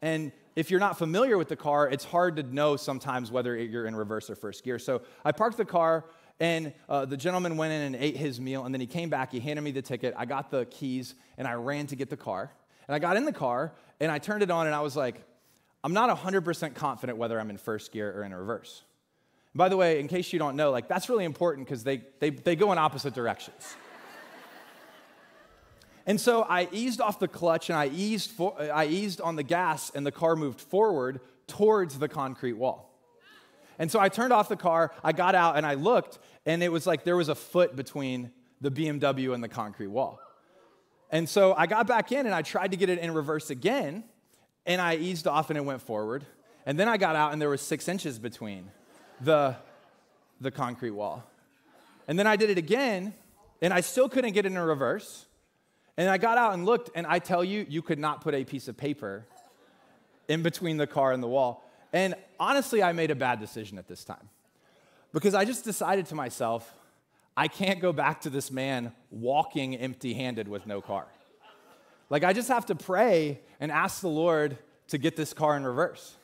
And 0.00 0.32
if 0.56 0.70
you're 0.70 0.80
not 0.80 0.96
familiar 0.96 1.36
with 1.36 1.48
the 1.48 1.56
car, 1.56 1.86
it's 1.86 2.04
hard 2.04 2.36
to 2.36 2.42
know 2.42 2.76
sometimes 2.76 3.30
whether 3.30 3.56
you're 3.58 3.84
in 3.84 3.94
reverse 3.94 4.30
or 4.30 4.36
first 4.36 4.64
gear. 4.64 4.78
So 4.78 5.02
I 5.22 5.32
parked 5.32 5.58
the 5.58 5.66
car, 5.66 6.06
and 6.40 6.72
uh, 6.88 7.04
the 7.04 7.18
gentleman 7.18 7.58
went 7.58 7.74
in 7.74 7.82
and 7.82 7.96
ate 7.96 8.16
his 8.16 8.40
meal, 8.40 8.64
and 8.64 8.74
then 8.74 8.80
he 8.80 8.86
came 8.86 9.10
back, 9.10 9.32
he 9.32 9.40
handed 9.40 9.60
me 9.60 9.70
the 9.70 9.82
ticket, 9.82 10.14
I 10.16 10.24
got 10.24 10.50
the 10.50 10.64
keys, 10.64 11.14
and 11.36 11.46
I 11.46 11.52
ran 11.54 11.88
to 11.88 11.96
get 11.96 12.08
the 12.08 12.16
car. 12.16 12.50
And 12.88 12.94
I 12.94 12.98
got 12.98 13.18
in 13.18 13.26
the 13.26 13.32
car, 13.32 13.74
and 14.00 14.10
I 14.10 14.18
turned 14.18 14.42
it 14.42 14.50
on, 14.50 14.64
and 14.64 14.74
I 14.74 14.80
was 14.80 14.96
like, 14.96 15.22
I'm 15.84 15.92
not 15.92 16.16
100% 16.18 16.74
confident 16.74 17.18
whether 17.18 17.38
I'm 17.38 17.50
in 17.50 17.58
first 17.58 17.92
gear 17.92 18.10
or 18.18 18.24
in 18.24 18.34
reverse. 18.34 18.82
By 19.54 19.68
the 19.68 19.76
way, 19.76 20.00
in 20.00 20.08
case 20.08 20.32
you 20.32 20.38
don't 20.38 20.56
know, 20.56 20.70
like 20.70 20.88
that's 20.88 21.10
really 21.10 21.26
important 21.26 21.66
because 21.66 21.84
they, 21.84 22.02
they, 22.20 22.30
they 22.30 22.56
go 22.56 22.72
in 22.72 22.78
opposite 22.78 23.12
directions. 23.12 23.76
and 26.06 26.18
so 26.18 26.42
I 26.42 26.68
eased 26.72 27.02
off 27.02 27.20
the 27.20 27.28
clutch 27.28 27.68
and 27.68 27.78
I 27.78 27.88
eased, 27.88 28.30
for, 28.30 28.56
I 28.60 28.86
eased 28.86 29.20
on 29.20 29.36
the 29.36 29.42
gas, 29.42 29.92
and 29.94 30.06
the 30.06 30.10
car 30.10 30.34
moved 30.36 30.60
forward 30.60 31.20
towards 31.46 31.98
the 31.98 32.08
concrete 32.08 32.54
wall. 32.54 32.90
And 33.78 33.90
so 33.90 34.00
I 34.00 34.08
turned 34.08 34.32
off 34.32 34.48
the 34.48 34.56
car, 34.56 34.90
I 35.04 35.12
got 35.12 35.34
out, 35.34 35.56
and 35.56 35.66
I 35.66 35.74
looked, 35.74 36.18
and 36.46 36.62
it 36.62 36.72
was 36.72 36.86
like 36.86 37.04
there 37.04 37.16
was 37.16 37.28
a 37.28 37.34
foot 37.34 37.76
between 37.76 38.30
the 38.62 38.70
BMW 38.70 39.34
and 39.34 39.44
the 39.44 39.48
concrete 39.48 39.88
wall. 39.88 40.18
And 41.10 41.28
so 41.28 41.52
I 41.54 41.66
got 41.66 41.86
back 41.86 42.10
in 42.10 42.24
and 42.24 42.34
I 42.34 42.40
tried 42.40 42.70
to 42.70 42.78
get 42.78 42.88
it 42.88 42.98
in 42.98 43.12
reverse 43.12 43.50
again, 43.50 44.04
and 44.66 44.80
I 44.80 44.96
eased 44.96 45.26
off 45.26 45.50
and 45.50 45.56
it 45.56 45.64
went 45.64 45.82
forward. 45.82 46.24
And 46.66 46.78
then 46.78 46.88
I 46.88 46.96
got 46.96 47.16
out 47.16 47.32
and 47.32 47.40
there 47.40 47.50
was 47.50 47.60
six 47.60 47.88
inches 47.88 48.18
between 48.18 48.70
the, 49.20 49.56
the 50.40 50.50
concrete 50.50 50.92
wall. 50.92 51.22
And 52.08 52.18
then 52.18 52.26
I 52.26 52.36
did 52.36 52.50
it 52.50 52.58
again 52.58 53.14
and 53.60 53.72
I 53.72 53.80
still 53.80 54.08
couldn't 54.08 54.32
get 54.32 54.46
it 54.46 54.52
in 54.52 54.58
reverse. 54.58 55.26
And 55.96 56.08
I 56.08 56.18
got 56.18 56.38
out 56.38 56.54
and 56.54 56.64
looked, 56.64 56.90
and 56.96 57.06
I 57.06 57.20
tell 57.20 57.44
you, 57.44 57.64
you 57.68 57.80
could 57.80 58.00
not 58.00 58.20
put 58.20 58.34
a 58.34 58.44
piece 58.44 58.66
of 58.66 58.76
paper 58.76 59.26
in 60.26 60.42
between 60.42 60.76
the 60.76 60.86
car 60.86 61.12
and 61.12 61.22
the 61.22 61.28
wall. 61.28 61.62
And 61.92 62.16
honestly, 62.40 62.82
I 62.82 62.92
made 62.92 63.12
a 63.12 63.14
bad 63.14 63.38
decision 63.38 63.78
at 63.78 63.86
this 63.86 64.04
time 64.04 64.28
because 65.12 65.34
I 65.34 65.44
just 65.44 65.64
decided 65.64 66.06
to 66.06 66.16
myself, 66.16 66.72
I 67.36 67.46
can't 67.46 67.80
go 67.80 67.92
back 67.92 68.22
to 68.22 68.30
this 68.30 68.50
man 68.50 68.92
walking 69.10 69.76
empty 69.76 70.14
handed 70.14 70.48
with 70.48 70.66
no 70.66 70.80
car. 70.80 71.06
Like, 72.10 72.24
I 72.24 72.32
just 72.32 72.48
have 72.48 72.66
to 72.66 72.74
pray 72.74 73.40
and 73.60 73.72
ask 73.72 74.00
the 74.00 74.08
Lord 74.08 74.58
to 74.88 74.98
get 74.98 75.16
this 75.16 75.32
car 75.32 75.56
in 75.56 75.64
reverse. 75.64 76.14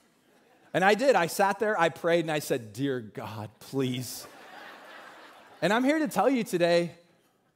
And 0.72 0.84
I 0.84 0.94
did. 0.94 1.16
I 1.16 1.26
sat 1.26 1.58
there, 1.58 1.78
I 1.78 1.88
prayed, 1.88 2.24
and 2.24 2.30
I 2.30 2.38
said, 2.38 2.72
Dear 2.72 3.00
God, 3.00 3.50
please. 3.58 4.26
and 5.62 5.72
I'm 5.72 5.84
here 5.84 5.98
to 5.98 6.08
tell 6.08 6.28
you 6.28 6.44
today 6.44 6.92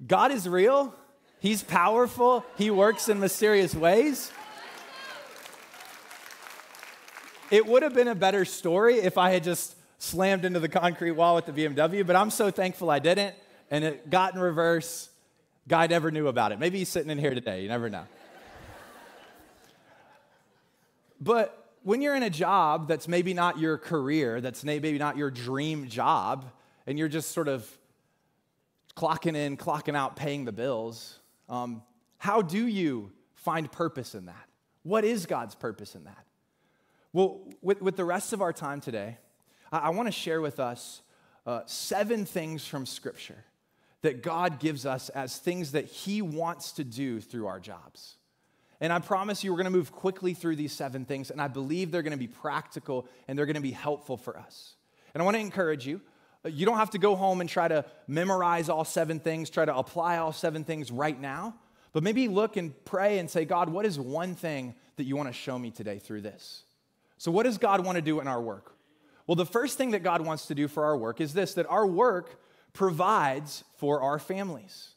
God 0.04 0.32
is 0.32 0.48
real, 0.48 0.94
He's 1.38 1.62
powerful, 1.62 2.44
He 2.56 2.70
works 2.70 3.08
in 3.08 3.20
mysterious 3.20 3.74
ways. 3.74 4.32
It 7.50 7.66
would 7.66 7.82
have 7.82 7.94
been 7.94 8.08
a 8.08 8.14
better 8.14 8.44
story 8.44 8.96
if 8.96 9.16
I 9.18 9.30
had 9.30 9.44
just 9.44 9.76
slammed 9.98 10.44
into 10.44 10.58
the 10.58 10.68
concrete 10.68 11.12
wall 11.12 11.36
with 11.36 11.46
the 11.46 11.52
BMW, 11.52 12.04
but 12.04 12.16
I'm 12.16 12.30
so 12.30 12.50
thankful 12.50 12.90
I 12.90 12.98
didn't, 12.98 13.36
and 13.70 13.84
it 13.84 14.10
got 14.10 14.34
in 14.34 14.40
reverse. 14.40 15.08
God 15.66 15.90
never 15.90 16.10
knew 16.10 16.28
about 16.28 16.52
it. 16.52 16.58
Maybe 16.58 16.78
he's 16.78 16.88
sitting 16.88 17.10
in 17.10 17.18
here 17.18 17.34
today, 17.34 17.62
you 17.62 17.68
never 17.68 17.88
know. 17.88 18.04
But 21.20 21.72
when 21.82 22.02
you're 22.02 22.14
in 22.14 22.22
a 22.22 22.30
job 22.30 22.86
that's 22.88 23.08
maybe 23.08 23.32
not 23.32 23.58
your 23.58 23.78
career, 23.78 24.40
that's 24.40 24.62
maybe 24.62 24.98
not 24.98 25.16
your 25.16 25.30
dream 25.30 25.88
job, 25.88 26.44
and 26.86 26.98
you're 26.98 27.08
just 27.08 27.32
sort 27.32 27.48
of 27.48 27.66
clocking 28.94 29.36
in, 29.36 29.56
clocking 29.56 29.96
out, 29.96 30.16
paying 30.16 30.44
the 30.44 30.52
bills. 30.52 31.18
Um, 31.48 31.82
how 32.18 32.42
do 32.42 32.66
you 32.66 33.12
find 33.34 33.70
purpose 33.70 34.14
in 34.14 34.26
that? 34.26 34.48
What 34.82 35.04
is 35.04 35.24
God's 35.26 35.54
purpose 35.54 35.94
in 35.94 36.04
that? 36.04 36.26
Well, 37.12 37.40
with, 37.62 37.80
with 37.80 37.96
the 37.96 38.04
rest 38.04 38.32
of 38.32 38.42
our 38.42 38.52
time 38.52 38.80
today, 38.80 39.18
I, 39.72 39.78
I 39.78 39.88
want 39.90 40.08
to 40.08 40.12
share 40.12 40.40
with 40.40 40.60
us 40.60 41.02
uh, 41.46 41.60
seven 41.66 42.26
things 42.26 42.66
from 42.66 42.86
Scripture 42.86 43.44
that 44.04 44.22
God 44.22 44.60
gives 44.60 44.84
us 44.84 45.08
as 45.08 45.38
things 45.38 45.72
that 45.72 45.86
He 45.86 46.20
wants 46.20 46.72
to 46.72 46.84
do 46.84 47.22
through 47.22 47.46
our 47.46 47.58
jobs. 47.58 48.16
And 48.78 48.92
I 48.92 48.98
promise 48.98 49.42
you, 49.42 49.50
we're 49.50 49.56
going 49.56 49.64
to 49.64 49.70
move 49.70 49.92
quickly 49.92 50.34
through 50.34 50.56
these 50.56 50.74
seven 50.74 51.06
things, 51.06 51.30
and 51.30 51.40
I 51.40 51.48
believe 51.48 51.90
they're 51.90 52.02
going 52.02 52.12
to 52.12 52.18
be 52.18 52.28
practical 52.28 53.08
and 53.26 53.38
they're 53.38 53.46
going 53.46 53.54
to 53.54 53.62
be 53.62 53.70
helpful 53.70 54.18
for 54.18 54.36
us. 54.36 54.74
And 55.14 55.22
I 55.22 55.24
want 55.24 55.36
to 55.36 55.40
encourage 55.40 55.86
you 55.86 56.02
uh, 56.44 56.50
you 56.50 56.66
don't 56.66 56.76
have 56.76 56.90
to 56.90 56.98
go 56.98 57.16
home 57.16 57.40
and 57.40 57.48
try 57.48 57.66
to 57.66 57.86
memorize 58.06 58.68
all 58.68 58.84
seven 58.84 59.20
things, 59.20 59.48
try 59.48 59.64
to 59.64 59.74
apply 59.74 60.18
all 60.18 60.32
seven 60.32 60.64
things 60.64 60.92
right 60.92 61.18
now, 61.18 61.54
but 61.94 62.02
maybe 62.02 62.28
look 62.28 62.58
and 62.58 62.74
pray 62.84 63.18
and 63.18 63.30
say, 63.30 63.46
God, 63.46 63.70
what 63.70 63.86
is 63.86 63.98
one 63.98 64.34
thing 64.34 64.74
that 64.96 65.04
you 65.04 65.16
want 65.16 65.30
to 65.30 65.32
show 65.32 65.58
me 65.58 65.70
today 65.70 65.98
through 65.98 66.20
this? 66.20 66.64
So, 67.16 67.30
what 67.30 67.44
does 67.44 67.56
God 67.56 67.82
want 67.86 67.96
to 67.96 68.02
do 68.02 68.20
in 68.20 68.28
our 68.28 68.42
work? 68.42 68.76
Well, 69.26 69.36
the 69.36 69.46
first 69.46 69.78
thing 69.78 69.92
that 69.92 70.02
God 70.02 70.20
wants 70.20 70.48
to 70.48 70.54
do 70.54 70.68
for 70.68 70.84
our 70.84 70.98
work 70.98 71.22
is 71.22 71.32
this 71.32 71.54
that 71.54 71.64
our 71.70 71.86
work 71.86 72.38
provides 72.74 73.64
for 73.76 74.02
our 74.02 74.18
families. 74.18 74.90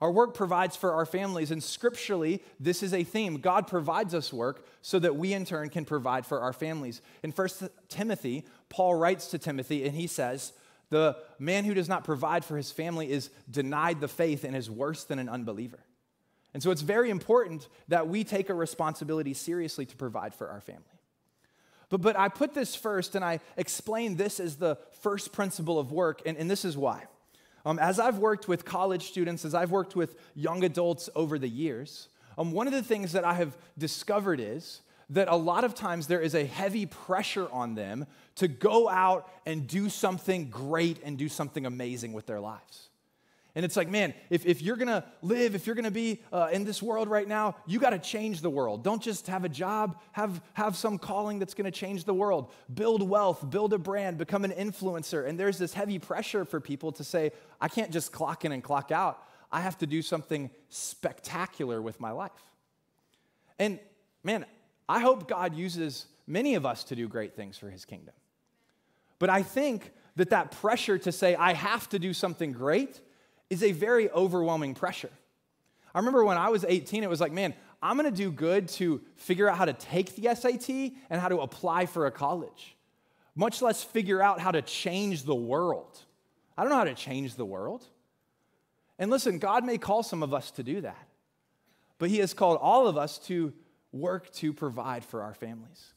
Our 0.00 0.10
work 0.10 0.34
provides 0.34 0.76
for 0.76 0.92
our 0.92 1.06
families, 1.06 1.50
and 1.50 1.62
scripturally, 1.62 2.42
this 2.60 2.82
is 2.82 2.92
a 2.92 3.02
theme. 3.02 3.38
God 3.38 3.66
provides 3.66 4.14
us 4.14 4.30
work 4.30 4.66
so 4.82 4.98
that 4.98 5.16
we 5.16 5.32
in 5.32 5.46
turn 5.46 5.70
can 5.70 5.86
provide 5.86 6.26
for 6.26 6.40
our 6.40 6.52
families. 6.52 7.00
In 7.22 7.30
1 7.30 7.48
Timothy, 7.88 8.44
Paul 8.68 8.94
writes 8.96 9.28
to 9.28 9.38
Timothy, 9.38 9.86
and 9.86 9.96
he 9.96 10.06
says, 10.06 10.52
The 10.90 11.16
man 11.38 11.64
who 11.64 11.72
does 11.72 11.88
not 11.88 12.04
provide 12.04 12.44
for 12.44 12.58
his 12.58 12.70
family 12.70 13.10
is 13.10 13.30
denied 13.50 14.00
the 14.00 14.08
faith 14.08 14.44
and 14.44 14.54
is 14.54 14.70
worse 14.70 15.04
than 15.04 15.18
an 15.18 15.30
unbeliever. 15.30 15.80
And 16.52 16.62
so 16.62 16.70
it's 16.70 16.82
very 16.82 17.08
important 17.08 17.68
that 17.88 18.08
we 18.08 18.22
take 18.22 18.50
a 18.50 18.54
responsibility 18.54 19.32
seriously 19.32 19.86
to 19.86 19.96
provide 19.96 20.34
for 20.34 20.48
our 20.48 20.60
family. 20.60 20.95
But, 21.88 22.02
but 22.02 22.18
I 22.18 22.28
put 22.28 22.54
this 22.54 22.74
first 22.74 23.14
and 23.14 23.24
I 23.24 23.40
explain 23.56 24.16
this 24.16 24.40
as 24.40 24.56
the 24.56 24.78
first 25.00 25.32
principle 25.32 25.78
of 25.78 25.92
work, 25.92 26.22
and, 26.26 26.36
and 26.36 26.50
this 26.50 26.64
is 26.64 26.76
why. 26.76 27.04
Um, 27.64 27.78
as 27.78 27.98
I've 27.98 28.18
worked 28.18 28.48
with 28.48 28.64
college 28.64 29.06
students, 29.06 29.44
as 29.44 29.54
I've 29.54 29.70
worked 29.70 29.96
with 29.96 30.16
young 30.34 30.64
adults 30.64 31.08
over 31.14 31.38
the 31.38 31.48
years, 31.48 32.08
um, 32.38 32.52
one 32.52 32.66
of 32.66 32.72
the 32.72 32.82
things 32.82 33.12
that 33.12 33.24
I 33.24 33.34
have 33.34 33.56
discovered 33.76 34.40
is 34.40 34.82
that 35.10 35.28
a 35.28 35.36
lot 35.36 35.64
of 35.64 35.74
times 35.74 36.06
there 36.06 36.20
is 36.20 36.34
a 36.34 36.44
heavy 36.44 36.86
pressure 36.86 37.48
on 37.52 37.74
them 37.74 38.06
to 38.36 38.48
go 38.48 38.88
out 38.88 39.30
and 39.46 39.66
do 39.66 39.88
something 39.88 40.50
great 40.50 40.98
and 41.04 41.16
do 41.16 41.28
something 41.28 41.64
amazing 41.64 42.12
with 42.12 42.26
their 42.26 42.40
lives. 42.40 42.88
And 43.56 43.64
it's 43.64 43.74
like, 43.74 43.88
man, 43.88 44.12
if, 44.28 44.44
if 44.44 44.60
you're 44.60 44.76
gonna 44.76 45.02
live, 45.22 45.54
if 45.54 45.66
you're 45.66 45.74
gonna 45.74 45.90
be 45.90 46.20
uh, 46.30 46.50
in 46.52 46.64
this 46.64 46.82
world 46.82 47.08
right 47.08 47.26
now, 47.26 47.56
you 47.66 47.78
gotta 47.78 47.98
change 47.98 48.42
the 48.42 48.50
world. 48.50 48.84
Don't 48.84 49.02
just 49.02 49.28
have 49.28 49.44
a 49.44 49.48
job, 49.48 49.98
have, 50.12 50.42
have 50.52 50.76
some 50.76 50.98
calling 50.98 51.38
that's 51.38 51.54
gonna 51.54 51.70
change 51.70 52.04
the 52.04 52.12
world. 52.12 52.52
Build 52.72 53.08
wealth, 53.08 53.48
build 53.48 53.72
a 53.72 53.78
brand, 53.78 54.18
become 54.18 54.44
an 54.44 54.50
influencer. 54.50 55.26
And 55.26 55.40
there's 55.40 55.56
this 55.56 55.72
heavy 55.72 55.98
pressure 55.98 56.44
for 56.44 56.60
people 56.60 56.92
to 56.92 57.02
say, 57.02 57.32
I 57.58 57.68
can't 57.68 57.90
just 57.90 58.12
clock 58.12 58.44
in 58.44 58.52
and 58.52 58.62
clock 58.62 58.92
out. 58.92 59.26
I 59.50 59.62
have 59.62 59.78
to 59.78 59.86
do 59.86 60.02
something 60.02 60.50
spectacular 60.68 61.80
with 61.80 61.98
my 61.98 62.10
life. 62.10 62.32
And 63.58 63.78
man, 64.22 64.44
I 64.86 65.00
hope 65.00 65.28
God 65.28 65.54
uses 65.54 66.04
many 66.26 66.56
of 66.56 66.66
us 66.66 66.84
to 66.84 66.94
do 66.94 67.08
great 67.08 67.34
things 67.34 67.56
for 67.56 67.70
his 67.70 67.86
kingdom. 67.86 68.12
But 69.18 69.30
I 69.30 69.42
think 69.42 69.92
that 70.16 70.28
that 70.28 70.50
pressure 70.50 70.98
to 70.98 71.10
say, 71.10 71.34
I 71.36 71.54
have 71.54 71.88
to 71.88 71.98
do 71.98 72.12
something 72.12 72.52
great 72.52 73.00
is 73.50 73.62
a 73.62 73.72
very 73.72 74.10
overwhelming 74.10 74.74
pressure. 74.74 75.10
I 75.94 75.98
remember 75.98 76.24
when 76.24 76.36
I 76.36 76.48
was 76.48 76.64
18, 76.64 77.02
it 77.02 77.10
was 77.10 77.20
like, 77.20 77.32
man, 77.32 77.54
I'm 77.82 77.96
gonna 77.96 78.10
do 78.10 78.30
good 78.30 78.68
to 78.70 79.00
figure 79.16 79.48
out 79.48 79.56
how 79.56 79.64
to 79.64 79.72
take 79.72 80.14
the 80.14 80.34
SAT 80.34 80.68
and 81.10 81.20
how 81.20 81.28
to 81.28 81.40
apply 81.40 81.86
for 81.86 82.06
a 82.06 82.10
college, 82.10 82.76
much 83.34 83.62
less 83.62 83.82
figure 83.82 84.20
out 84.20 84.40
how 84.40 84.50
to 84.50 84.62
change 84.62 85.22
the 85.22 85.34
world. 85.34 85.98
I 86.56 86.62
don't 86.62 86.70
know 86.70 86.78
how 86.78 86.84
to 86.84 86.94
change 86.94 87.34
the 87.34 87.44
world. 87.44 87.84
And 88.98 89.10
listen, 89.10 89.38
God 89.38 89.64
may 89.64 89.78
call 89.78 90.02
some 90.02 90.22
of 90.22 90.32
us 90.32 90.50
to 90.52 90.62
do 90.62 90.80
that, 90.80 91.08
but 91.98 92.10
He 92.10 92.18
has 92.18 92.34
called 92.34 92.58
all 92.60 92.88
of 92.88 92.96
us 92.96 93.18
to 93.26 93.52
work 93.92 94.32
to 94.34 94.52
provide 94.52 95.04
for 95.04 95.22
our 95.22 95.34
families. 95.34 95.92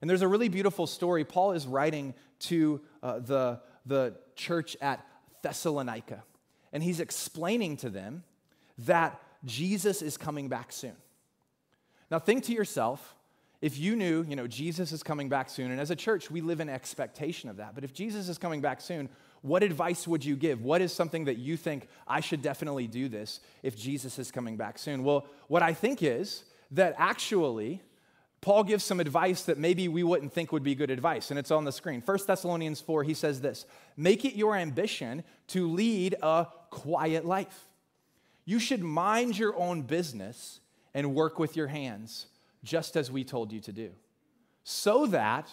And 0.00 0.10
there's 0.10 0.22
a 0.22 0.28
really 0.28 0.48
beautiful 0.48 0.86
story. 0.86 1.24
Paul 1.24 1.52
is 1.52 1.66
writing 1.66 2.14
to 2.40 2.80
uh, 3.02 3.18
the, 3.20 3.60
the 3.86 4.16
church 4.34 4.76
at 4.80 5.06
Thessalonica 5.42 6.22
and 6.72 6.82
he's 6.82 7.00
explaining 7.00 7.76
to 7.78 7.90
them 7.90 8.24
that 8.78 9.20
Jesus 9.44 10.02
is 10.02 10.16
coming 10.16 10.48
back 10.48 10.72
soon. 10.72 10.96
Now, 12.10 12.18
think 12.18 12.44
to 12.44 12.52
yourself 12.52 13.16
if 13.62 13.78
you 13.78 13.96
knew, 13.96 14.24
you 14.28 14.36
know, 14.36 14.46
Jesus 14.46 14.92
is 14.92 15.02
coming 15.02 15.28
back 15.28 15.48
soon, 15.48 15.70
and 15.70 15.80
as 15.80 15.90
a 15.90 15.96
church, 15.96 16.30
we 16.30 16.40
live 16.40 16.60
in 16.60 16.68
expectation 16.68 17.48
of 17.48 17.56
that. 17.56 17.74
But 17.74 17.84
if 17.84 17.94
Jesus 17.94 18.28
is 18.28 18.38
coming 18.38 18.60
back 18.60 18.80
soon, 18.80 19.08
what 19.42 19.62
advice 19.62 20.06
would 20.06 20.24
you 20.24 20.36
give? 20.36 20.62
What 20.62 20.82
is 20.82 20.92
something 20.92 21.24
that 21.24 21.38
you 21.38 21.56
think 21.56 21.88
I 22.06 22.20
should 22.20 22.42
definitely 22.42 22.86
do 22.86 23.08
this 23.08 23.40
if 23.62 23.76
Jesus 23.76 24.18
is 24.18 24.30
coming 24.30 24.56
back 24.56 24.78
soon? 24.78 25.04
Well, 25.04 25.26
what 25.48 25.62
I 25.62 25.72
think 25.72 26.02
is 26.02 26.44
that 26.72 26.94
actually, 26.98 27.80
Paul 28.40 28.64
gives 28.64 28.84
some 28.84 29.00
advice 29.00 29.42
that 29.44 29.58
maybe 29.58 29.88
we 29.88 30.02
wouldn't 30.02 30.32
think 30.32 30.52
would 30.52 30.62
be 30.62 30.74
good 30.74 30.90
advice, 30.90 31.30
and 31.30 31.38
it's 31.38 31.50
on 31.50 31.64
the 31.64 31.72
screen. 31.72 32.02
1 32.04 32.18
Thessalonians 32.26 32.80
4, 32.80 33.02
he 33.02 33.14
says 33.14 33.40
this 33.40 33.66
Make 33.96 34.24
it 34.24 34.34
your 34.34 34.56
ambition 34.56 35.24
to 35.48 35.68
lead 35.70 36.14
a 36.22 36.46
quiet 36.70 37.24
life. 37.24 37.68
You 38.44 38.58
should 38.58 38.82
mind 38.82 39.36
your 39.36 39.56
own 39.56 39.82
business 39.82 40.60
and 40.94 41.14
work 41.14 41.38
with 41.38 41.56
your 41.56 41.66
hands, 41.66 42.26
just 42.62 42.96
as 42.96 43.10
we 43.10 43.24
told 43.24 43.52
you 43.52 43.60
to 43.60 43.72
do, 43.72 43.90
so 44.62 45.06
that 45.06 45.50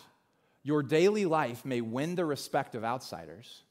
your 0.61 0.83
daily 0.83 1.25
life 1.25 1.65
may 1.65 1.81
win 1.81 2.15
the 2.15 2.25
respect 2.25 2.75
of 2.75 2.83
outsiders, 2.83 3.63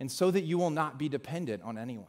and 0.00 0.10
so 0.10 0.30
that 0.30 0.42
you 0.42 0.58
will 0.58 0.70
not 0.70 0.98
be 0.98 1.08
dependent 1.08 1.62
on 1.62 1.76
anyone. 1.76 2.06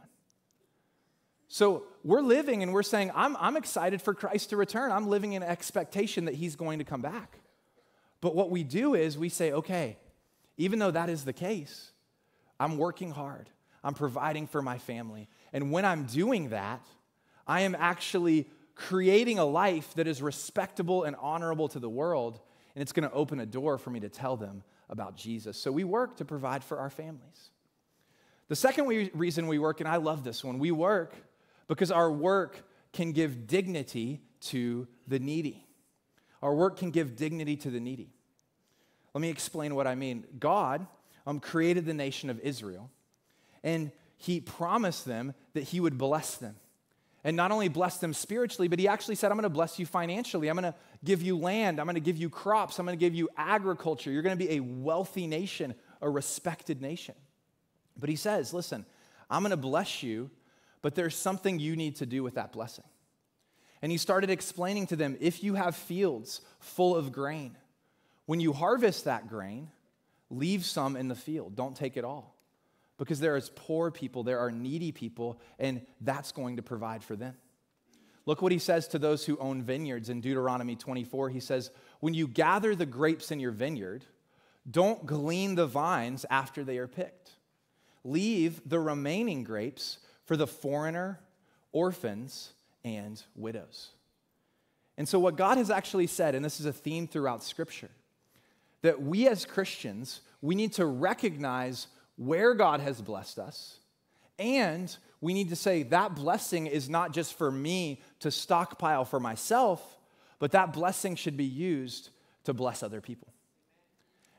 So 1.52 1.84
we're 2.02 2.22
living 2.22 2.62
and 2.62 2.72
we're 2.72 2.82
saying, 2.82 3.10
I'm, 3.14 3.36
I'm 3.36 3.58
excited 3.58 4.00
for 4.00 4.14
Christ 4.14 4.48
to 4.50 4.56
return. 4.56 4.90
I'm 4.90 5.06
living 5.06 5.34
in 5.34 5.42
expectation 5.42 6.24
that 6.24 6.34
he's 6.34 6.56
going 6.56 6.78
to 6.78 6.84
come 6.86 7.02
back. 7.02 7.40
But 8.22 8.34
what 8.34 8.48
we 8.48 8.64
do 8.64 8.94
is 8.94 9.18
we 9.18 9.28
say, 9.28 9.52
okay, 9.52 9.98
even 10.56 10.78
though 10.78 10.90
that 10.90 11.10
is 11.10 11.26
the 11.26 11.34
case, 11.34 11.92
I'm 12.58 12.78
working 12.78 13.10
hard. 13.10 13.50
I'm 13.84 13.92
providing 13.92 14.46
for 14.46 14.62
my 14.62 14.78
family. 14.78 15.28
And 15.52 15.70
when 15.70 15.84
I'm 15.84 16.04
doing 16.04 16.48
that, 16.48 16.86
I 17.46 17.60
am 17.60 17.76
actually 17.78 18.48
creating 18.74 19.38
a 19.38 19.44
life 19.44 19.92
that 19.96 20.06
is 20.06 20.22
respectable 20.22 21.04
and 21.04 21.14
honorable 21.20 21.68
to 21.68 21.78
the 21.78 21.90
world, 21.90 22.40
and 22.74 22.80
it's 22.80 22.92
going 22.92 23.06
to 23.06 23.14
open 23.14 23.40
a 23.40 23.46
door 23.46 23.76
for 23.76 23.90
me 23.90 24.00
to 24.00 24.08
tell 24.08 24.38
them 24.38 24.62
about 24.88 25.18
Jesus. 25.18 25.58
So 25.58 25.70
we 25.70 25.84
work 25.84 26.16
to 26.16 26.24
provide 26.24 26.64
for 26.64 26.78
our 26.78 26.88
families. 26.88 27.50
The 28.48 28.56
second 28.56 28.86
reason 29.12 29.48
we 29.48 29.58
work, 29.58 29.80
and 29.80 29.88
I 29.88 29.96
love 29.96 30.24
this 30.24 30.42
one, 30.42 30.58
we 30.58 30.70
work 30.70 31.14
because 31.68 31.90
our 31.90 32.10
work 32.10 32.62
can 32.92 33.12
give 33.12 33.46
dignity 33.46 34.22
to 34.40 34.86
the 35.06 35.18
needy. 35.18 35.66
Our 36.42 36.54
work 36.54 36.76
can 36.76 36.90
give 36.90 37.16
dignity 37.16 37.56
to 37.56 37.70
the 37.70 37.80
needy. 37.80 38.10
Let 39.14 39.20
me 39.20 39.30
explain 39.30 39.74
what 39.74 39.86
I 39.86 39.94
mean. 39.94 40.24
God 40.38 40.86
um, 41.26 41.40
created 41.40 41.86
the 41.86 41.94
nation 41.94 42.30
of 42.30 42.40
Israel 42.40 42.90
and 43.62 43.92
he 44.16 44.40
promised 44.40 45.04
them 45.04 45.34
that 45.54 45.64
he 45.64 45.80
would 45.80 45.98
bless 45.98 46.36
them. 46.36 46.56
And 47.24 47.36
not 47.36 47.52
only 47.52 47.68
bless 47.68 47.98
them 47.98 48.14
spiritually, 48.14 48.66
but 48.66 48.80
he 48.80 48.88
actually 48.88 49.14
said, 49.14 49.30
I'm 49.30 49.40
to 49.40 49.48
bless 49.48 49.78
you 49.78 49.86
financially. 49.86 50.48
I'm 50.48 50.56
to 50.58 50.74
give 51.04 51.22
you 51.22 51.38
land. 51.38 51.80
I'm 51.80 51.86
to 51.88 52.00
give 52.00 52.16
you 52.16 52.28
crops. 52.28 52.80
I'm 52.80 52.86
to 52.86 52.96
give 52.96 53.14
you 53.14 53.28
agriculture. 53.36 54.10
You're 54.10 54.22
to 54.22 54.36
be 54.36 54.50
a 54.50 54.60
wealthy 54.60 55.28
nation, 55.28 55.74
a 56.00 56.10
respected 56.10 56.82
nation. 56.82 57.14
But 57.96 58.08
he 58.08 58.16
says, 58.16 58.52
Listen, 58.52 58.84
I'm 59.30 59.44
to 59.44 59.56
bless 59.56 60.02
you, 60.02 60.30
but 60.82 60.94
there's 60.94 61.16
something 61.16 61.58
you 61.58 61.76
need 61.76 61.96
to 61.96 62.06
do 62.06 62.22
with 62.22 62.34
that 62.34 62.52
blessing. 62.52 62.84
And 63.80 63.90
he 63.90 63.98
started 63.98 64.30
explaining 64.30 64.88
to 64.88 64.96
them 64.96 65.16
if 65.20 65.42
you 65.42 65.54
have 65.54 65.74
fields 65.74 66.40
full 66.60 66.94
of 66.94 67.12
grain, 67.12 67.56
when 68.26 68.40
you 68.40 68.52
harvest 68.52 69.04
that 69.04 69.28
grain, 69.28 69.70
leave 70.30 70.64
some 70.64 70.96
in 70.96 71.08
the 71.08 71.14
field. 71.14 71.56
Don't 71.56 71.76
take 71.76 71.96
it 71.96 72.04
all 72.04 72.36
because 72.98 73.18
there 73.18 73.36
is 73.36 73.50
poor 73.54 73.90
people, 73.90 74.22
there 74.22 74.38
are 74.38 74.50
needy 74.50 74.92
people, 74.92 75.40
and 75.58 75.84
that's 76.00 76.30
going 76.30 76.56
to 76.56 76.62
provide 76.62 77.02
for 77.02 77.16
them. 77.16 77.34
Look 78.26 78.40
what 78.40 78.52
he 78.52 78.58
says 78.58 78.86
to 78.88 78.98
those 79.00 79.26
who 79.26 79.36
own 79.38 79.62
vineyards 79.62 80.08
in 80.08 80.20
Deuteronomy 80.20 80.76
24. 80.76 81.30
He 81.30 81.40
says, 81.40 81.70
When 81.98 82.14
you 82.14 82.28
gather 82.28 82.76
the 82.76 82.86
grapes 82.86 83.32
in 83.32 83.40
your 83.40 83.50
vineyard, 83.50 84.04
don't 84.70 85.04
glean 85.04 85.56
the 85.56 85.66
vines 85.66 86.24
after 86.30 86.62
they 86.62 86.78
are 86.78 86.86
picked. 86.86 87.32
Leave 88.04 88.60
the 88.64 88.78
remaining 88.78 89.42
grapes 89.42 89.98
for 90.24 90.36
the 90.36 90.46
foreigner, 90.46 91.20
orphans, 91.72 92.52
and 92.84 93.22
widows. 93.34 93.90
And 94.96 95.08
so, 95.08 95.18
what 95.18 95.36
God 95.36 95.58
has 95.58 95.70
actually 95.70 96.06
said, 96.06 96.34
and 96.34 96.44
this 96.44 96.60
is 96.60 96.66
a 96.66 96.72
theme 96.72 97.08
throughout 97.08 97.42
Scripture, 97.42 97.90
that 98.82 99.02
we 99.02 99.28
as 99.28 99.44
Christians, 99.44 100.20
we 100.40 100.54
need 100.54 100.72
to 100.74 100.86
recognize 100.86 101.86
where 102.16 102.54
God 102.54 102.80
has 102.80 103.00
blessed 103.00 103.38
us 103.38 103.78
And 104.38 104.94
we 105.20 105.34
need 105.34 105.50
to 105.50 105.56
say 105.56 105.84
that 105.84 106.16
blessing 106.16 106.66
is 106.66 106.90
not 106.90 107.12
just 107.12 107.34
for 107.34 107.50
me 107.50 108.00
to 108.20 108.30
stockpile 108.30 109.04
for 109.04 109.20
myself, 109.20 109.98
but 110.38 110.50
that 110.52 110.72
blessing 110.72 111.14
should 111.14 111.36
be 111.36 111.44
used 111.44 112.10
to 112.44 112.52
bless 112.52 112.82
other 112.82 113.00
people. 113.00 113.28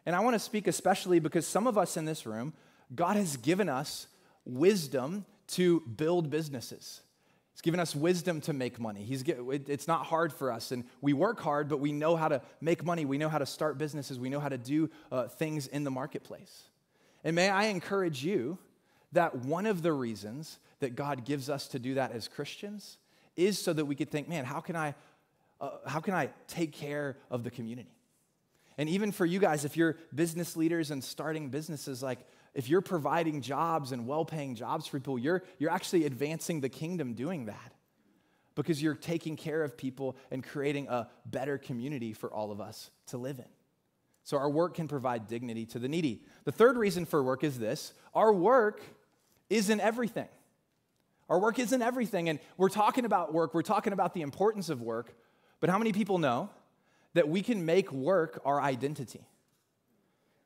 And 0.06 0.16
I 0.16 0.20
want 0.20 0.34
to 0.34 0.40
speak 0.40 0.68
especially 0.68 1.20
because 1.20 1.48
some 1.48 1.68
of 1.68 1.78
us 1.78 1.96
in 1.96 2.04
this 2.04 2.26
room, 2.26 2.54
God 2.94 3.16
has 3.16 3.38
given 3.38 3.70
us 3.70 4.08
wisdom 4.44 5.26
to 5.48 5.82
build 5.82 6.30
businesses. 6.30 7.02
He's 7.54 7.62
given 7.62 7.80
us 7.80 7.96
wisdom 7.96 8.42
to 8.42 8.54
make 8.54 8.80
money. 8.80 9.04
He's 9.04 9.24
it's 9.28 9.88
not 9.88 10.06
hard 10.06 10.34
for 10.34 10.52
us, 10.52 10.72
and 10.72 10.86
we 11.02 11.14
work 11.14 11.40
hard, 11.40 11.70
but 11.70 11.80
we 11.80 11.92
know 11.92 12.16
how 12.16 12.28
to 12.28 12.42
make 12.62 12.84
money. 12.84 13.06
We 13.06 13.18
know 13.18 13.30
how 13.30 13.38
to 13.38 13.46
start 13.46 13.78
businesses. 13.78 14.20
We 14.20 14.30
know 14.30 14.40
how 14.40 14.50
to 14.50 14.58
do 14.58 14.90
uh, 15.12 15.28
things 15.28 15.68
in 15.68 15.84
the 15.84 15.92
marketplace. 15.92 16.64
And 17.24 17.36
may 17.36 17.50
I 17.50 17.66
encourage 17.66 18.24
you 18.24 18.58
that 19.12 19.36
one 19.36 19.66
of 19.66 19.84
the 19.84 19.94
reasons 19.94 20.60
that 20.80 20.96
God 20.96 21.26
gives 21.26 21.50
us 21.50 21.68
to 21.70 21.80
do 21.80 21.94
that 21.94 22.12
as 22.12 22.28
Christians 22.28 22.98
is 23.36 23.60
so 23.60 23.72
that 23.74 23.86
we 23.86 23.96
could 23.96 24.12
think, 24.12 24.28
man, 24.28 24.46
how 24.46 24.60
can 24.60 24.76
I, 24.76 24.96
uh, 25.62 25.70
how 25.86 26.00
can 26.00 26.14
I 26.14 26.30
take 26.48 26.74
care 26.74 27.18
of 27.30 27.44
the 27.44 27.52
community? 27.52 27.92
And 28.78 28.90
even 28.90 29.12
for 29.12 29.26
you 29.26 29.40
guys, 29.40 29.66
if 29.66 29.78
you're 29.78 29.98
business 30.14 30.58
leaders 30.58 30.92
and 30.92 31.04
starting 31.04 31.50
businesses, 31.50 32.02
like 32.02 32.20
if 32.54 32.70
you're 32.70 32.82
providing 32.82 33.42
jobs 33.42 33.92
and 33.92 34.06
well 34.08 34.26
paying 34.26 34.56
jobs 34.56 34.88
for 34.88 35.00
people, 35.00 35.18
you're, 35.18 35.44
you're 35.58 35.72
actually 35.72 36.06
advancing 36.06 36.62
the 36.62 36.70
kingdom 36.70 37.14
doing 37.14 37.46
that 37.46 37.74
because 38.56 38.82
you're 38.82 38.94
taking 38.96 39.36
care 39.36 39.64
of 39.64 39.76
people 39.76 40.16
and 40.32 40.44
creating 40.44 40.88
a 40.88 41.10
better 41.26 41.58
community 41.58 42.14
for 42.14 42.32
all 42.32 42.52
of 42.52 42.62
us 42.62 42.92
to 43.08 43.18
live 43.18 43.40
in. 43.40 43.46
So 44.24 44.38
our 44.38 44.50
work 44.50 44.76
can 44.76 44.88
provide 44.88 45.28
dignity 45.28 45.66
to 45.68 45.80
the 45.80 45.90
needy. 45.90 46.22
The 46.46 46.52
third 46.52 46.78
reason 46.78 47.06
for 47.06 47.24
work 47.24 47.44
is 47.44 47.60
this 47.60 47.94
our 48.14 48.32
work 48.32 48.82
isn't 49.50 49.82
everything. 49.82 50.30
Our 51.30 51.40
work 51.40 51.58
isn't 51.60 51.82
everything. 51.82 52.30
And 52.30 52.40
we're 52.58 52.70
talking 52.70 53.06
about 53.06 53.34
work, 53.34 53.54
we're 53.54 53.64
talking 53.64 53.94
about 53.94 54.14
the 54.14 54.22
importance 54.22 54.70
of 54.70 54.82
work, 54.82 55.16
but 55.60 55.70
how 55.70 55.78
many 55.78 55.92
people 55.92 56.20
know 56.20 56.50
that 57.14 57.28
we 57.28 57.42
can 57.42 57.66
make 57.66 57.92
work 57.92 58.42
our 58.46 58.62
identity? 58.62 59.26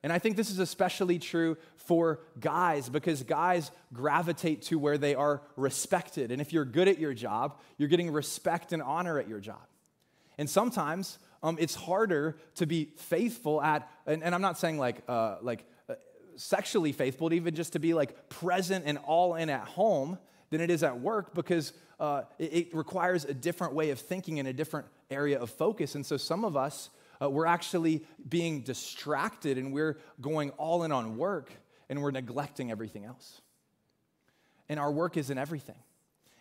And 0.03 0.13
I 0.13 0.19
think 0.19 0.38
this 0.38 0.51
is 0.51 0.60
especially 0.60 1.19
true 1.19 1.57
for 1.75 2.19
guys 2.39 2.88
because 2.88 3.23
guys 3.23 3.71
gravitate 3.93 4.62
to 4.63 4.77
where 4.77 4.97
they 4.97 5.15
are 5.15 5.41
respected. 5.55 6.31
And 6.31 6.41
if 6.41 6.53
you're 6.53 6.65
good 6.65 6.88
at 6.88 6.99
your 6.99 7.13
job, 7.13 7.60
you're 7.77 7.89
getting 7.89 8.12
respect 8.12 8.73
and 8.73 8.81
honor 8.81 9.19
at 9.19 9.27
your 9.27 9.39
job. 9.39 9.65
And 10.38 10.49
sometimes 10.49 11.17
um, 11.41 11.57
it's 11.60 11.75
harder 11.75 12.38
to 12.55 12.67
be 12.67 12.89
faithful 12.97 13.62
at, 13.62 13.89
and, 14.05 14.23
and 14.23 14.36
I'm 14.36 14.41
not 14.41 14.57
saying 14.57 14.77
like, 14.77 15.03
uh, 15.07 15.38
like 15.41 15.65
uh, 15.89 15.95
sexually 16.36 16.91
faithful, 16.91 17.29
but 17.29 17.36
even 17.36 17.55
just 17.55 17.73
to 17.73 17.79
be 17.79 17.93
like 17.93 18.29
present 18.29 18.86
and 18.86 18.99
all 18.99 19.36
in 19.36 19.49
at 19.49 19.67
home 19.67 20.19
than 20.51 20.62
it 20.62 20.69
is 20.69 20.83
at 20.83 20.99
work 20.99 21.33
because 21.33 21.73
uh, 21.99 22.21
it, 22.38 22.53
it 22.53 22.75
requires 22.75 23.25
a 23.25 23.33
different 23.33 23.73
way 23.73 23.89
of 23.89 23.99
thinking 23.99 24.39
and 24.39 24.47
a 24.47 24.53
different 24.53 24.88
area 25.10 25.39
of 25.39 25.49
focus. 25.49 25.95
And 25.95 26.05
so 26.05 26.17
some 26.17 26.45
of 26.45 26.55
us, 26.55 26.89
uh, 27.21 27.30
we're 27.30 27.45
actually 27.45 28.06
being 28.27 28.62
distracted 28.62 29.58
and 29.58 29.73
we're 29.73 29.97
going 30.21 30.51
all 30.51 30.84
in 30.84 30.91
on 30.91 31.17
work 31.17 31.51
and 31.89 32.01
we're 32.01 32.12
neglecting 32.12 32.71
everything 32.71 33.06
else. 33.06 33.41
And 34.69 34.80
our 34.80 34.91
work 34.91 35.17
isn't 35.17 35.38
everything. 35.38 35.77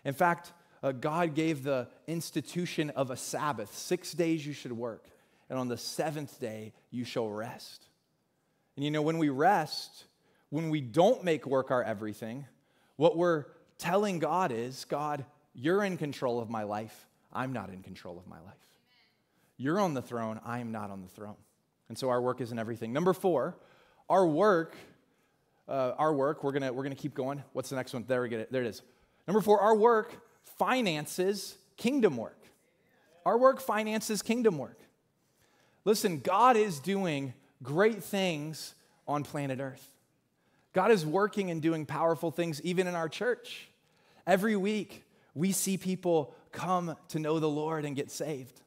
In 0.05 0.15
fact, 0.15 0.53
uh, 0.83 0.93
God 0.93 1.35
gave 1.35 1.63
the 1.65 1.89
institution 2.07 2.91
of 2.91 3.11
a 3.11 3.17
Sabbath. 3.17 3.75
Six 3.75 4.13
days 4.13 4.47
you 4.47 4.53
should 4.53 4.73
work, 4.73 5.09
and 5.49 5.59
on 5.59 5.69
the 5.69 5.77
seventh 5.77 6.39
day 6.41 6.73
you 6.91 7.05
shall 7.05 7.29
rest. 7.29 7.87
And 8.77 8.85
you 8.85 8.91
know, 8.91 9.03
when 9.03 9.19
we 9.19 9.29
rest, 9.29 10.05
when 10.51 10.71
we 10.71 10.81
don't 10.81 11.25
make 11.25 11.47
work 11.47 11.71
our 11.71 11.83
everything, 11.83 12.47
what 12.97 13.17
we're 13.17 13.47
telling 13.79 14.19
God 14.19 14.53
is 14.53 14.85
God, 14.85 15.25
you're 15.55 15.83
in 15.83 15.97
control 15.97 16.41
of 16.41 16.51
my 16.51 16.65
life. 16.65 17.07
I'm 17.33 17.53
not 17.53 17.71
in 17.71 17.83
control 17.83 18.19
of 18.19 18.27
my 18.27 18.41
life. 18.41 18.66
You're 19.57 19.81
on 19.81 19.95
the 19.95 20.03
throne, 20.03 20.41
I 20.45 20.59
am 20.59 20.73
not 20.73 20.91
on 20.91 21.03
the 21.03 21.09
throne. 21.09 21.37
And 21.89 21.97
so 21.97 22.11
our 22.11 22.21
work 22.21 22.41
isn't 22.41 22.59
everything. 22.59 22.93
Number 22.93 23.13
four, 23.13 23.57
our 24.09 24.27
work, 24.27 24.75
uh, 25.69 25.93
our 25.99 26.13
work, 26.13 26.45
we're 26.45 26.53
gonna, 26.53 26.73
we're 26.73 26.83
gonna 26.83 26.95
keep 26.95 27.15
going. 27.15 27.43
What's 27.53 27.71
the 27.71 27.77
next 27.77 27.93
one? 27.93 28.05
There 28.07 28.23
we 28.23 28.29
get 28.29 28.41
it. 28.41 28.53
There 28.53 28.63
it 28.63 28.69
is. 28.69 28.83
Number 29.27 29.41
four, 29.41 29.61
our 29.61 29.75
work 29.75 30.17
finances 30.59 31.57
kingdom 31.77 32.17
work. 32.17 32.39
Our 33.25 33.39
work 33.39 33.61
finances 33.61 34.23
kingdom 34.23 34.59
work. 34.59 34.79
Listen, 35.85 36.21
God 36.21 36.57
is 36.57 36.81
doing 36.81 37.35
great 37.63 38.03
things 38.03 38.75
on 39.07 39.23
planet 39.25 39.61
Earth. 39.61 39.89
God 40.73 40.91
is 40.91 41.07
working 41.07 41.51
and 41.51 41.63
doing 41.63 41.87
powerful 41.87 42.31
things 42.31 42.61
even 42.63 42.87
in 42.87 42.95
our 42.95 43.09
church. 43.09 43.69
Every 44.27 44.57
week, 44.57 45.05
we 45.35 45.53
see 45.53 45.77
people 45.77 46.35
come 46.53 46.97
to 47.09 47.19
know 47.19 47.39
the 47.39 47.49
Lord 47.49 47.85
and 47.85 47.97
get 47.97 48.11
saved. 48.11 48.61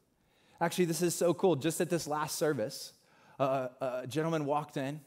Actually, 0.62 0.86
this 0.86 1.02
is 1.02 1.15
so 1.15 1.34
cool. 1.34 1.56
Just 1.56 1.80
at 1.80 1.89
this 1.89 2.08
last 2.08 2.38
service, 2.38 2.93
uh, 3.39 3.69
a 3.82 4.08
gentleman 4.08 4.45
walked 4.45 4.78
in 4.78 5.00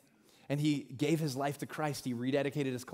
and 0.48 0.60
he 0.60 0.86
gave 0.96 1.20
his 1.20 1.36
life 1.36 1.58
to 1.58 1.66
Christ. 1.66 2.04
He 2.04 2.14
rededicated 2.14 2.72
his 2.72 2.84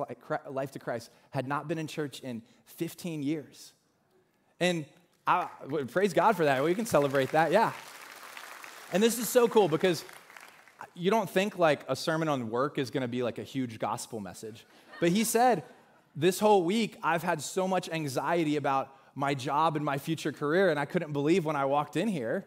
life 0.48 0.72
to 0.72 0.78
Christ. 0.78 1.10
Had 1.30 1.48
not 1.48 1.68
been 1.68 1.78
in 1.78 1.86
church 1.86 2.20
in 2.20 2.42
15 2.66 3.22
years. 3.22 3.72
And 4.60 4.86
I, 5.26 5.48
praise 5.90 6.12
God 6.12 6.36
for 6.36 6.44
that. 6.44 6.62
We 6.64 6.74
can 6.74 6.86
celebrate 6.86 7.30
that, 7.32 7.52
yeah. 7.52 7.72
And 8.92 9.02
this 9.02 9.18
is 9.18 9.28
so 9.28 9.46
cool 9.46 9.68
because 9.68 10.04
you 10.94 11.10
don't 11.10 11.28
think 11.28 11.58
like 11.58 11.80
a 11.88 11.94
sermon 11.94 12.28
on 12.28 12.50
work 12.50 12.78
is 12.78 12.90
going 12.90 13.02
to 13.02 13.08
be 13.08 13.22
like 13.22 13.38
a 13.38 13.42
huge 13.42 13.78
gospel 13.78 14.20
message. 14.20 14.64
But 15.00 15.10
he 15.10 15.24
said, 15.24 15.64
This 16.16 16.40
whole 16.40 16.64
week, 16.64 16.96
I've 17.02 17.22
had 17.22 17.42
so 17.42 17.68
much 17.68 17.88
anxiety 17.88 18.56
about 18.56 18.94
my 19.18 19.34
job 19.34 19.74
and 19.74 19.84
my 19.84 19.98
future 19.98 20.30
career. 20.30 20.70
And 20.70 20.78
I 20.78 20.84
couldn't 20.84 21.12
believe 21.12 21.44
when 21.44 21.56
I 21.56 21.64
walked 21.64 21.96
in 21.96 22.06
here 22.06 22.46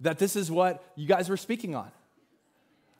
that 0.00 0.18
this 0.18 0.36
is 0.36 0.50
what 0.50 0.82
you 0.96 1.06
guys 1.06 1.28
were 1.28 1.36
speaking 1.36 1.74
on. 1.74 1.90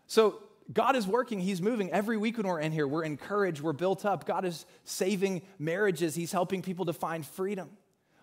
So 0.06 0.42
God 0.70 0.94
is 0.94 1.06
working, 1.06 1.40
He's 1.40 1.62
moving. 1.62 1.90
Every 1.90 2.18
week 2.18 2.36
when 2.36 2.46
we're 2.46 2.60
in 2.60 2.70
here, 2.70 2.86
we're 2.86 3.04
encouraged, 3.04 3.62
we're 3.62 3.72
built 3.72 4.04
up. 4.04 4.26
God 4.26 4.44
is 4.44 4.66
saving 4.84 5.40
marriages, 5.58 6.14
He's 6.14 6.32
helping 6.32 6.60
people 6.60 6.84
to 6.84 6.92
find 6.92 7.24
freedom. 7.24 7.70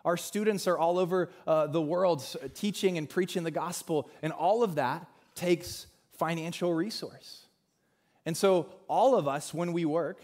Our 0.04 0.18
students 0.18 0.68
are 0.68 0.78
all 0.78 1.00
over 1.00 1.32
uh, 1.48 1.66
the 1.66 1.82
world 1.82 2.24
teaching 2.54 3.00
and 3.00 3.10
preaching 3.10 3.44
the 3.44 3.50
gospel, 3.50 4.08
and 4.22 4.32
all 4.32 4.62
of 4.62 4.76
that 4.76 5.08
takes 5.34 5.88
financial 6.20 6.76
resource. 6.76 7.48
And 8.24 8.38
so, 8.38 8.70
all 8.88 9.16
of 9.16 9.28
us, 9.28 9.52
when 9.52 9.74
we 9.74 9.84
work, 9.84 10.22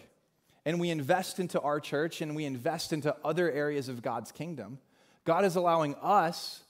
and 0.65 0.79
we 0.79 0.89
invest 0.89 1.39
into 1.39 1.59
our 1.61 1.79
church 1.79 2.21
and 2.21 2.35
we 2.35 2.45
invest 2.45 2.93
into 2.93 3.15
other 3.23 3.51
areas 3.51 3.89
of 3.89 4.01
God's 4.01 4.31
kingdom, 4.31 4.79
God 5.25 5.45
is 5.45 5.55
allowing 5.55 5.95
us 5.95 6.63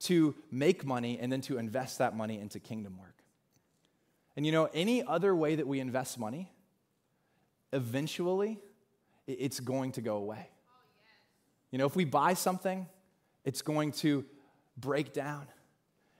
to 0.00 0.34
make 0.50 0.84
money 0.84 1.18
and 1.20 1.30
then 1.30 1.40
to 1.42 1.58
invest 1.58 1.98
that 1.98 2.16
money 2.16 2.38
into 2.38 2.58
kingdom 2.58 2.98
work. 2.98 3.22
And 4.36 4.46
you 4.46 4.52
know, 4.52 4.68
any 4.72 5.04
other 5.04 5.34
way 5.34 5.56
that 5.56 5.66
we 5.66 5.80
invest 5.80 6.18
money, 6.18 6.50
eventually 7.72 8.58
it's 9.26 9.60
going 9.60 9.92
to 9.92 10.00
go 10.00 10.16
away. 10.16 10.48
You 11.70 11.78
know, 11.78 11.86
if 11.86 11.96
we 11.96 12.04
buy 12.04 12.34
something, 12.34 12.86
it's 13.44 13.62
going 13.62 13.92
to 13.92 14.24
break 14.76 15.12
down. 15.12 15.46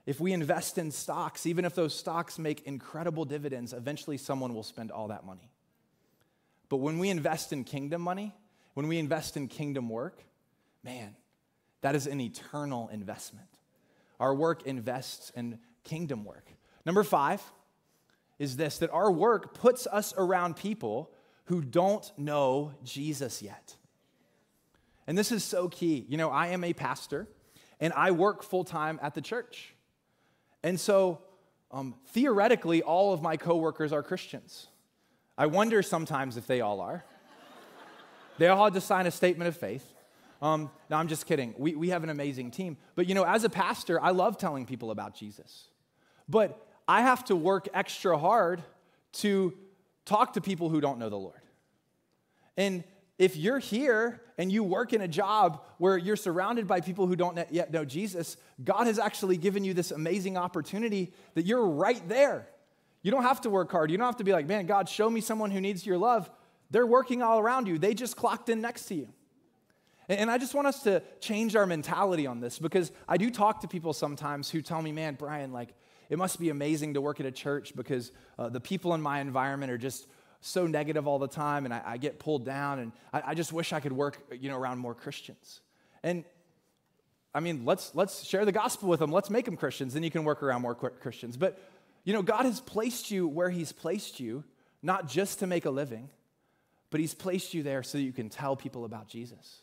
If 0.06 0.20
we 0.20 0.32
invest 0.32 0.78
in 0.78 0.90
stocks, 0.90 1.46
even 1.46 1.64
if 1.64 1.74
those 1.74 1.94
stocks 1.94 2.38
make 2.38 2.62
incredible 2.66 3.24
dividends, 3.24 3.72
eventually 3.72 4.16
someone 4.16 4.54
will 4.54 4.64
spend 4.64 4.90
all 4.90 5.08
that 5.08 5.24
money. 5.24 5.51
But 6.72 6.78
when 6.78 6.98
we 6.98 7.10
invest 7.10 7.52
in 7.52 7.64
kingdom 7.64 8.00
money, 8.00 8.34
when 8.72 8.88
we 8.88 8.98
invest 8.98 9.36
in 9.36 9.46
kingdom 9.46 9.90
work, 9.90 10.24
man, 10.82 11.14
that 11.82 11.94
is 11.94 12.06
an 12.06 12.18
eternal 12.18 12.88
investment. 12.88 13.58
Our 14.18 14.34
work 14.34 14.62
invests 14.62 15.30
in 15.36 15.58
kingdom 15.84 16.24
work. 16.24 16.46
Number 16.86 17.04
five 17.04 17.42
is 18.38 18.56
this 18.56 18.78
that 18.78 18.88
our 18.88 19.12
work 19.12 19.52
puts 19.52 19.86
us 19.86 20.14
around 20.16 20.56
people 20.56 21.10
who 21.44 21.60
don't 21.60 22.10
know 22.16 22.72
Jesus 22.82 23.42
yet. 23.42 23.76
And 25.06 25.18
this 25.18 25.30
is 25.30 25.44
so 25.44 25.68
key. 25.68 26.06
You 26.08 26.16
know, 26.16 26.30
I 26.30 26.46
am 26.46 26.64
a 26.64 26.72
pastor 26.72 27.28
and 27.80 27.92
I 27.92 28.12
work 28.12 28.42
full 28.42 28.64
time 28.64 28.98
at 29.02 29.14
the 29.14 29.20
church. 29.20 29.74
And 30.62 30.80
so, 30.80 31.20
um, 31.70 31.96
theoretically, 32.06 32.80
all 32.80 33.12
of 33.12 33.20
my 33.20 33.36
coworkers 33.36 33.92
are 33.92 34.02
Christians. 34.02 34.68
I 35.36 35.46
wonder 35.46 35.82
sometimes 35.82 36.36
if 36.36 36.46
they 36.46 36.60
all 36.60 36.80
are. 36.80 37.04
they 38.38 38.48
all 38.48 38.64
had 38.64 38.74
to 38.74 38.80
sign 38.80 39.06
a 39.06 39.10
statement 39.10 39.48
of 39.48 39.56
faith. 39.56 39.94
Um, 40.42 40.70
no, 40.90 40.96
I'm 40.96 41.08
just 41.08 41.26
kidding. 41.26 41.54
We, 41.56 41.74
we 41.76 41.90
have 41.90 42.02
an 42.02 42.10
amazing 42.10 42.50
team. 42.50 42.76
But 42.96 43.06
you 43.08 43.14
know, 43.14 43.24
as 43.24 43.44
a 43.44 43.48
pastor, 43.48 44.00
I 44.00 44.10
love 44.10 44.36
telling 44.36 44.66
people 44.66 44.90
about 44.90 45.14
Jesus. 45.14 45.68
But 46.28 46.66
I 46.88 47.02
have 47.02 47.24
to 47.26 47.36
work 47.36 47.68
extra 47.72 48.18
hard 48.18 48.62
to 49.14 49.54
talk 50.04 50.32
to 50.34 50.40
people 50.40 50.68
who 50.68 50.80
don't 50.80 50.98
know 50.98 51.08
the 51.08 51.18
Lord. 51.18 51.40
And 52.56 52.84
if 53.18 53.36
you're 53.36 53.60
here 53.60 54.20
and 54.36 54.50
you 54.50 54.64
work 54.64 54.92
in 54.92 55.00
a 55.00 55.08
job 55.08 55.62
where 55.78 55.96
you're 55.96 56.16
surrounded 56.16 56.66
by 56.66 56.80
people 56.80 57.06
who 57.06 57.14
don't 57.14 57.38
yet 57.50 57.70
know 57.72 57.84
Jesus, 57.84 58.36
God 58.62 58.86
has 58.86 58.98
actually 58.98 59.36
given 59.36 59.64
you 59.64 59.74
this 59.74 59.92
amazing 59.92 60.36
opportunity 60.36 61.12
that 61.34 61.46
you're 61.46 61.66
right 61.66 62.06
there. 62.08 62.48
You 63.02 63.10
don't 63.10 63.24
have 63.24 63.40
to 63.42 63.50
work 63.50 63.70
hard. 63.70 63.90
You 63.90 63.98
don't 63.98 64.06
have 64.06 64.16
to 64.16 64.24
be 64.24 64.32
like, 64.32 64.46
man, 64.46 64.66
God, 64.66 64.88
show 64.88 65.10
me 65.10 65.20
someone 65.20 65.50
who 65.50 65.60
needs 65.60 65.84
your 65.84 65.98
love. 65.98 66.30
They're 66.70 66.86
working 66.86 67.20
all 67.20 67.38
around 67.38 67.68
you, 67.68 67.78
they 67.78 67.94
just 67.94 68.16
clocked 68.16 68.48
in 68.48 68.60
next 68.60 68.86
to 68.86 68.94
you. 68.94 69.08
And 70.08 70.30
I 70.30 70.36
just 70.36 70.54
want 70.54 70.66
us 70.66 70.82
to 70.82 71.02
change 71.20 71.54
our 71.54 71.64
mentality 71.64 72.26
on 72.26 72.40
this 72.40 72.58
because 72.58 72.90
I 73.08 73.16
do 73.16 73.30
talk 73.30 73.60
to 73.60 73.68
people 73.68 73.92
sometimes 73.92 74.50
who 74.50 74.60
tell 74.60 74.82
me, 74.82 74.90
man, 74.90 75.14
Brian, 75.14 75.52
like, 75.52 75.74
it 76.10 76.18
must 76.18 76.40
be 76.40 76.50
amazing 76.50 76.94
to 76.94 77.00
work 77.00 77.20
at 77.20 77.26
a 77.26 77.30
church 77.30 77.74
because 77.74 78.12
uh, 78.38 78.48
the 78.48 78.60
people 78.60 78.94
in 78.94 79.00
my 79.00 79.20
environment 79.20 79.70
are 79.70 79.78
just 79.78 80.06
so 80.40 80.66
negative 80.66 81.06
all 81.06 81.18
the 81.18 81.28
time 81.28 81.64
and 81.64 81.72
I, 81.72 81.82
I 81.84 81.96
get 81.96 82.18
pulled 82.18 82.44
down 82.44 82.80
and 82.80 82.92
I, 83.12 83.22
I, 83.28 83.34
just 83.34 83.52
wish 83.52 83.72
I 83.72 83.80
could 83.80 83.92
work, 83.92 84.18
you 84.38 84.50
know, 84.50 84.58
around 84.58 84.78
more 84.78 84.94
Christians. 84.94 85.60
And 86.02 86.24
I 87.34 87.40
mean, 87.40 87.64
let's, 87.64 87.94
let's 87.94 88.24
share 88.24 88.44
the 88.44 88.52
gospel 88.52 88.88
with 88.88 89.00
them. 89.00 89.10
Let's 89.12 89.30
make 89.30 89.44
them 89.46 89.56
Christians. 89.56 89.94
Then 89.94 90.02
you 90.02 90.10
can 90.10 90.24
work 90.24 90.42
around 90.42 90.62
more 90.62 90.74
Christians. 90.74 91.36
But, 91.36 91.58
you 92.04 92.12
know, 92.12 92.22
God 92.22 92.44
has 92.44 92.60
placed 92.60 93.10
you 93.10 93.28
where 93.28 93.50
He's 93.50 93.72
placed 93.72 94.20
you, 94.20 94.44
not 94.82 95.08
just 95.08 95.38
to 95.40 95.46
make 95.46 95.64
a 95.64 95.70
living, 95.70 96.08
but 96.90 97.00
He's 97.00 97.14
placed 97.14 97.54
you 97.54 97.62
there 97.62 97.82
so 97.82 97.98
that 97.98 98.04
you 98.04 98.12
can 98.12 98.28
tell 98.28 98.56
people 98.56 98.84
about 98.84 99.08
Jesus. 99.08 99.60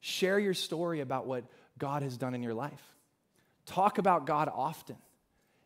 Share 0.00 0.38
your 0.38 0.54
story 0.54 1.00
about 1.00 1.26
what 1.26 1.44
God 1.78 2.02
has 2.02 2.16
done 2.16 2.34
in 2.34 2.42
your 2.42 2.54
life. 2.54 2.82
Talk 3.66 3.98
about 3.98 4.26
God 4.26 4.50
often, 4.52 4.96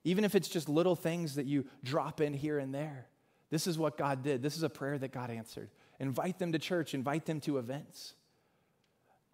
even 0.04 0.24
if 0.24 0.34
it's 0.34 0.48
just 0.48 0.68
little 0.68 0.96
things 0.96 1.34
that 1.34 1.46
you 1.46 1.66
drop 1.84 2.20
in 2.20 2.32
here 2.32 2.58
and 2.58 2.74
there. 2.74 3.06
This 3.50 3.66
is 3.66 3.78
what 3.78 3.98
God 3.98 4.22
did. 4.22 4.42
This 4.42 4.56
is 4.56 4.62
a 4.62 4.70
prayer 4.70 4.98
that 4.98 5.12
God 5.12 5.30
answered. 5.30 5.68
Invite 6.00 6.38
them 6.38 6.52
to 6.52 6.58
church, 6.58 6.94
invite 6.94 7.26
them 7.26 7.40
to 7.40 7.58
events. 7.58 8.14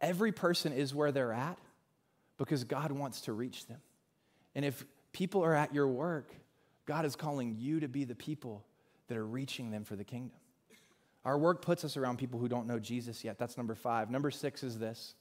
Every 0.01 0.33
person 0.33 0.73
is 0.73 0.95
where 0.95 1.13
they're 1.13 1.33
at 1.33 1.59
because 2.37 2.65
God 2.65 2.93
wants 2.93 3.23
to 3.23 3.33
reach 3.33 3.67
them. 3.67 3.81
And 4.55 4.65
if 4.65 4.85
people 5.12 5.44
are 5.44 5.55
at 5.55 5.75
your 5.75 5.88
work, 5.88 6.33
God 6.87 7.05
is 7.05 7.16
calling 7.16 7.57
you 7.59 7.81
to 7.81 7.88
be 7.88 8.05
the 8.05 8.14
people 8.14 8.64
that 9.09 9.16
are 9.16 9.27
reaching 9.27 9.71
them 9.71 9.85
for 9.85 9.97
the 9.97 10.05
kingdom. 10.05 10.38
Our 11.25 11.37
work 11.37 11.62
puts 11.62 11.85
us 11.85 11.97
around 11.97 12.18
people 12.18 12.38
who 12.38 12.49
don't 12.49 12.66
know 12.66 12.79
Jesus 12.79 13.25
yet. 13.25 13.38
That's 13.38 13.57
number 13.57 13.75
five. 13.75 14.11
Number 14.11 14.31
six 14.31 14.62
is 14.62 14.79
this 14.79 15.14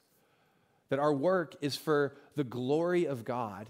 that 0.89 0.99
our 0.99 1.13
work 1.13 1.55
is 1.59 1.75
for 1.75 2.15
the 2.35 2.45
glory 2.45 3.05
of 3.05 3.25
God 3.25 3.69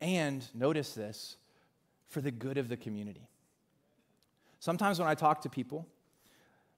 and, 0.00 0.46
notice 0.54 0.92
this, 0.92 1.36
for 2.08 2.20
the 2.20 2.30
good 2.30 2.58
of 2.58 2.68
the 2.68 2.76
community. 2.76 3.28
Sometimes 4.58 4.98
when 4.98 5.08
I 5.08 5.14
talk 5.14 5.40
to 5.42 5.48
people, 5.48 5.86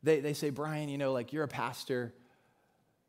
they, 0.03 0.21
they 0.21 0.35
say, 0.35 0.51
Brian, 0.51 0.89
you 0.89 0.99
know, 0.99 1.13
like 1.13 1.33
you're 1.33 1.43
a 1.43 1.49
pastor. 1.49 2.13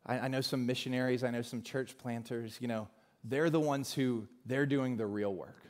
I, 0.05 0.19
I 0.19 0.27
know 0.27 0.41
some 0.41 0.65
missionaries, 0.65 1.23
I 1.23 1.29
know 1.29 1.41
some 1.41 1.61
church 1.61 1.97
planters, 1.97 2.57
you 2.59 2.67
know, 2.67 2.87
they're 3.23 3.49
the 3.49 3.59
ones 3.59 3.93
who 3.93 4.27
they're 4.45 4.65
doing 4.65 4.97
the 4.97 5.05
real 5.05 5.33
work. 5.33 5.61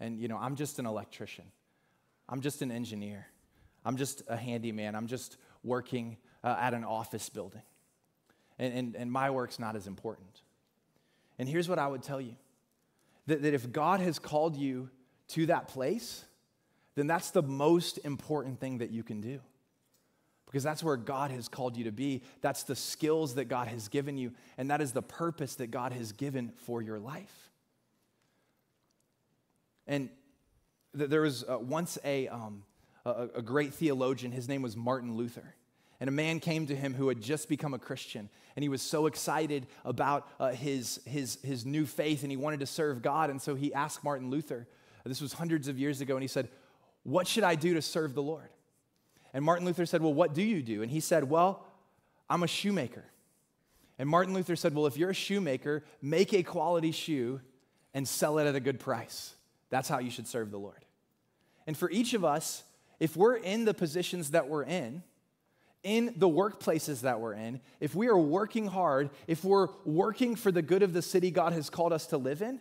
And, 0.00 0.18
you 0.18 0.28
know, 0.28 0.36
I'm 0.36 0.56
just 0.56 0.78
an 0.78 0.86
electrician. 0.86 1.44
I'm 2.28 2.40
just 2.40 2.62
an 2.62 2.70
engineer. 2.70 3.26
I'm 3.84 3.96
just 3.96 4.22
a 4.28 4.36
handyman. 4.36 4.94
I'm 4.94 5.06
just 5.06 5.36
working 5.62 6.16
uh, 6.42 6.56
at 6.58 6.74
an 6.74 6.84
office 6.84 7.28
building. 7.28 7.62
And, 8.58 8.74
and, 8.74 8.96
and 8.96 9.12
my 9.12 9.30
work's 9.30 9.58
not 9.58 9.76
as 9.76 9.86
important. 9.86 10.42
And 11.38 11.48
here's 11.48 11.68
what 11.68 11.78
I 11.78 11.86
would 11.86 12.02
tell 12.02 12.20
you 12.20 12.36
that, 13.26 13.42
that 13.42 13.54
if 13.54 13.70
God 13.70 14.00
has 14.00 14.18
called 14.18 14.56
you 14.56 14.90
to 15.28 15.46
that 15.46 15.68
place, 15.68 16.24
then 16.94 17.06
that's 17.06 17.30
the 17.30 17.42
most 17.42 17.98
important 18.04 18.58
thing 18.60 18.78
that 18.78 18.90
you 18.90 19.02
can 19.02 19.20
do. 19.20 19.40
Because 20.56 20.64
that's 20.64 20.82
where 20.82 20.96
God 20.96 21.32
has 21.32 21.48
called 21.48 21.76
you 21.76 21.84
to 21.84 21.92
be. 21.92 22.22
That's 22.40 22.62
the 22.62 22.74
skills 22.74 23.34
that 23.34 23.44
God 23.44 23.68
has 23.68 23.88
given 23.88 24.16
you, 24.16 24.32
and 24.56 24.70
that 24.70 24.80
is 24.80 24.92
the 24.92 25.02
purpose 25.02 25.56
that 25.56 25.66
God 25.66 25.92
has 25.92 26.12
given 26.12 26.50
for 26.64 26.80
your 26.80 26.98
life. 26.98 27.50
And 29.86 30.08
th- 30.96 31.10
there 31.10 31.20
was 31.20 31.44
uh, 31.46 31.58
once 31.58 31.98
a, 32.02 32.28
um, 32.28 32.64
a, 33.04 33.28
a 33.34 33.42
great 33.42 33.74
theologian, 33.74 34.32
his 34.32 34.48
name 34.48 34.62
was 34.62 34.78
Martin 34.78 35.14
Luther. 35.14 35.54
And 36.00 36.08
a 36.08 36.10
man 36.10 36.40
came 36.40 36.66
to 36.68 36.74
him 36.74 36.94
who 36.94 37.08
had 37.08 37.20
just 37.20 37.50
become 37.50 37.74
a 37.74 37.78
Christian. 37.78 38.30
And 38.56 38.62
he 38.62 38.70
was 38.70 38.80
so 38.80 39.04
excited 39.04 39.66
about 39.84 40.26
uh, 40.40 40.52
his, 40.52 41.02
his, 41.04 41.36
his 41.42 41.66
new 41.66 41.84
faith 41.84 42.22
and 42.22 42.30
he 42.30 42.38
wanted 42.38 42.60
to 42.60 42.66
serve 42.66 43.02
God. 43.02 43.28
And 43.28 43.42
so 43.42 43.56
he 43.56 43.74
asked 43.74 44.02
Martin 44.02 44.30
Luther, 44.30 44.66
this 45.04 45.20
was 45.20 45.34
hundreds 45.34 45.68
of 45.68 45.78
years 45.78 46.00
ago, 46.00 46.14
and 46.16 46.22
he 46.22 46.28
said, 46.28 46.48
What 47.02 47.26
should 47.26 47.44
I 47.44 47.56
do 47.56 47.74
to 47.74 47.82
serve 47.82 48.14
the 48.14 48.22
Lord? 48.22 48.48
And 49.36 49.44
Martin 49.44 49.66
Luther 49.66 49.84
said, 49.84 50.00
Well, 50.00 50.14
what 50.14 50.32
do 50.32 50.40
you 50.40 50.62
do? 50.62 50.80
And 50.80 50.90
he 50.90 50.98
said, 50.98 51.24
Well, 51.24 51.62
I'm 52.30 52.42
a 52.42 52.46
shoemaker. 52.46 53.04
And 53.98 54.08
Martin 54.08 54.32
Luther 54.32 54.56
said, 54.56 54.74
Well, 54.74 54.86
if 54.86 54.96
you're 54.96 55.10
a 55.10 55.14
shoemaker, 55.14 55.84
make 56.00 56.32
a 56.32 56.42
quality 56.42 56.90
shoe 56.90 57.42
and 57.92 58.08
sell 58.08 58.38
it 58.38 58.46
at 58.46 58.54
a 58.54 58.60
good 58.60 58.80
price. 58.80 59.34
That's 59.68 59.90
how 59.90 59.98
you 59.98 60.10
should 60.10 60.26
serve 60.26 60.50
the 60.50 60.58
Lord. 60.58 60.86
And 61.66 61.76
for 61.76 61.90
each 61.90 62.14
of 62.14 62.24
us, 62.24 62.64
if 62.98 63.14
we're 63.14 63.36
in 63.36 63.66
the 63.66 63.74
positions 63.74 64.30
that 64.30 64.48
we're 64.48 64.64
in, 64.64 65.02
in 65.82 66.14
the 66.16 66.30
workplaces 66.30 67.02
that 67.02 67.20
we're 67.20 67.34
in, 67.34 67.60
if 67.78 67.94
we 67.94 68.08
are 68.08 68.16
working 68.16 68.66
hard, 68.66 69.10
if 69.26 69.44
we're 69.44 69.68
working 69.84 70.34
for 70.34 70.50
the 70.50 70.62
good 70.62 70.82
of 70.82 70.94
the 70.94 71.02
city 71.02 71.30
God 71.30 71.52
has 71.52 71.68
called 71.68 71.92
us 71.92 72.06
to 72.06 72.16
live 72.16 72.40
in, 72.40 72.58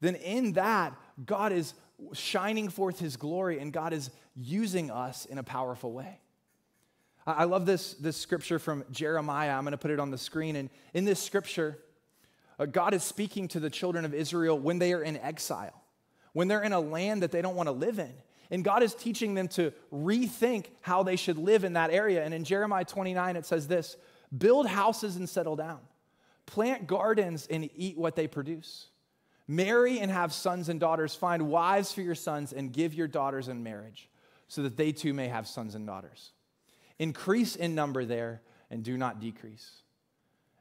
then 0.00 0.14
in 0.14 0.52
that, 0.52 0.94
God 1.26 1.50
is 1.50 1.74
shining 2.12 2.68
forth 2.68 2.98
his 2.98 3.16
glory 3.16 3.58
and 3.58 3.72
God 3.72 3.92
is 3.92 4.10
using 4.36 4.90
us 4.90 5.26
in 5.26 5.38
a 5.38 5.42
powerful 5.42 5.92
way. 5.92 6.18
I 7.26 7.44
love 7.44 7.66
this, 7.66 7.94
this 7.94 8.16
scripture 8.16 8.58
from 8.58 8.84
Jeremiah. 8.90 9.52
I'm 9.52 9.62
going 9.62 9.72
to 9.72 9.78
put 9.78 9.92
it 9.92 10.00
on 10.00 10.10
the 10.10 10.18
screen. 10.18 10.56
And 10.56 10.70
in 10.92 11.04
this 11.04 11.20
scripture, 11.20 11.78
uh, 12.58 12.66
God 12.66 12.94
is 12.94 13.04
speaking 13.04 13.48
to 13.48 13.60
the 13.60 13.70
children 13.70 14.04
of 14.04 14.12
Israel 14.12 14.58
when 14.58 14.78
they 14.78 14.92
are 14.92 15.02
in 15.02 15.16
exile, 15.16 15.82
when 16.32 16.48
they're 16.48 16.62
in 16.62 16.72
a 16.72 16.80
land 16.80 17.22
that 17.22 17.30
they 17.30 17.40
don't 17.40 17.54
want 17.54 17.68
to 17.68 17.72
live 17.72 17.98
in. 17.98 18.12
And 18.50 18.64
God 18.64 18.82
is 18.82 18.94
teaching 18.94 19.34
them 19.34 19.48
to 19.48 19.72
rethink 19.92 20.66
how 20.80 21.02
they 21.02 21.16
should 21.16 21.38
live 21.38 21.64
in 21.64 21.74
that 21.74 21.90
area. 21.90 22.24
And 22.24 22.34
in 22.34 22.44
Jeremiah 22.44 22.84
29, 22.84 23.36
it 23.36 23.46
says 23.46 23.68
this 23.68 23.96
build 24.36 24.66
houses 24.66 25.16
and 25.16 25.28
settle 25.28 25.56
down, 25.56 25.80
plant 26.46 26.86
gardens 26.86 27.46
and 27.48 27.70
eat 27.76 27.96
what 27.96 28.16
they 28.16 28.26
produce. 28.26 28.88
Marry 29.52 30.00
and 30.00 30.10
have 30.10 30.32
sons 30.32 30.70
and 30.70 30.80
daughters. 30.80 31.14
Find 31.14 31.50
wives 31.50 31.92
for 31.92 32.00
your 32.00 32.14
sons 32.14 32.54
and 32.54 32.72
give 32.72 32.94
your 32.94 33.06
daughters 33.06 33.48
in 33.48 33.62
marriage 33.62 34.08
so 34.48 34.62
that 34.62 34.78
they 34.78 34.92
too 34.92 35.12
may 35.12 35.28
have 35.28 35.46
sons 35.46 35.74
and 35.74 35.86
daughters. 35.86 36.32
Increase 36.98 37.54
in 37.54 37.74
number 37.74 38.06
there 38.06 38.40
and 38.70 38.82
do 38.82 38.96
not 38.96 39.20
decrease. 39.20 39.82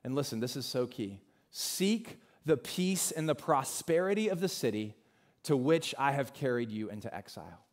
And 0.04 0.14
listen, 0.14 0.42
this 0.42 0.58
is 0.58 0.66
so 0.66 0.88
key. 0.88 1.22
Seek 1.52 2.20
the 2.46 2.58
peace 2.58 3.12
and 3.12 3.30
the 3.30 3.36
prosperity 3.36 4.28
of 4.28 4.42
the 4.42 4.50
city 4.50 4.98
to 5.44 5.56
which 5.56 5.96
I 5.98 6.12
have 6.12 6.34
carried 6.34 6.70
you 6.70 6.90
into 6.90 7.14
exile. 7.16 7.66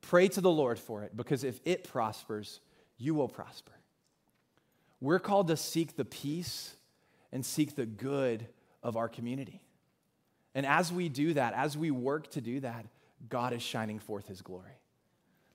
Pray 0.00 0.28
to 0.28 0.40
the 0.40 0.50
Lord 0.50 0.78
for 0.78 1.02
it, 1.02 1.14
because 1.14 1.44
if 1.44 1.60
it 1.66 1.84
prospers, 1.84 2.60
you 2.96 3.14
will 3.14 3.28
prosper. 3.28 3.72
We're 5.02 5.18
called 5.18 5.48
to 5.48 5.56
seek 5.58 5.96
the 5.96 6.06
peace 6.06 6.76
and 7.30 7.44
seek 7.44 7.76
the 7.76 7.84
good 7.84 8.46
of 8.82 8.96
our 8.96 9.08
community. 9.10 9.60
And 10.54 10.66
as 10.66 10.92
we 10.92 11.08
do 11.08 11.34
that, 11.34 11.54
as 11.54 11.76
we 11.76 11.90
work 11.90 12.30
to 12.32 12.40
do 12.40 12.60
that, 12.60 12.86
God 13.28 13.52
is 13.52 13.62
shining 13.62 13.98
forth 13.98 14.26
his 14.26 14.42
glory. 14.42 14.72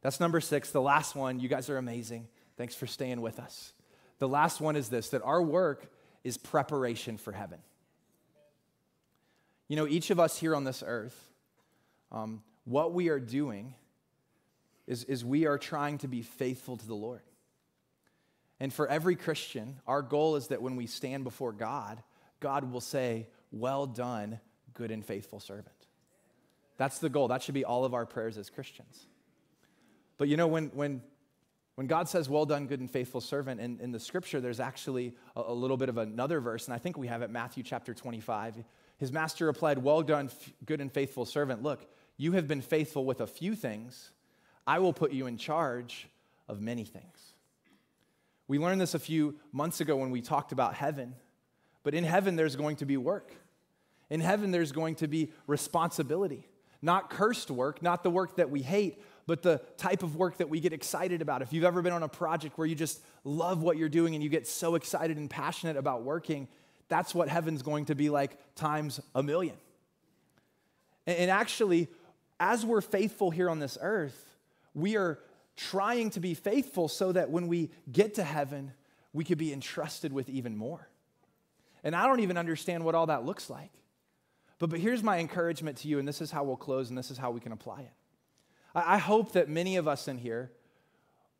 That's 0.02 0.20
number 0.20 0.40
six. 0.40 0.72
The 0.72 0.82
last 0.82 1.16
one, 1.16 1.40
you 1.40 1.50
guys 1.50 1.70
are 1.70 1.78
amazing. 1.78 2.28
Thanks 2.58 2.76
for 2.76 2.88
staying 2.88 3.22
with 3.22 3.40
us. 3.40 3.74
The 4.20 4.28
last 4.28 4.62
one 4.62 4.76
is 4.76 4.90
this 4.90 5.10
that 5.10 5.24
our 5.24 5.42
work 5.42 5.92
is 6.24 6.38
preparation 6.38 7.18
for 7.18 7.32
heaven. 7.32 7.60
You 9.68 9.76
know, 9.76 9.88
each 9.88 10.12
of 10.12 10.20
us 10.20 10.38
here 10.38 10.56
on 10.56 10.64
this 10.64 10.84
earth, 10.86 11.20
um, 12.12 12.44
what 12.66 12.94
we 12.94 13.10
are 13.10 13.20
doing 13.20 13.74
is, 14.88 15.04
is 15.06 15.26
we 15.26 15.48
are 15.48 15.58
trying 15.58 15.98
to 16.00 16.08
be 16.08 16.22
faithful 16.22 16.78
to 16.78 16.88
the 16.88 16.96
Lord. 16.96 17.22
And 18.60 18.72
for 18.72 18.88
every 18.88 19.16
Christian, 19.16 19.78
our 19.86 20.02
goal 20.02 20.36
is 20.36 20.48
that 20.48 20.62
when 20.62 20.76
we 20.76 20.88
stand 20.88 21.24
before 21.24 21.52
God, 21.52 22.02
God 22.40 22.72
will 22.72 22.82
say, 22.82 23.28
Well 23.52 23.86
done, 23.86 24.40
good 24.76 24.92
and 24.92 25.04
faithful 25.04 25.40
servant. 25.40 25.68
That's 26.78 27.00
the 27.00 27.10
goal. 27.10 27.30
That 27.30 27.42
should 27.42 27.56
be 27.56 27.66
all 27.66 27.86
of 27.86 27.94
our 27.94 28.06
prayers 28.06 28.38
as 28.38 28.50
Christians. 28.50 29.08
But 30.18 30.28
you 30.28 30.38
know, 30.38 30.48
when, 30.48 30.68
when, 30.68 31.02
when 31.76 31.88
God 31.88 32.08
says, 32.08 32.30
Well 32.30 32.46
done, 32.46 32.68
good 32.68 32.80
and 32.80 32.92
faithful 32.92 33.22
servant, 33.22 33.60
in, 33.60 33.80
in 33.80 33.92
the 33.92 34.00
scripture, 34.00 34.40
there's 34.40 34.60
actually 34.60 35.16
a, 35.36 35.42
a 35.48 35.54
little 35.54 35.78
bit 35.78 35.90
of 35.90 35.98
another 35.98 36.40
verse, 36.40 36.66
and 36.66 36.74
I 36.74 36.78
think 36.78 36.98
we 36.98 37.08
have 37.08 37.22
it, 37.22 37.30
Matthew 37.30 37.64
chapter 37.64 37.94
25. 37.94 38.64
His 38.98 39.12
master 39.12 39.46
replied, 39.46 39.80
Well 39.80 40.02
done, 40.04 40.30
good 40.66 40.82
and 40.82 40.92
faithful 40.92 41.26
servant. 41.26 41.64
Look, 41.64 41.90
you 42.18 42.34
have 42.34 42.48
been 42.48 42.62
faithful 42.62 43.06
with 43.06 43.22
a 43.22 43.28
few 43.28 43.56
things 43.56 44.12
I 44.68 44.80
will 44.80 44.94
put 44.94 45.12
you 45.12 45.28
in 45.28 45.38
charge 45.38 46.08
of 46.48 46.60
many 46.60 46.86
things. 46.86 47.34
We 48.48 48.60
learned 48.60 48.82
this 48.82 48.94
a 48.94 49.00
few 49.00 49.36
months 49.52 49.82
ago 49.82 49.96
when 49.96 50.12
we 50.12 50.22
talked 50.22 50.52
about 50.52 50.76
heaven, 50.76 51.16
but 51.84 51.94
in 51.94 52.04
heaven, 52.04 52.36
there's 52.36 52.56
going 52.56 52.78
to 52.78 52.86
be 52.86 52.98
work. 52.98 53.32
In 54.10 54.22
heaven, 54.22 54.52
there's 54.52 54.72
going 54.72 54.96
to 54.96 55.08
be 55.08 55.32
responsibility. 55.48 56.48
Not 56.82 57.10
cursed 57.10 57.50
work, 57.50 57.82
not 57.82 58.04
the 58.04 58.10
work 58.10 58.36
that 58.36 58.50
we 58.50 58.62
hate, 58.62 59.02
but 59.28 59.42
the 59.42 59.62
type 59.78 60.04
of 60.04 60.16
work 60.16 60.38
that 60.38 60.50
we 60.50 60.60
get 60.60 60.74
excited 60.74 61.22
about. 61.22 61.42
If 61.42 61.52
you've 61.52 61.64
ever 61.64 61.82
been 61.82 61.94
on 61.94 62.04
a 62.04 62.08
project 62.08 62.58
where 62.58 62.68
you 62.68 62.76
just 62.76 63.02
love 63.24 63.64
what 63.64 63.78
you're 63.78 63.90
doing 63.90 64.14
and 64.14 64.24
you 64.24 64.30
get 64.30 64.48
so 64.48 64.76
excited 64.76 65.18
and 65.18 65.30
passionate 65.30 65.78
about 65.78 66.04
working, 66.04 66.48
that's 66.88 67.16
what 67.16 67.28
heaven's 67.28 67.64
going 67.64 67.86
to 67.86 67.96
be 67.96 68.10
like 68.10 68.38
times 68.56 69.00
a 69.16 69.24
million. 69.24 69.56
And 71.08 71.32
actually, 71.32 71.88
as 72.40 72.66
we're 72.66 72.82
faithful 72.82 73.32
here 73.32 73.50
on 73.50 73.60
this 73.60 73.78
earth, 73.82 74.38
we 74.74 74.98
are 74.98 75.20
trying 75.56 76.10
to 76.12 76.20
be 76.20 76.34
faithful 76.34 76.88
so 76.88 77.12
that 77.12 77.30
when 77.30 77.48
we 77.48 77.72
get 77.92 78.16
to 78.16 78.24
heaven, 78.24 78.74
we 79.14 79.24
could 79.24 79.38
be 79.38 79.54
entrusted 79.54 80.12
with 80.12 80.30
even 80.30 80.56
more. 80.56 80.88
And 81.84 81.96
I 81.96 82.08
don't 82.08 82.20
even 82.20 82.38
understand 82.38 82.84
what 82.84 82.94
all 82.94 83.08
that 83.08 83.26
looks 83.26 83.50
like. 83.50 83.72
But, 84.60 84.70
but 84.70 84.80
here's 84.80 85.04
my 85.04 85.20
encouragement 85.20 85.78
to 85.78 85.88
you, 85.88 86.00
and 86.00 86.08
this 86.08 86.22
is 86.22 86.32
how 86.32 86.44
we'll 86.44 86.56
close, 86.56 86.90
and 86.90 86.98
this 86.98 87.12
is 87.12 87.18
how 87.18 87.32
we 87.32 87.40
can 87.40 87.52
apply 87.52 87.82
it. 87.82 87.92
I, 88.74 88.96
I 88.96 88.98
hope 88.98 89.34
that 89.34 89.50
many 89.50 89.76
of 89.78 89.88
us 89.88 90.08
in 90.08 90.18
here, 90.18 90.52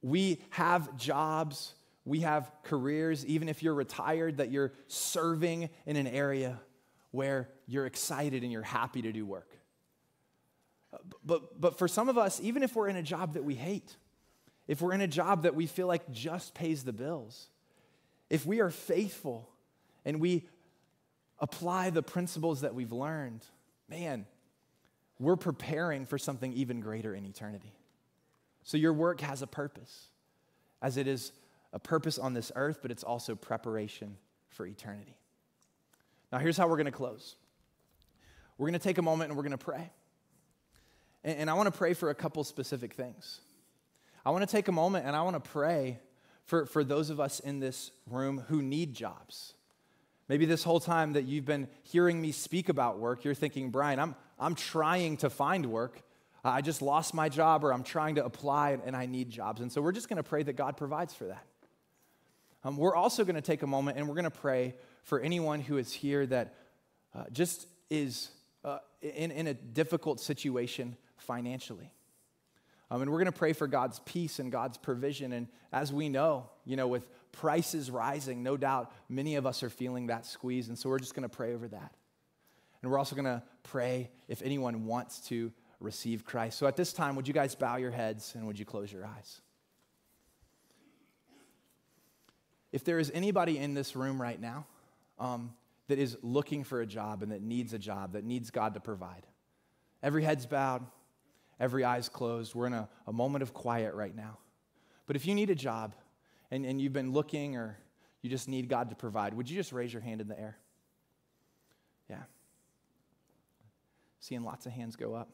we 0.02 0.42
have 0.52 0.96
jobs, 0.98 1.74
we 2.04 2.20
have 2.22 2.52
careers, 2.64 3.26
even 3.26 3.50
if 3.50 3.64
you're 3.64 3.74
retired, 3.74 4.38
that 4.38 4.52
you're 4.52 4.74
serving 4.88 5.70
in 5.86 5.96
an 5.96 6.08
area 6.08 6.60
where 7.12 7.50
you're 7.66 7.86
excited 7.86 8.44
and 8.44 8.52
you're 8.52 8.62
happy 8.62 9.02
to 9.02 9.12
do 9.12 9.26
work. 9.26 9.50
Uh, 10.94 10.98
but, 11.24 11.60
but 11.60 11.78
for 11.78 11.88
some 11.88 12.10
of 12.10 12.18
us, 12.18 12.40
even 12.42 12.62
if 12.62 12.76
we're 12.76 12.90
in 12.90 12.98
a 12.98 13.04
job 13.04 13.34
that 13.34 13.44
we 13.44 13.56
hate, 13.56 13.96
if 14.68 14.82
we're 14.82 14.94
in 14.94 15.02
a 15.02 15.08
job 15.08 15.44
that 15.44 15.56
we 15.56 15.66
feel 15.66 15.88
like 15.88 16.12
just 16.12 16.54
pays 16.54 16.84
the 16.84 16.94
bills, 16.94 17.48
if 18.30 18.46
we 18.46 18.60
are 18.60 18.70
faithful 18.70 19.50
and 20.04 20.20
we 20.20 20.48
apply 21.40 21.90
the 21.90 22.04
principles 22.04 22.62
that 22.62 22.74
we've 22.74 22.92
learned, 22.92 23.44
man, 23.90 24.26
we're 25.20 25.36
preparing 25.36 26.06
for 26.06 26.18
something 26.18 26.54
even 26.54 26.80
greater 26.80 27.14
in 27.14 27.26
eternity. 27.26 27.74
So 28.64 28.78
your 28.78 28.94
work 28.94 29.22
has 29.22 29.42
a 29.42 29.48
purpose, 29.48 30.08
as 30.82 30.98
it 30.98 31.08
is 31.08 31.32
a 31.72 31.80
purpose 31.80 32.18
on 32.18 32.34
this 32.34 32.52
earth, 32.56 32.80
but 32.82 32.92
it's 32.92 33.04
also 33.04 33.36
preparation 33.36 34.18
for 34.50 34.66
eternity. 34.66 35.16
Now, 36.32 36.40
here's 36.40 36.58
how 36.58 36.68
we're 36.68 36.78
going 36.78 36.86
to 36.86 36.92
close 36.92 37.36
we're 38.58 38.68
going 38.68 38.80
to 38.80 38.84
take 38.84 38.98
a 38.98 39.02
moment 39.02 39.30
and 39.30 39.38
we're 39.38 39.44
going 39.44 39.52
to 39.52 39.58
pray. 39.58 39.92
And, 41.26 41.40
and 41.40 41.50
I 41.50 41.54
want 41.54 41.72
to 41.72 41.78
pray 41.78 41.94
for 41.94 42.10
a 42.10 42.16
couple 42.16 42.44
specific 42.46 42.94
things. 42.94 43.42
I 44.26 44.32
want 44.32 44.48
to 44.48 44.52
take 44.52 44.70
a 44.70 44.72
moment 44.72 45.06
and 45.06 45.16
I 45.16 45.22
want 45.24 45.44
to 45.44 45.50
pray 45.50 46.00
for, 46.46 46.66
for 46.66 46.84
those 46.84 47.10
of 47.10 47.20
us 47.20 47.42
in 47.42 47.60
this 47.60 47.92
room 48.10 48.46
who 48.48 48.62
need 48.62 48.94
jobs. 48.94 49.55
Maybe 50.28 50.46
this 50.46 50.64
whole 50.64 50.80
time 50.80 51.14
that 51.14 51.26
you've 51.26 51.46
been 51.46 51.68
hearing 51.84 52.20
me 52.20 52.32
speak 52.32 52.70
about 52.70 52.98
work, 52.98 53.24
you're 53.24 53.36
thinking, 53.36 53.70
Brian, 53.70 54.00
I'm, 54.00 54.16
I'm 54.40 54.56
trying 54.56 55.18
to 55.18 55.30
find 55.30 55.68
work. 55.68 56.02
I 56.44 56.62
just 56.62 56.82
lost 56.82 57.14
my 57.14 57.30
job, 57.30 57.64
or 57.64 57.74
I'm 57.74 57.84
trying 57.84 58.16
to 58.16 58.26
apply 58.26 58.78
and 58.86 58.96
I 58.96 59.08
need 59.08 59.30
jobs. 59.30 59.62
And 59.62 59.72
so 59.72 59.82
we're 59.82 59.92
just 59.92 60.10
going 60.10 60.18
to 60.18 60.24
pray 60.24 60.44
that 60.44 60.54
God 60.54 60.78
provides 60.78 61.14
for 61.14 61.26
that. 61.26 61.46
Um, 62.64 62.78
we're 62.78 62.96
also 62.96 63.24
going 63.24 63.36
to 63.36 63.42
take 63.42 63.62
a 63.62 63.68
moment 63.68 63.98
and 63.98 64.08
we're 64.08 64.16
going 64.16 64.26
to 64.26 64.32
pray 64.32 64.74
for 65.04 65.20
anyone 65.20 65.60
who 65.60 65.78
is 65.78 65.94
here 65.94 66.26
that 66.26 66.56
uh, 67.14 67.26
just 67.32 67.68
is 67.90 68.30
uh, 68.64 68.80
in, 69.02 69.32
in 69.32 69.48
a 69.48 69.54
difficult 69.54 70.20
situation 70.20 70.98
financially. 71.18 71.92
Um, 72.90 73.02
and 73.02 73.12
we're 73.12 73.20
going 73.20 73.32
to 73.32 73.32
pray 73.32 73.54
for 73.54 73.68
God's 73.68 74.00
peace 74.06 74.40
and 74.40 74.52
God's 74.52 74.78
provision. 74.78 75.32
And 75.34 75.48
as 75.72 75.94
we 75.94 76.10
know, 76.10 76.50
you 76.66 76.76
know, 76.76 76.88
with 76.88 77.08
prices 77.36 77.92
rising, 77.92 78.44
no 78.44 78.58
doubt 78.58 78.92
many 79.10 79.36
of 79.36 79.46
us 79.46 79.62
are 79.64 79.70
feeling 79.70 80.08
that 80.08 80.26
squeeze. 80.26 80.70
And 80.70 80.78
so 80.78 80.90
we're 80.90 81.00
just 81.00 81.14
going 81.14 81.28
to 81.28 81.36
pray 81.36 81.54
over 81.54 81.68
that. 81.68 81.94
And 82.82 82.92
we're 82.92 82.98
also 82.98 83.16
going 83.16 83.26
to 83.26 83.44
pray 83.64 84.10
if 84.28 84.42
anyone 84.42 84.86
wants 84.86 85.20
to 85.28 85.52
receive 85.80 86.26
Christ. 86.26 86.58
So 86.58 86.68
at 86.68 86.76
this 86.76 86.94
time, 86.94 87.16
would 87.16 87.28
you 87.28 87.34
guys 87.34 87.56
bow 87.56 87.76
your 87.78 87.92
heads 87.92 88.34
and 88.36 88.48
would 88.48 88.58
you 88.58 88.66
close 88.66 88.92
your 88.92 89.06
eyes? 89.06 89.42
If 92.72 92.84
there 92.84 93.00
is 93.00 93.12
anybody 93.14 93.58
in 93.58 93.74
this 93.74 93.96
room 93.96 94.22
right 94.22 94.40
now 94.40 94.66
um, 95.18 95.54
that 95.88 95.98
is 95.98 96.18
looking 96.22 96.64
for 96.64 96.82
a 96.82 96.86
job 96.86 97.24
and 97.24 97.32
that 97.32 97.42
needs 97.42 97.74
a 97.74 97.80
job, 97.80 98.14
that 98.14 98.24
needs 98.24 98.52
God 98.52 98.74
to 98.74 98.80
provide, 98.80 99.26
every 100.04 100.24
head's 100.24 100.46
bowed, 100.46 100.86
every 101.60 101.84
eye's 101.84 102.10
closed. 102.10 102.54
We're 102.54 102.68
in 102.68 102.74
a, 102.74 102.90
a 103.08 103.14
moment 103.14 103.44
of 103.44 103.54
quiet 103.54 103.94
right 103.94 104.16
now. 104.16 104.38
But 105.06 105.16
if 105.16 105.26
you 105.26 105.36
need 105.36 105.50
a 105.50 105.56
job 105.56 105.96
and, 106.52 106.66
and 106.66 106.82
you've 106.82 106.94
been 106.94 107.12
looking 107.12 107.56
or 107.56 107.78
you 108.22 108.30
just 108.30 108.48
need 108.48 108.70
God 108.70 108.90
to 108.90 108.96
provide, 108.96 109.34
would 109.34 109.50
you 109.50 109.56
just 109.56 109.72
raise 109.72 109.94
your 109.94 110.02
hand 110.02 110.22
in 110.22 110.28
the 110.28 110.40
air? 110.40 110.58
Yeah. 112.10 112.24
Seeing 114.20 114.44
lots 114.44 114.66
of 114.66 114.72
hands 114.72 114.96
go 114.96 115.14
up. 115.14 115.30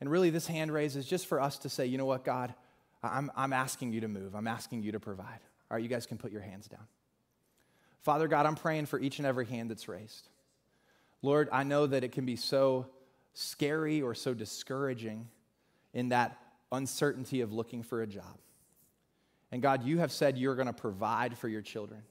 And 0.00 0.10
really, 0.10 0.30
this 0.30 0.46
hand 0.46 0.72
raise 0.72 0.96
is 0.96 1.06
just 1.06 1.26
for 1.26 1.40
us 1.40 1.58
to 1.58 1.68
say, 1.68 1.86
you 1.86 1.98
know 1.98 2.06
what, 2.06 2.24
God, 2.24 2.54
I'm, 3.02 3.30
I'm 3.36 3.52
asking 3.52 3.92
you 3.92 4.00
to 4.00 4.08
move. 4.08 4.34
I'm 4.34 4.48
asking 4.48 4.82
you 4.82 4.92
to 4.92 5.00
provide. 5.00 5.40
All 5.70 5.76
right, 5.76 5.82
you 5.82 5.88
guys 5.88 6.06
can 6.06 6.18
put 6.18 6.32
your 6.32 6.40
hands 6.40 6.66
down. 6.66 6.86
Father 8.02 8.26
God, 8.26 8.46
I'm 8.46 8.56
praying 8.56 8.86
for 8.86 8.98
each 8.98 9.18
and 9.18 9.26
every 9.26 9.46
hand 9.46 9.70
that's 9.70 9.88
raised. 9.88 10.28
Lord, 11.22 11.48
I 11.52 11.62
know 11.62 11.86
that 11.86 12.02
it 12.02 12.12
can 12.12 12.26
be 12.26 12.36
so 12.36 12.86
scary 13.34 14.02
or 14.02 14.14
so 14.14 14.34
discouraging 14.34 15.28
in 15.94 16.08
that 16.08 16.36
uncertainty 16.72 17.40
of 17.40 17.52
looking 17.52 17.82
for 17.82 18.02
a 18.02 18.06
job. 18.06 18.38
And 19.52 19.60
God, 19.60 19.84
you 19.84 19.98
have 19.98 20.10
said 20.10 20.38
you're 20.38 20.56
going 20.56 20.66
to 20.66 20.72
provide 20.72 21.36
for 21.36 21.46
your 21.46 21.60
children. 21.60 22.02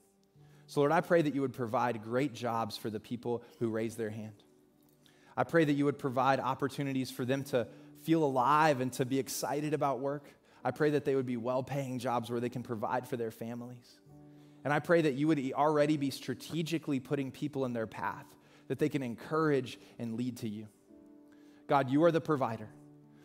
So, 0.67 0.79
Lord, 0.79 0.91
I 0.91 1.01
pray 1.01 1.21
that 1.21 1.35
you 1.35 1.41
would 1.41 1.53
provide 1.53 2.01
great 2.03 2.33
jobs 2.33 2.77
for 2.77 2.89
the 2.89 2.99
people 2.99 3.43
who 3.59 3.69
raise 3.69 3.95
their 3.95 4.11
hand. 4.11 4.43
I 5.35 5.43
pray 5.43 5.65
that 5.65 5.73
you 5.73 5.85
would 5.85 5.97
provide 5.97 6.39
opportunities 6.39 7.09
for 7.09 7.25
them 7.25 7.43
to 7.45 7.67
feel 8.03 8.23
alive 8.23 8.79
and 8.79 8.93
to 8.93 9.05
be 9.05 9.19
excited 9.19 9.73
about 9.73 9.99
work. 9.99 10.29
I 10.63 10.71
pray 10.71 10.91
that 10.91 11.03
they 11.03 11.15
would 11.15 11.25
be 11.25 11.37
well 11.37 11.63
paying 11.63 11.99
jobs 11.99 12.29
where 12.29 12.39
they 12.39 12.49
can 12.49 12.63
provide 12.63 13.07
for 13.07 13.17
their 13.17 13.31
families. 13.31 13.99
And 14.63 14.71
I 14.71 14.79
pray 14.79 15.01
that 15.01 15.15
you 15.15 15.27
would 15.27 15.39
already 15.53 15.97
be 15.97 16.11
strategically 16.11 16.99
putting 16.99 17.31
people 17.31 17.65
in 17.65 17.73
their 17.73 17.87
path 17.87 18.25
that 18.67 18.77
they 18.77 18.89
can 18.89 19.01
encourage 19.01 19.79
and 19.97 20.15
lead 20.15 20.37
to 20.37 20.47
you. 20.47 20.67
God, 21.67 21.89
you 21.89 22.03
are 22.03 22.11
the 22.11 22.21
provider. 22.21 22.69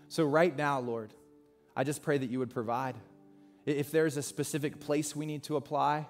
So, 0.08 0.24
right 0.24 0.56
now, 0.56 0.80
Lord, 0.80 1.12
I 1.76 1.84
just 1.84 2.02
pray 2.02 2.16
that 2.16 2.30
you 2.30 2.38
would 2.38 2.50
provide. 2.50 2.96
If 3.66 3.90
there's 3.90 4.16
a 4.16 4.22
specific 4.22 4.80
place 4.80 5.14
we 5.14 5.26
need 5.26 5.42
to 5.44 5.56
apply, 5.56 6.06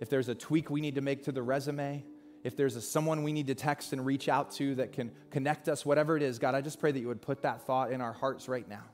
if 0.00 0.08
there's 0.08 0.28
a 0.28 0.34
tweak 0.34 0.70
we 0.70 0.80
need 0.80 0.94
to 0.94 1.00
make 1.00 1.24
to 1.24 1.32
the 1.32 1.42
resume, 1.42 2.04
if 2.44 2.56
there's 2.56 2.76
a, 2.76 2.80
someone 2.80 3.22
we 3.22 3.32
need 3.32 3.48
to 3.48 3.54
text 3.54 3.92
and 3.92 4.04
reach 4.04 4.28
out 4.28 4.52
to 4.52 4.74
that 4.76 4.92
can 4.92 5.10
connect 5.30 5.68
us, 5.68 5.84
whatever 5.84 6.16
it 6.16 6.22
is, 6.22 6.38
God, 6.38 6.54
I 6.54 6.60
just 6.60 6.78
pray 6.78 6.92
that 6.92 7.00
you 7.00 7.08
would 7.08 7.22
put 7.22 7.42
that 7.42 7.66
thought 7.66 7.90
in 7.90 8.00
our 8.00 8.12
hearts 8.12 8.48
right 8.48 8.68
now. 8.68 8.84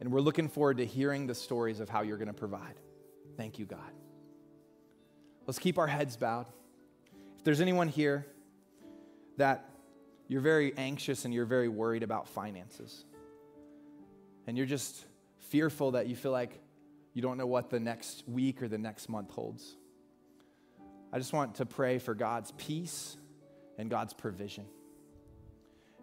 And 0.00 0.12
we're 0.12 0.20
looking 0.20 0.48
forward 0.48 0.78
to 0.78 0.86
hearing 0.86 1.26
the 1.26 1.34
stories 1.34 1.80
of 1.80 1.88
how 1.88 2.02
you're 2.02 2.18
going 2.18 2.28
to 2.28 2.34
provide. 2.34 2.74
Thank 3.36 3.58
you, 3.58 3.66
God. 3.66 3.90
Let's 5.46 5.58
keep 5.58 5.78
our 5.78 5.86
heads 5.86 6.16
bowed. 6.16 6.46
If 7.38 7.44
there's 7.44 7.60
anyone 7.60 7.88
here 7.88 8.26
that 9.38 9.68
you're 10.28 10.40
very 10.40 10.76
anxious 10.76 11.24
and 11.24 11.32
you're 11.32 11.46
very 11.46 11.68
worried 11.68 12.02
about 12.02 12.28
finances. 12.28 13.04
And 14.46 14.56
you're 14.56 14.66
just 14.66 15.04
fearful 15.38 15.92
that 15.92 16.06
you 16.06 16.16
feel 16.16 16.32
like 16.32 16.60
you 17.14 17.22
don't 17.22 17.38
know 17.38 17.46
what 17.46 17.70
the 17.70 17.80
next 17.80 18.24
week 18.28 18.62
or 18.62 18.68
the 18.68 18.78
next 18.78 19.08
month 19.08 19.30
holds. 19.30 19.76
I 21.12 21.18
just 21.18 21.32
want 21.32 21.56
to 21.56 21.66
pray 21.66 21.98
for 21.98 22.14
God's 22.14 22.52
peace 22.52 23.16
and 23.78 23.88
God's 23.88 24.12
provision. 24.12 24.66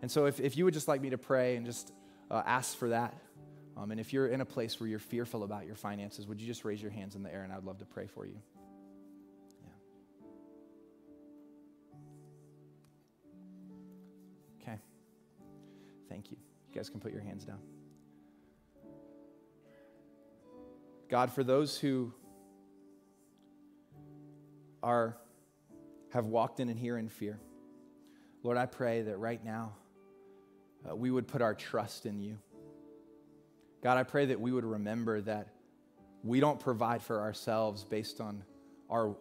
And 0.01 0.11
so, 0.11 0.25
if, 0.25 0.39
if 0.39 0.57
you 0.57 0.65
would 0.65 0.73
just 0.73 0.87
like 0.87 1.01
me 1.01 1.11
to 1.11 1.17
pray 1.17 1.55
and 1.55 1.65
just 1.65 1.91
uh, 2.29 2.41
ask 2.45 2.77
for 2.77 2.89
that, 2.89 3.15
um, 3.77 3.91
and 3.91 3.99
if 3.99 4.13
you're 4.13 4.27
in 4.27 4.41
a 4.41 4.45
place 4.45 4.79
where 4.79 4.87
you're 4.87 4.99
fearful 4.99 5.43
about 5.43 5.65
your 5.65 5.75
finances, 5.75 6.27
would 6.27 6.39
you 6.39 6.47
just 6.47 6.63
raise 6.63 6.81
your 6.81 6.91
hands 6.91 7.15
in 7.15 7.23
the 7.23 7.33
air 7.33 7.43
and 7.43 7.51
I'd 7.51 7.63
love 7.63 7.79
to 7.79 7.85
pray 7.85 8.07
for 8.07 8.25
you? 8.25 8.37
Yeah. 9.61 9.69
Okay. 14.61 14.79
Thank 16.09 16.31
you. 16.31 16.37
You 16.69 16.75
guys 16.75 16.89
can 16.89 16.99
put 16.99 17.11
your 17.11 17.21
hands 17.21 17.43
down. 17.43 17.59
God, 21.09 21.31
for 21.31 21.43
those 21.43 21.77
who 21.77 22.13
are 24.81 25.17
have 26.09 26.25
walked 26.25 26.59
in 26.59 26.69
and 26.69 26.79
here 26.79 26.97
in 26.97 27.09
fear, 27.09 27.39
Lord, 28.41 28.57
I 28.57 28.65
pray 28.65 29.03
that 29.03 29.17
right 29.17 29.43
now 29.43 29.73
uh, 30.89 30.95
we 30.95 31.11
would 31.11 31.27
put 31.27 31.41
our 31.41 31.53
trust 31.53 32.05
in 32.05 32.19
you. 32.19 32.37
God, 33.83 33.97
I 33.97 34.03
pray 34.03 34.27
that 34.27 34.39
we 34.39 34.51
would 34.51 34.65
remember 34.65 35.21
that 35.21 35.49
we 36.23 36.39
don't 36.39 36.59
provide 36.59 37.03
for 37.03 37.21
ourselves 37.21 37.83
based 37.83 38.19
on 38.19 38.43
our 38.89 39.15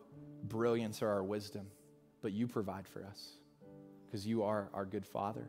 brilliance 0.45 1.03
or 1.03 1.09
our 1.09 1.23
wisdom, 1.23 1.67
but 2.23 2.33
you 2.33 2.47
provide 2.47 2.87
for 2.89 3.05
us 3.05 3.37
because 4.07 4.27
you 4.27 4.43
are 4.45 4.71
our 4.73 4.87
good 4.87 5.05
Father. 5.05 5.47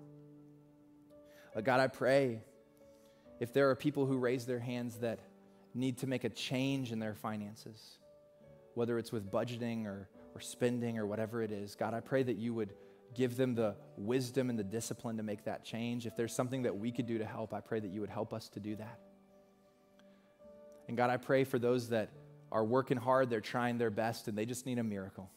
God, 1.64 1.80
I 1.80 1.88
pray 1.88 2.42
if 3.40 3.54
there 3.54 3.70
are 3.70 3.76
people 3.76 4.06
who 4.06 4.18
raise 4.18 4.46
their 4.46 4.60
hands 4.60 4.98
that 4.98 5.20
need 5.76 5.98
to 6.00 6.08
make 6.08 6.24
a 6.24 6.30
change 6.30 6.92
in 6.92 7.00
their 7.00 7.14
finances, 7.14 8.00
whether 8.74 8.98
it's 8.98 9.12
with 9.12 9.30
budgeting 9.30 9.86
or, 9.86 10.10
or 10.34 10.42
spending 10.42 10.98
or 10.98 11.06
whatever 11.06 11.44
it 11.44 11.52
is, 11.52 11.76
God, 11.76 11.94
I 11.94 12.00
pray 12.00 12.24
that 12.24 12.38
you 12.38 12.54
would 12.54 12.74
give 13.14 13.38
them 13.38 13.56
the 13.56 13.76
wisdom 13.98 14.50
and 14.50 14.58
the 14.58 14.64
discipline 14.64 15.18
to 15.18 15.24
make 15.24 15.46
that 15.46 15.64
change. 15.64 16.06
If 16.06 16.16
there's 16.16 16.34
something 16.34 16.64
that 16.64 16.78
we 16.78 16.92
could 16.92 17.06
do 17.06 17.18
to 17.18 17.26
help, 17.26 17.54
I 17.54 17.62
pray 17.62 17.80
that 17.80 17.92
you 17.92 18.02
would 18.02 18.10
help 18.10 18.34
us 18.34 18.50
to 18.50 18.60
do 18.60 18.76
that. 18.78 19.00
And 20.88 20.98
God, 20.98 21.10
I 21.10 21.18
pray 21.18 21.44
for 21.44 21.60
those 21.60 21.90
that 21.90 22.10
are 22.52 22.64
working 22.64 22.98
hard, 22.98 23.30
they're 23.30 23.42
trying 23.42 23.78
their 23.78 23.90
best, 23.90 24.28
and 24.28 24.38
they 24.38 24.46
just 24.46 24.66
need 24.66 24.80
a 24.80 24.84
miracle. 24.84 25.30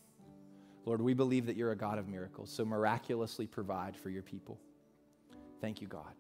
Lord, 0.85 1.01
we 1.01 1.15
believe 1.15 1.47
that 1.47 1.57
you're 1.57 1.73
a 1.73 1.77
God 1.77 1.99
of 1.99 2.09
miracles, 2.09 2.51
so 2.51 2.65
miraculously 2.65 3.47
provide 3.47 3.97
for 3.97 4.11
your 4.11 4.23
people. 4.23 4.59
Thank 5.61 5.81
you, 5.81 5.87
God. 5.87 6.13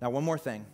Now, 0.00 0.10
one 0.10 0.24
more 0.24 0.38
thing. 0.38 0.66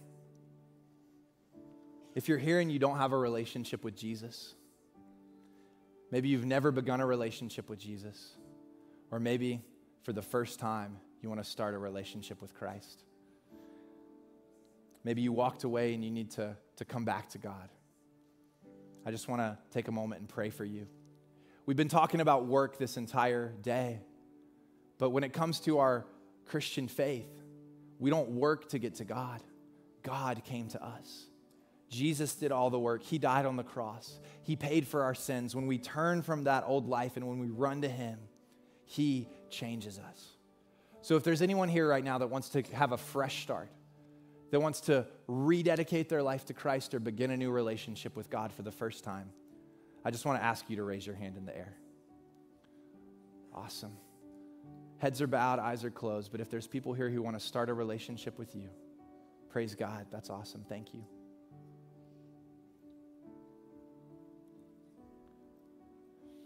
If 2.15 2.29
you're 2.29 2.39
here 2.39 2.61
and 2.61 2.71
you 2.71 2.79
don't 2.79 2.99
have 2.99 3.13
a 3.13 3.19
relationship 3.19 3.85
with 3.85 3.97
Jesus, 3.97 4.55
maybe 6.11 6.29
you've 6.29 6.45
never 6.45 6.71
begun 6.71 7.01
a 7.01 7.07
relationship 7.07 7.71
with 7.71 7.79
Jesus, 7.79 8.37
or 9.11 9.19
maybe 9.19 9.63
for 10.03 10.13
the 10.13 10.23
first 10.23 10.61
time 10.61 10.99
you 11.23 11.29
want 11.29 11.43
to 11.43 11.49
start 11.49 11.75
a 11.75 11.79
relationship 11.79 12.43
with 12.43 12.53
Christ. 12.55 13.05
Maybe 15.05 15.23
you 15.23 15.33
walked 15.33 15.65
away 15.65 15.95
and 15.95 16.05
you 16.05 16.11
need 16.11 16.33
to, 16.33 16.57
to 16.77 16.85
come 16.85 17.05
back 17.05 17.31
to 17.31 17.39
God. 17.39 17.71
I 19.07 19.11
just 19.11 19.27
want 19.29 19.41
to 19.41 19.59
take 19.71 19.89
a 19.89 19.93
moment 19.93 20.21
and 20.21 20.29
pray 20.29 20.51
for 20.51 20.65
you. 20.65 20.87
We've 21.65 21.77
been 21.77 21.89
talking 21.89 22.21
about 22.21 22.47
work 22.47 22.77
this 22.77 22.97
entire 22.97 23.49
day, 23.63 24.01
but 24.99 25.11
when 25.11 25.25
it 25.25 25.33
comes 25.33 25.61
to 25.61 25.79
our 25.79 26.07
Christian 26.45 26.89
faith, 26.89 27.31
we 27.99 28.11
don't 28.11 28.31
work 28.31 28.69
to 28.71 28.79
get 28.79 28.97
to 28.97 29.05
God. 29.05 29.41
God 30.03 30.45
came 30.45 30.69
to 30.69 30.85
us. 30.85 31.27
Jesus 31.93 32.35
did 32.35 32.53
all 32.53 32.71
the 32.71 32.79
work. 32.79 33.03
He 33.03 33.19
died 33.19 33.45
on 33.45 33.57
the 33.57 33.63
cross. 33.63 34.19
He 34.43 34.57
paid 34.57 34.89
for 34.89 35.03
our 35.03 35.15
sins. 35.15 35.55
When 35.55 35.67
we 35.67 35.77
turn 35.77 36.23
from 36.23 36.45
that 36.45 36.65
old 36.67 36.89
life 36.89 37.17
and 37.17 37.29
when 37.29 37.39
we 37.39 37.49
run 37.49 37.83
to 37.83 37.89
Him, 37.89 38.19
He 38.87 39.29
changes 39.51 39.99
us. 39.99 40.27
So 41.03 41.17
if 41.17 41.23
there's 41.23 41.43
anyone 41.43 41.69
here 41.69 41.87
right 41.87 42.03
now 42.03 42.17
that 42.19 42.29
wants 42.29 42.49
to 42.51 42.63
have 42.73 42.93
a 42.93 42.97
fresh 42.97 43.43
start, 43.43 43.69
that 44.51 44.61
wants 44.61 44.81
to 44.83 45.07
rededicate 45.27 46.09
their 46.09 46.23
life 46.23 46.47
to 46.47 46.55
Christ 46.55 46.95
or 46.95 46.99
begin 46.99 47.31
a 47.31 47.37
new 47.37 47.51
relationship 47.51 48.17
with 48.17 48.31
God 48.31 48.53
for 48.53 48.63
the 48.63 48.73
first 48.73 49.05
time, 49.05 49.29
I 50.03 50.11
just 50.11 50.25
want 50.25 50.41
to 50.41 50.45
ask 50.45 50.71
you 50.71 50.77
to 50.77 50.85
raise 50.85 51.07
your 51.07 51.17
hand 51.17 51.37
in 51.37 51.45
the 51.45 51.55
air. 51.55 51.77
Awesome. 53.55 53.93
Heads 54.97 55.21
are 55.21 55.27
bowed, 55.27 55.59
eyes 55.59 55.85
are 55.85 55.91
closed, 55.91 56.33
but 56.33 56.41
if 56.41 56.49
there's 56.49 56.67
people 56.67 56.95
here 56.95 57.11
who 57.11 57.21
want 57.21 57.39
to 57.39 57.45
start 57.45 57.69
a 57.69 57.75
relationship 57.75 58.39
with 58.39 58.57
you, 58.57 58.71
praise 59.51 59.75
God. 59.75 60.07
That's 60.11 60.31
awesome. 60.31 60.65
Thank 60.67 60.95
you. 60.95 61.05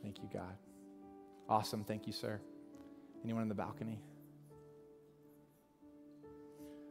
Thank 0.07 0.23
you, 0.23 0.29
God. 0.33 0.55
Awesome. 1.49 1.83
Thank 1.83 2.07
you, 2.07 2.13
sir. 2.13 2.41
Anyone 3.25 3.43
in 3.43 3.49
the 3.49 3.57
balcony? 3.57 3.99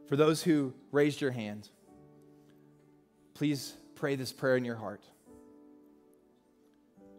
For 0.10 0.18
those 0.18 0.44
who 0.44 0.74
raised 0.92 1.22
your 1.22 1.32
hand, 1.32 1.70
please 3.34 3.74
pray 3.96 4.18
this 4.18 4.34
prayer 4.34 4.58
in 4.58 4.66
your 4.66 4.76
heart. 4.76 5.06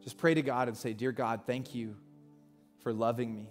Just 0.05 0.19
pray 0.19 0.35
to 0.35 0.43
God 0.43 0.69
and 0.69 0.77
say, 0.77 0.93
Dear 0.93 1.13
God, 1.13 1.41
thank 1.47 1.75
you 1.75 1.97
for 2.83 2.93
loving 2.93 3.35
me. 3.35 3.49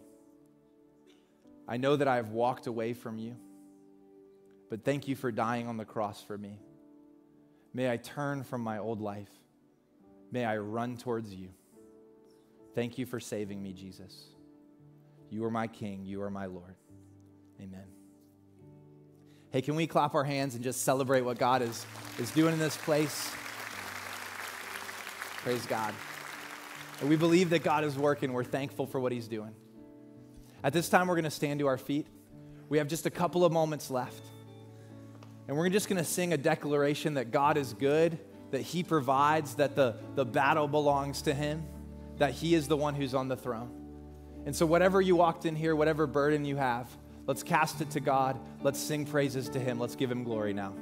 I 1.68 1.78
know 1.78 1.96
that 1.96 2.08
I 2.08 2.18
have 2.18 2.30
walked 2.30 2.68
away 2.68 2.94
from 2.94 3.18
you, 3.18 3.38
but 4.70 4.86
thank 4.86 5.08
you 5.08 5.16
for 5.16 5.32
dying 5.32 5.68
on 5.68 5.78
the 5.78 5.86
cross 5.86 6.22
for 6.22 6.38
me. 6.38 6.60
May 7.74 7.92
I 7.92 7.98
turn 7.98 8.44
from 8.44 8.62
my 8.62 8.78
old 8.78 9.02
life. 9.02 9.32
May 10.32 10.46
I 10.46 10.58
run 10.58 10.96
towards 10.96 11.34
you. 11.34 11.50
Thank 12.76 12.98
you 12.98 13.06
for 13.06 13.22
saving 13.22 13.64
me, 13.64 13.72
Jesus. 13.72 14.14
You 15.30 15.46
are 15.46 15.50
my 15.50 15.68
King. 15.68 16.04
You 16.04 16.22
are 16.22 16.30
my 16.30 16.48
Lord. 16.48 16.76
Amen. 17.62 17.86
Hey, 19.50 19.62
can 19.62 19.76
we 19.76 19.88
clap 19.88 20.14
our 20.14 20.26
hands 20.26 20.56
and 20.56 20.64
just 20.64 20.82
celebrate 20.82 21.22
what 21.22 21.40
God 21.40 21.62
is, 21.62 21.86
is 22.20 22.30
doing 22.32 22.52
in 22.52 22.60
this 22.60 22.76
place? 22.76 23.32
Praise 25.38 25.66
God. 25.68 25.94
And 27.00 27.10
we 27.10 27.16
believe 27.16 27.50
that 27.52 27.64
God 27.64 27.86
is 27.86 27.98
working. 27.98 28.34
We're 28.34 28.44
thankful 28.44 28.86
for 28.86 29.00
what 29.00 29.14
He's 29.14 29.30
doing. 29.30 29.56
At 30.62 30.74
this 30.74 30.90
time, 30.90 31.08
we're 31.08 31.16
going 31.16 31.24
to 31.24 31.32
stand 31.32 31.62
to 31.62 31.68
our 31.68 31.78
feet. 31.78 32.08
We 32.68 32.80
have 32.80 32.90
just 32.90 33.06
a 33.06 33.12
couple 33.12 33.46
of 33.46 33.54
moments 33.54 33.90
left. 33.90 34.22
And 35.48 35.56
we're 35.56 35.70
just 35.70 35.88
going 35.88 36.00
to 36.00 36.10
sing 36.10 36.34
a 36.34 36.38
declaration 36.38 37.14
that 37.14 37.32
God 37.32 37.56
is 37.56 37.72
good, 37.72 38.20
that 38.52 38.62
He 38.62 38.84
provides, 38.84 39.56
that 39.56 39.78
the, 39.78 39.96
the 40.16 40.26
battle 40.26 40.68
belongs 40.68 41.22
to 41.22 41.34
Him 41.34 41.66
that 42.18 42.32
He 42.32 42.56
is 42.56 42.68
the 42.68 42.78
one 42.78 42.96
who's 42.96 43.14
on 43.14 43.28
the 43.28 43.36
throne. 43.36 43.72
And 44.46 44.56
so, 44.56 44.66
whatever 44.66 45.02
you 45.02 45.16
walked 45.16 45.46
in 45.46 45.56
here, 45.56 45.76
whatever 45.76 46.08
burden 46.08 46.46
you 46.46 46.56
have, 46.56 46.88
let's 47.28 47.44
cast 47.44 47.82
it 47.82 47.90
to 47.92 48.00
God. 48.00 48.40
Let's 48.62 48.80
sing 48.80 49.06
praises 49.06 49.50
to 49.50 49.60
Him. 49.60 49.80
Let's 49.80 49.96
give 49.96 50.12
Him 50.12 50.24
glory 50.24 50.54
now. 50.54 50.74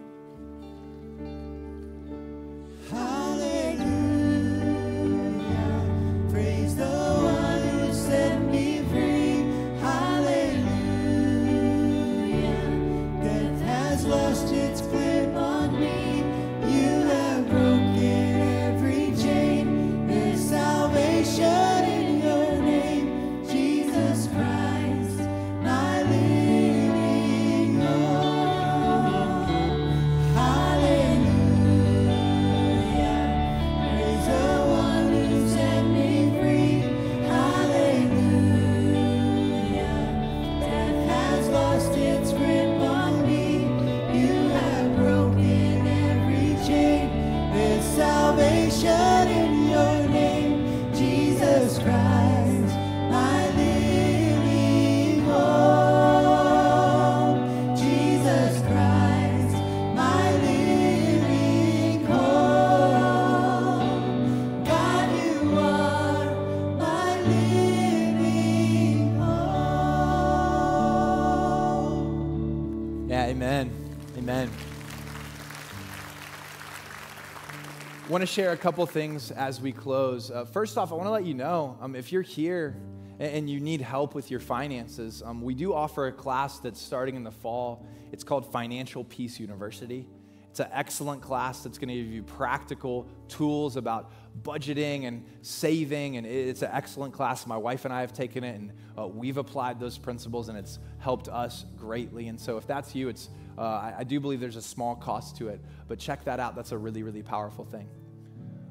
Want 78.14 78.22
to 78.22 78.28
share 78.28 78.52
a 78.52 78.58
couple 78.58 78.86
things 78.86 79.32
as 79.32 79.60
we 79.60 79.72
close. 79.72 80.30
Uh, 80.30 80.46
first 80.46 80.78
off, 80.78 80.92
I 80.92 80.96
want 80.96 81.08
to 81.08 81.12
let 81.12 81.26
you 81.26 81.34
know 81.34 81.76
um, 81.82 81.96
if 81.96 82.12
you're 82.12 82.22
here 82.22 82.76
and, 83.20 83.50
you 83.50 83.60
need 83.60 83.82
help 83.82 84.14
with 84.14 84.30
your 84.30 84.40
finances, 84.40 85.24
um, 85.26 85.42
we 85.42 85.56
do 85.56 85.74
offer 85.74 86.06
a 86.06 86.12
class 86.12 86.60
that's 86.60 86.80
starting 86.80 87.16
in 87.16 87.24
the 87.24 87.32
fall. 87.32 87.84
It's 88.12 88.24
called 88.24 88.52
Financial 88.52 89.04
Peace 89.04 89.40
University. 89.40 90.08
It's 90.52 90.60
an 90.60 90.68
excellent 90.72 91.24
class 91.24 91.64
that's 91.64 91.80
going 91.80 91.90
to 91.90 91.96
give 91.96 92.06
you 92.06 92.22
practical 92.22 93.08
tools 93.30 93.78
about 93.78 94.12
budgeting 94.44 95.08
and 95.08 95.26
saving, 95.42 96.18
and 96.18 96.28
it's 96.28 96.62
an 96.62 96.70
excellent 96.72 97.16
class. 97.16 97.48
My 97.48 97.58
wife 97.58 97.86
and 97.86 97.92
I 97.92 98.02
have 98.02 98.14
taken 98.14 98.44
it, 98.44 98.56
and 98.56 98.74
uh, 98.96 99.08
we've 99.08 99.38
applied 99.38 99.80
those 99.80 99.98
principles, 99.98 100.50
and 100.50 100.58
it's 100.58 100.78
helped 101.00 101.30
us 101.30 101.66
greatly. 101.76 102.28
And 102.28 102.40
so, 102.40 102.58
if 102.58 102.68
that's 102.68 102.94
you, 102.94 103.10
it's 103.10 103.30
uh, 103.58 103.62
I, 103.62 103.96
I 104.00 104.04
do 104.04 104.20
believe 104.20 104.40
there's 104.40 104.56
a 104.56 104.62
small 104.62 104.96
cost 104.96 105.36
to 105.38 105.48
it, 105.48 105.60
but 105.88 105.98
check 105.98 106.24
that 106.26 106.40
out. 106.40 106.56
That's 106.56 106.74
a 106.74 106.78
really, 106.78 107.02
really 107.02 107.24
powerful 107.24 107.66
thing 107.66 107.90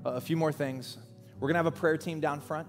a 0.04 0.20
few 0.20 0.36
more 0.36 0.52
things. 0.52 0.98
We're 1.40 1.48
going 1.48 1.54
to 1.54 1.58
have 1.58 1.66
a 1.66 1.72
prayer 1.72 1.96
team 1.96 2.20
down 2.20 2.40
front. 2.40 2.68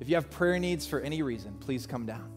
If 0.00 0.08
you 0.08 0.16
have 0.16 0.30
prayer 0.30 0.58
needs 0.58 0.86
for 0.86 1.00
any 1.00 1.22
reason, 1.22 1.56
please 1.60 1.86
come 1.86 2.06
down. 2.06 2.30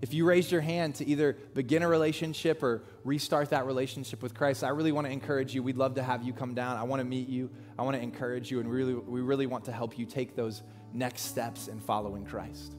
If 0.00 0.12
you 0.12 0.26
raised 0.26 0.52
your 0.52 0.60
hand 0.60 0.96
to 0.96 1.06
either 1.06 1.32
begin 1.54 1.82
a 1.82 1.88
relationship 1.88 2.62
or 2.62 2.82
restart 3.04 3.50
that 3.50 3.64
relationship 3.64 4.22
with 4.22 4.34
Christ, 4.34 4.62
I 4.62 4.68
really 4.68 4.92
want 4.92 5.06
to 5.06 5.12
encourage 5.12 5.54
you. 5.54 5.62
We'd 5.62 5.78
love 5.78 5.94
to 5.94 6.02
have 6.02 6.22
you 6.22 6.32
come 6.32 6.54
down. 6.54 6.76
I 6.76 6.82
want 6.82 7.00
to 7.00 7.04
meet 7.04 7.28
you. 7.28 7.50
I 7.78 7.82
want 7.82 7.96
to 7.96 8.02
encourage 8.02 8.50
you, 8.50 8.60
and 8.60 8.70
really, 8.70 8.94
we 8.94 9.22
really 9.22 9.46
want 9.46 9.64
to 9.64 9.72
help 9.72 9.98
you 9.98 10.04
take 10.04 10.36
those 10.36 10.62
next 10.92 11.22
steps 11.22 11.68
in 11.68 11.80
following 11.80 12.24
Christ. 12.26 12.74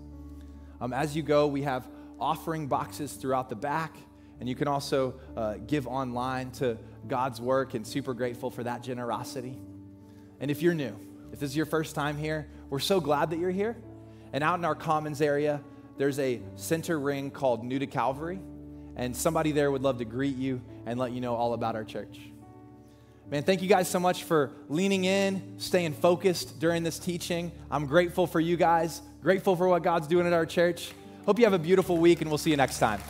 Um, 0.80 0.93
as 0.93 1.15
you 1.15 1.23
go, 1.23 1.47
we 1.47 1.63
have 1.63 1.88
offering 2.19 2.67
boxes 2.67 3.13
throughout 3.13 3.49
the 3.49 3.55
back, 3.55 3.97
and 4.39 4.47
you 4.47 4.55
can 4.55 4.67
also 4.67 5.15
uh, 5.36 5.55
give 5.65 5.88
online 5.88 6.51
to 6.51 6.78
God's 7.07 7.41
work, 7.41 7.73
and 7.73 7.86
super 7.88 8.13
grateful 8.13 8.51
for 8.51 8.63
that 8.63 8.84
generosity. 8.84 9.57
And 10.39 10.51
if 10.51 10.61
you're 10.61 10.73
new, 10.73 10.97
if 11.31 11.39
this 11.39 11.51
is 11.51 11.57
your 11.57 11.65
first 11.65 11.95
time 11.95 12.17
here, 12.17 12.47
we're 12.69 12.79
so 12.79 12.99
glad 12.99 13.29
that 13.31 13.39
you're 13.39 13.51
here. 13.51 13.75
And 14.33 14.43
out 14.43 14.59
in 14.59 14.65
our 14.65 14.75
commons 14.75 15.21
area, 15.21 15.61
there's 15.97 16.19
a 16.19 16.41
center 16.55 16.99
ring 16.99 17.31
called 17.31 17.63
New 17.63 17.79
to 17.79 17.88
Calvary. 17.88 18.39
And 18.95 19.15
somebody 19.15 19.51
there 19.51 19.71
would 19.71 19.81
love 19.81 19.97
to 19.99 20.05
greet 20.05 20.38
you 20.38 20.61
and 20.86 20.99
let 20.99 21.11
you 21.11 21.21
know 21.21 21.36
all 21.36 21.53
about 21.53 21.75
our 21.75 21.83
church. 21.83 22.19
Man, 23.29 23.43
thank 23.43 23.61
you 23.63 23.67
guys 23.67 23.89
so 23.89 23.99
much 23.99 24.23
for 24.23 24.51
leaning 24.69 25.05
in, 25.05 25.55
staying 25.57 25.93
focused 25.93 26.59
during 26.59 26.83
this 26.83 26.99
teaching. 26.99 27.51
I'm 27.71 27.88
grateful 27.88 28.27
for 28.27 28.39
you 28.39 28.55
guys, 28.55 29.01
grateful 29.23 29.55
for 29.55 29.67
what 29.67 29.81
God's 29.81 30.07
doing 30.07 30.27
at 30.27 30.33
our 30.33 30.45
church. 30.45 30.91
Hope 31.25 31.39
you 31.39 31.45
have 31.45 31.53
a 31.53 31.59
beautiful 31.59 31.97
week, 31.97 32.21
and 32.21 32.29
we'll 32.29 32.38
see 32.38 32.51
you 32.51 32.57
next 32.57 32.77
time. 32.77 33.01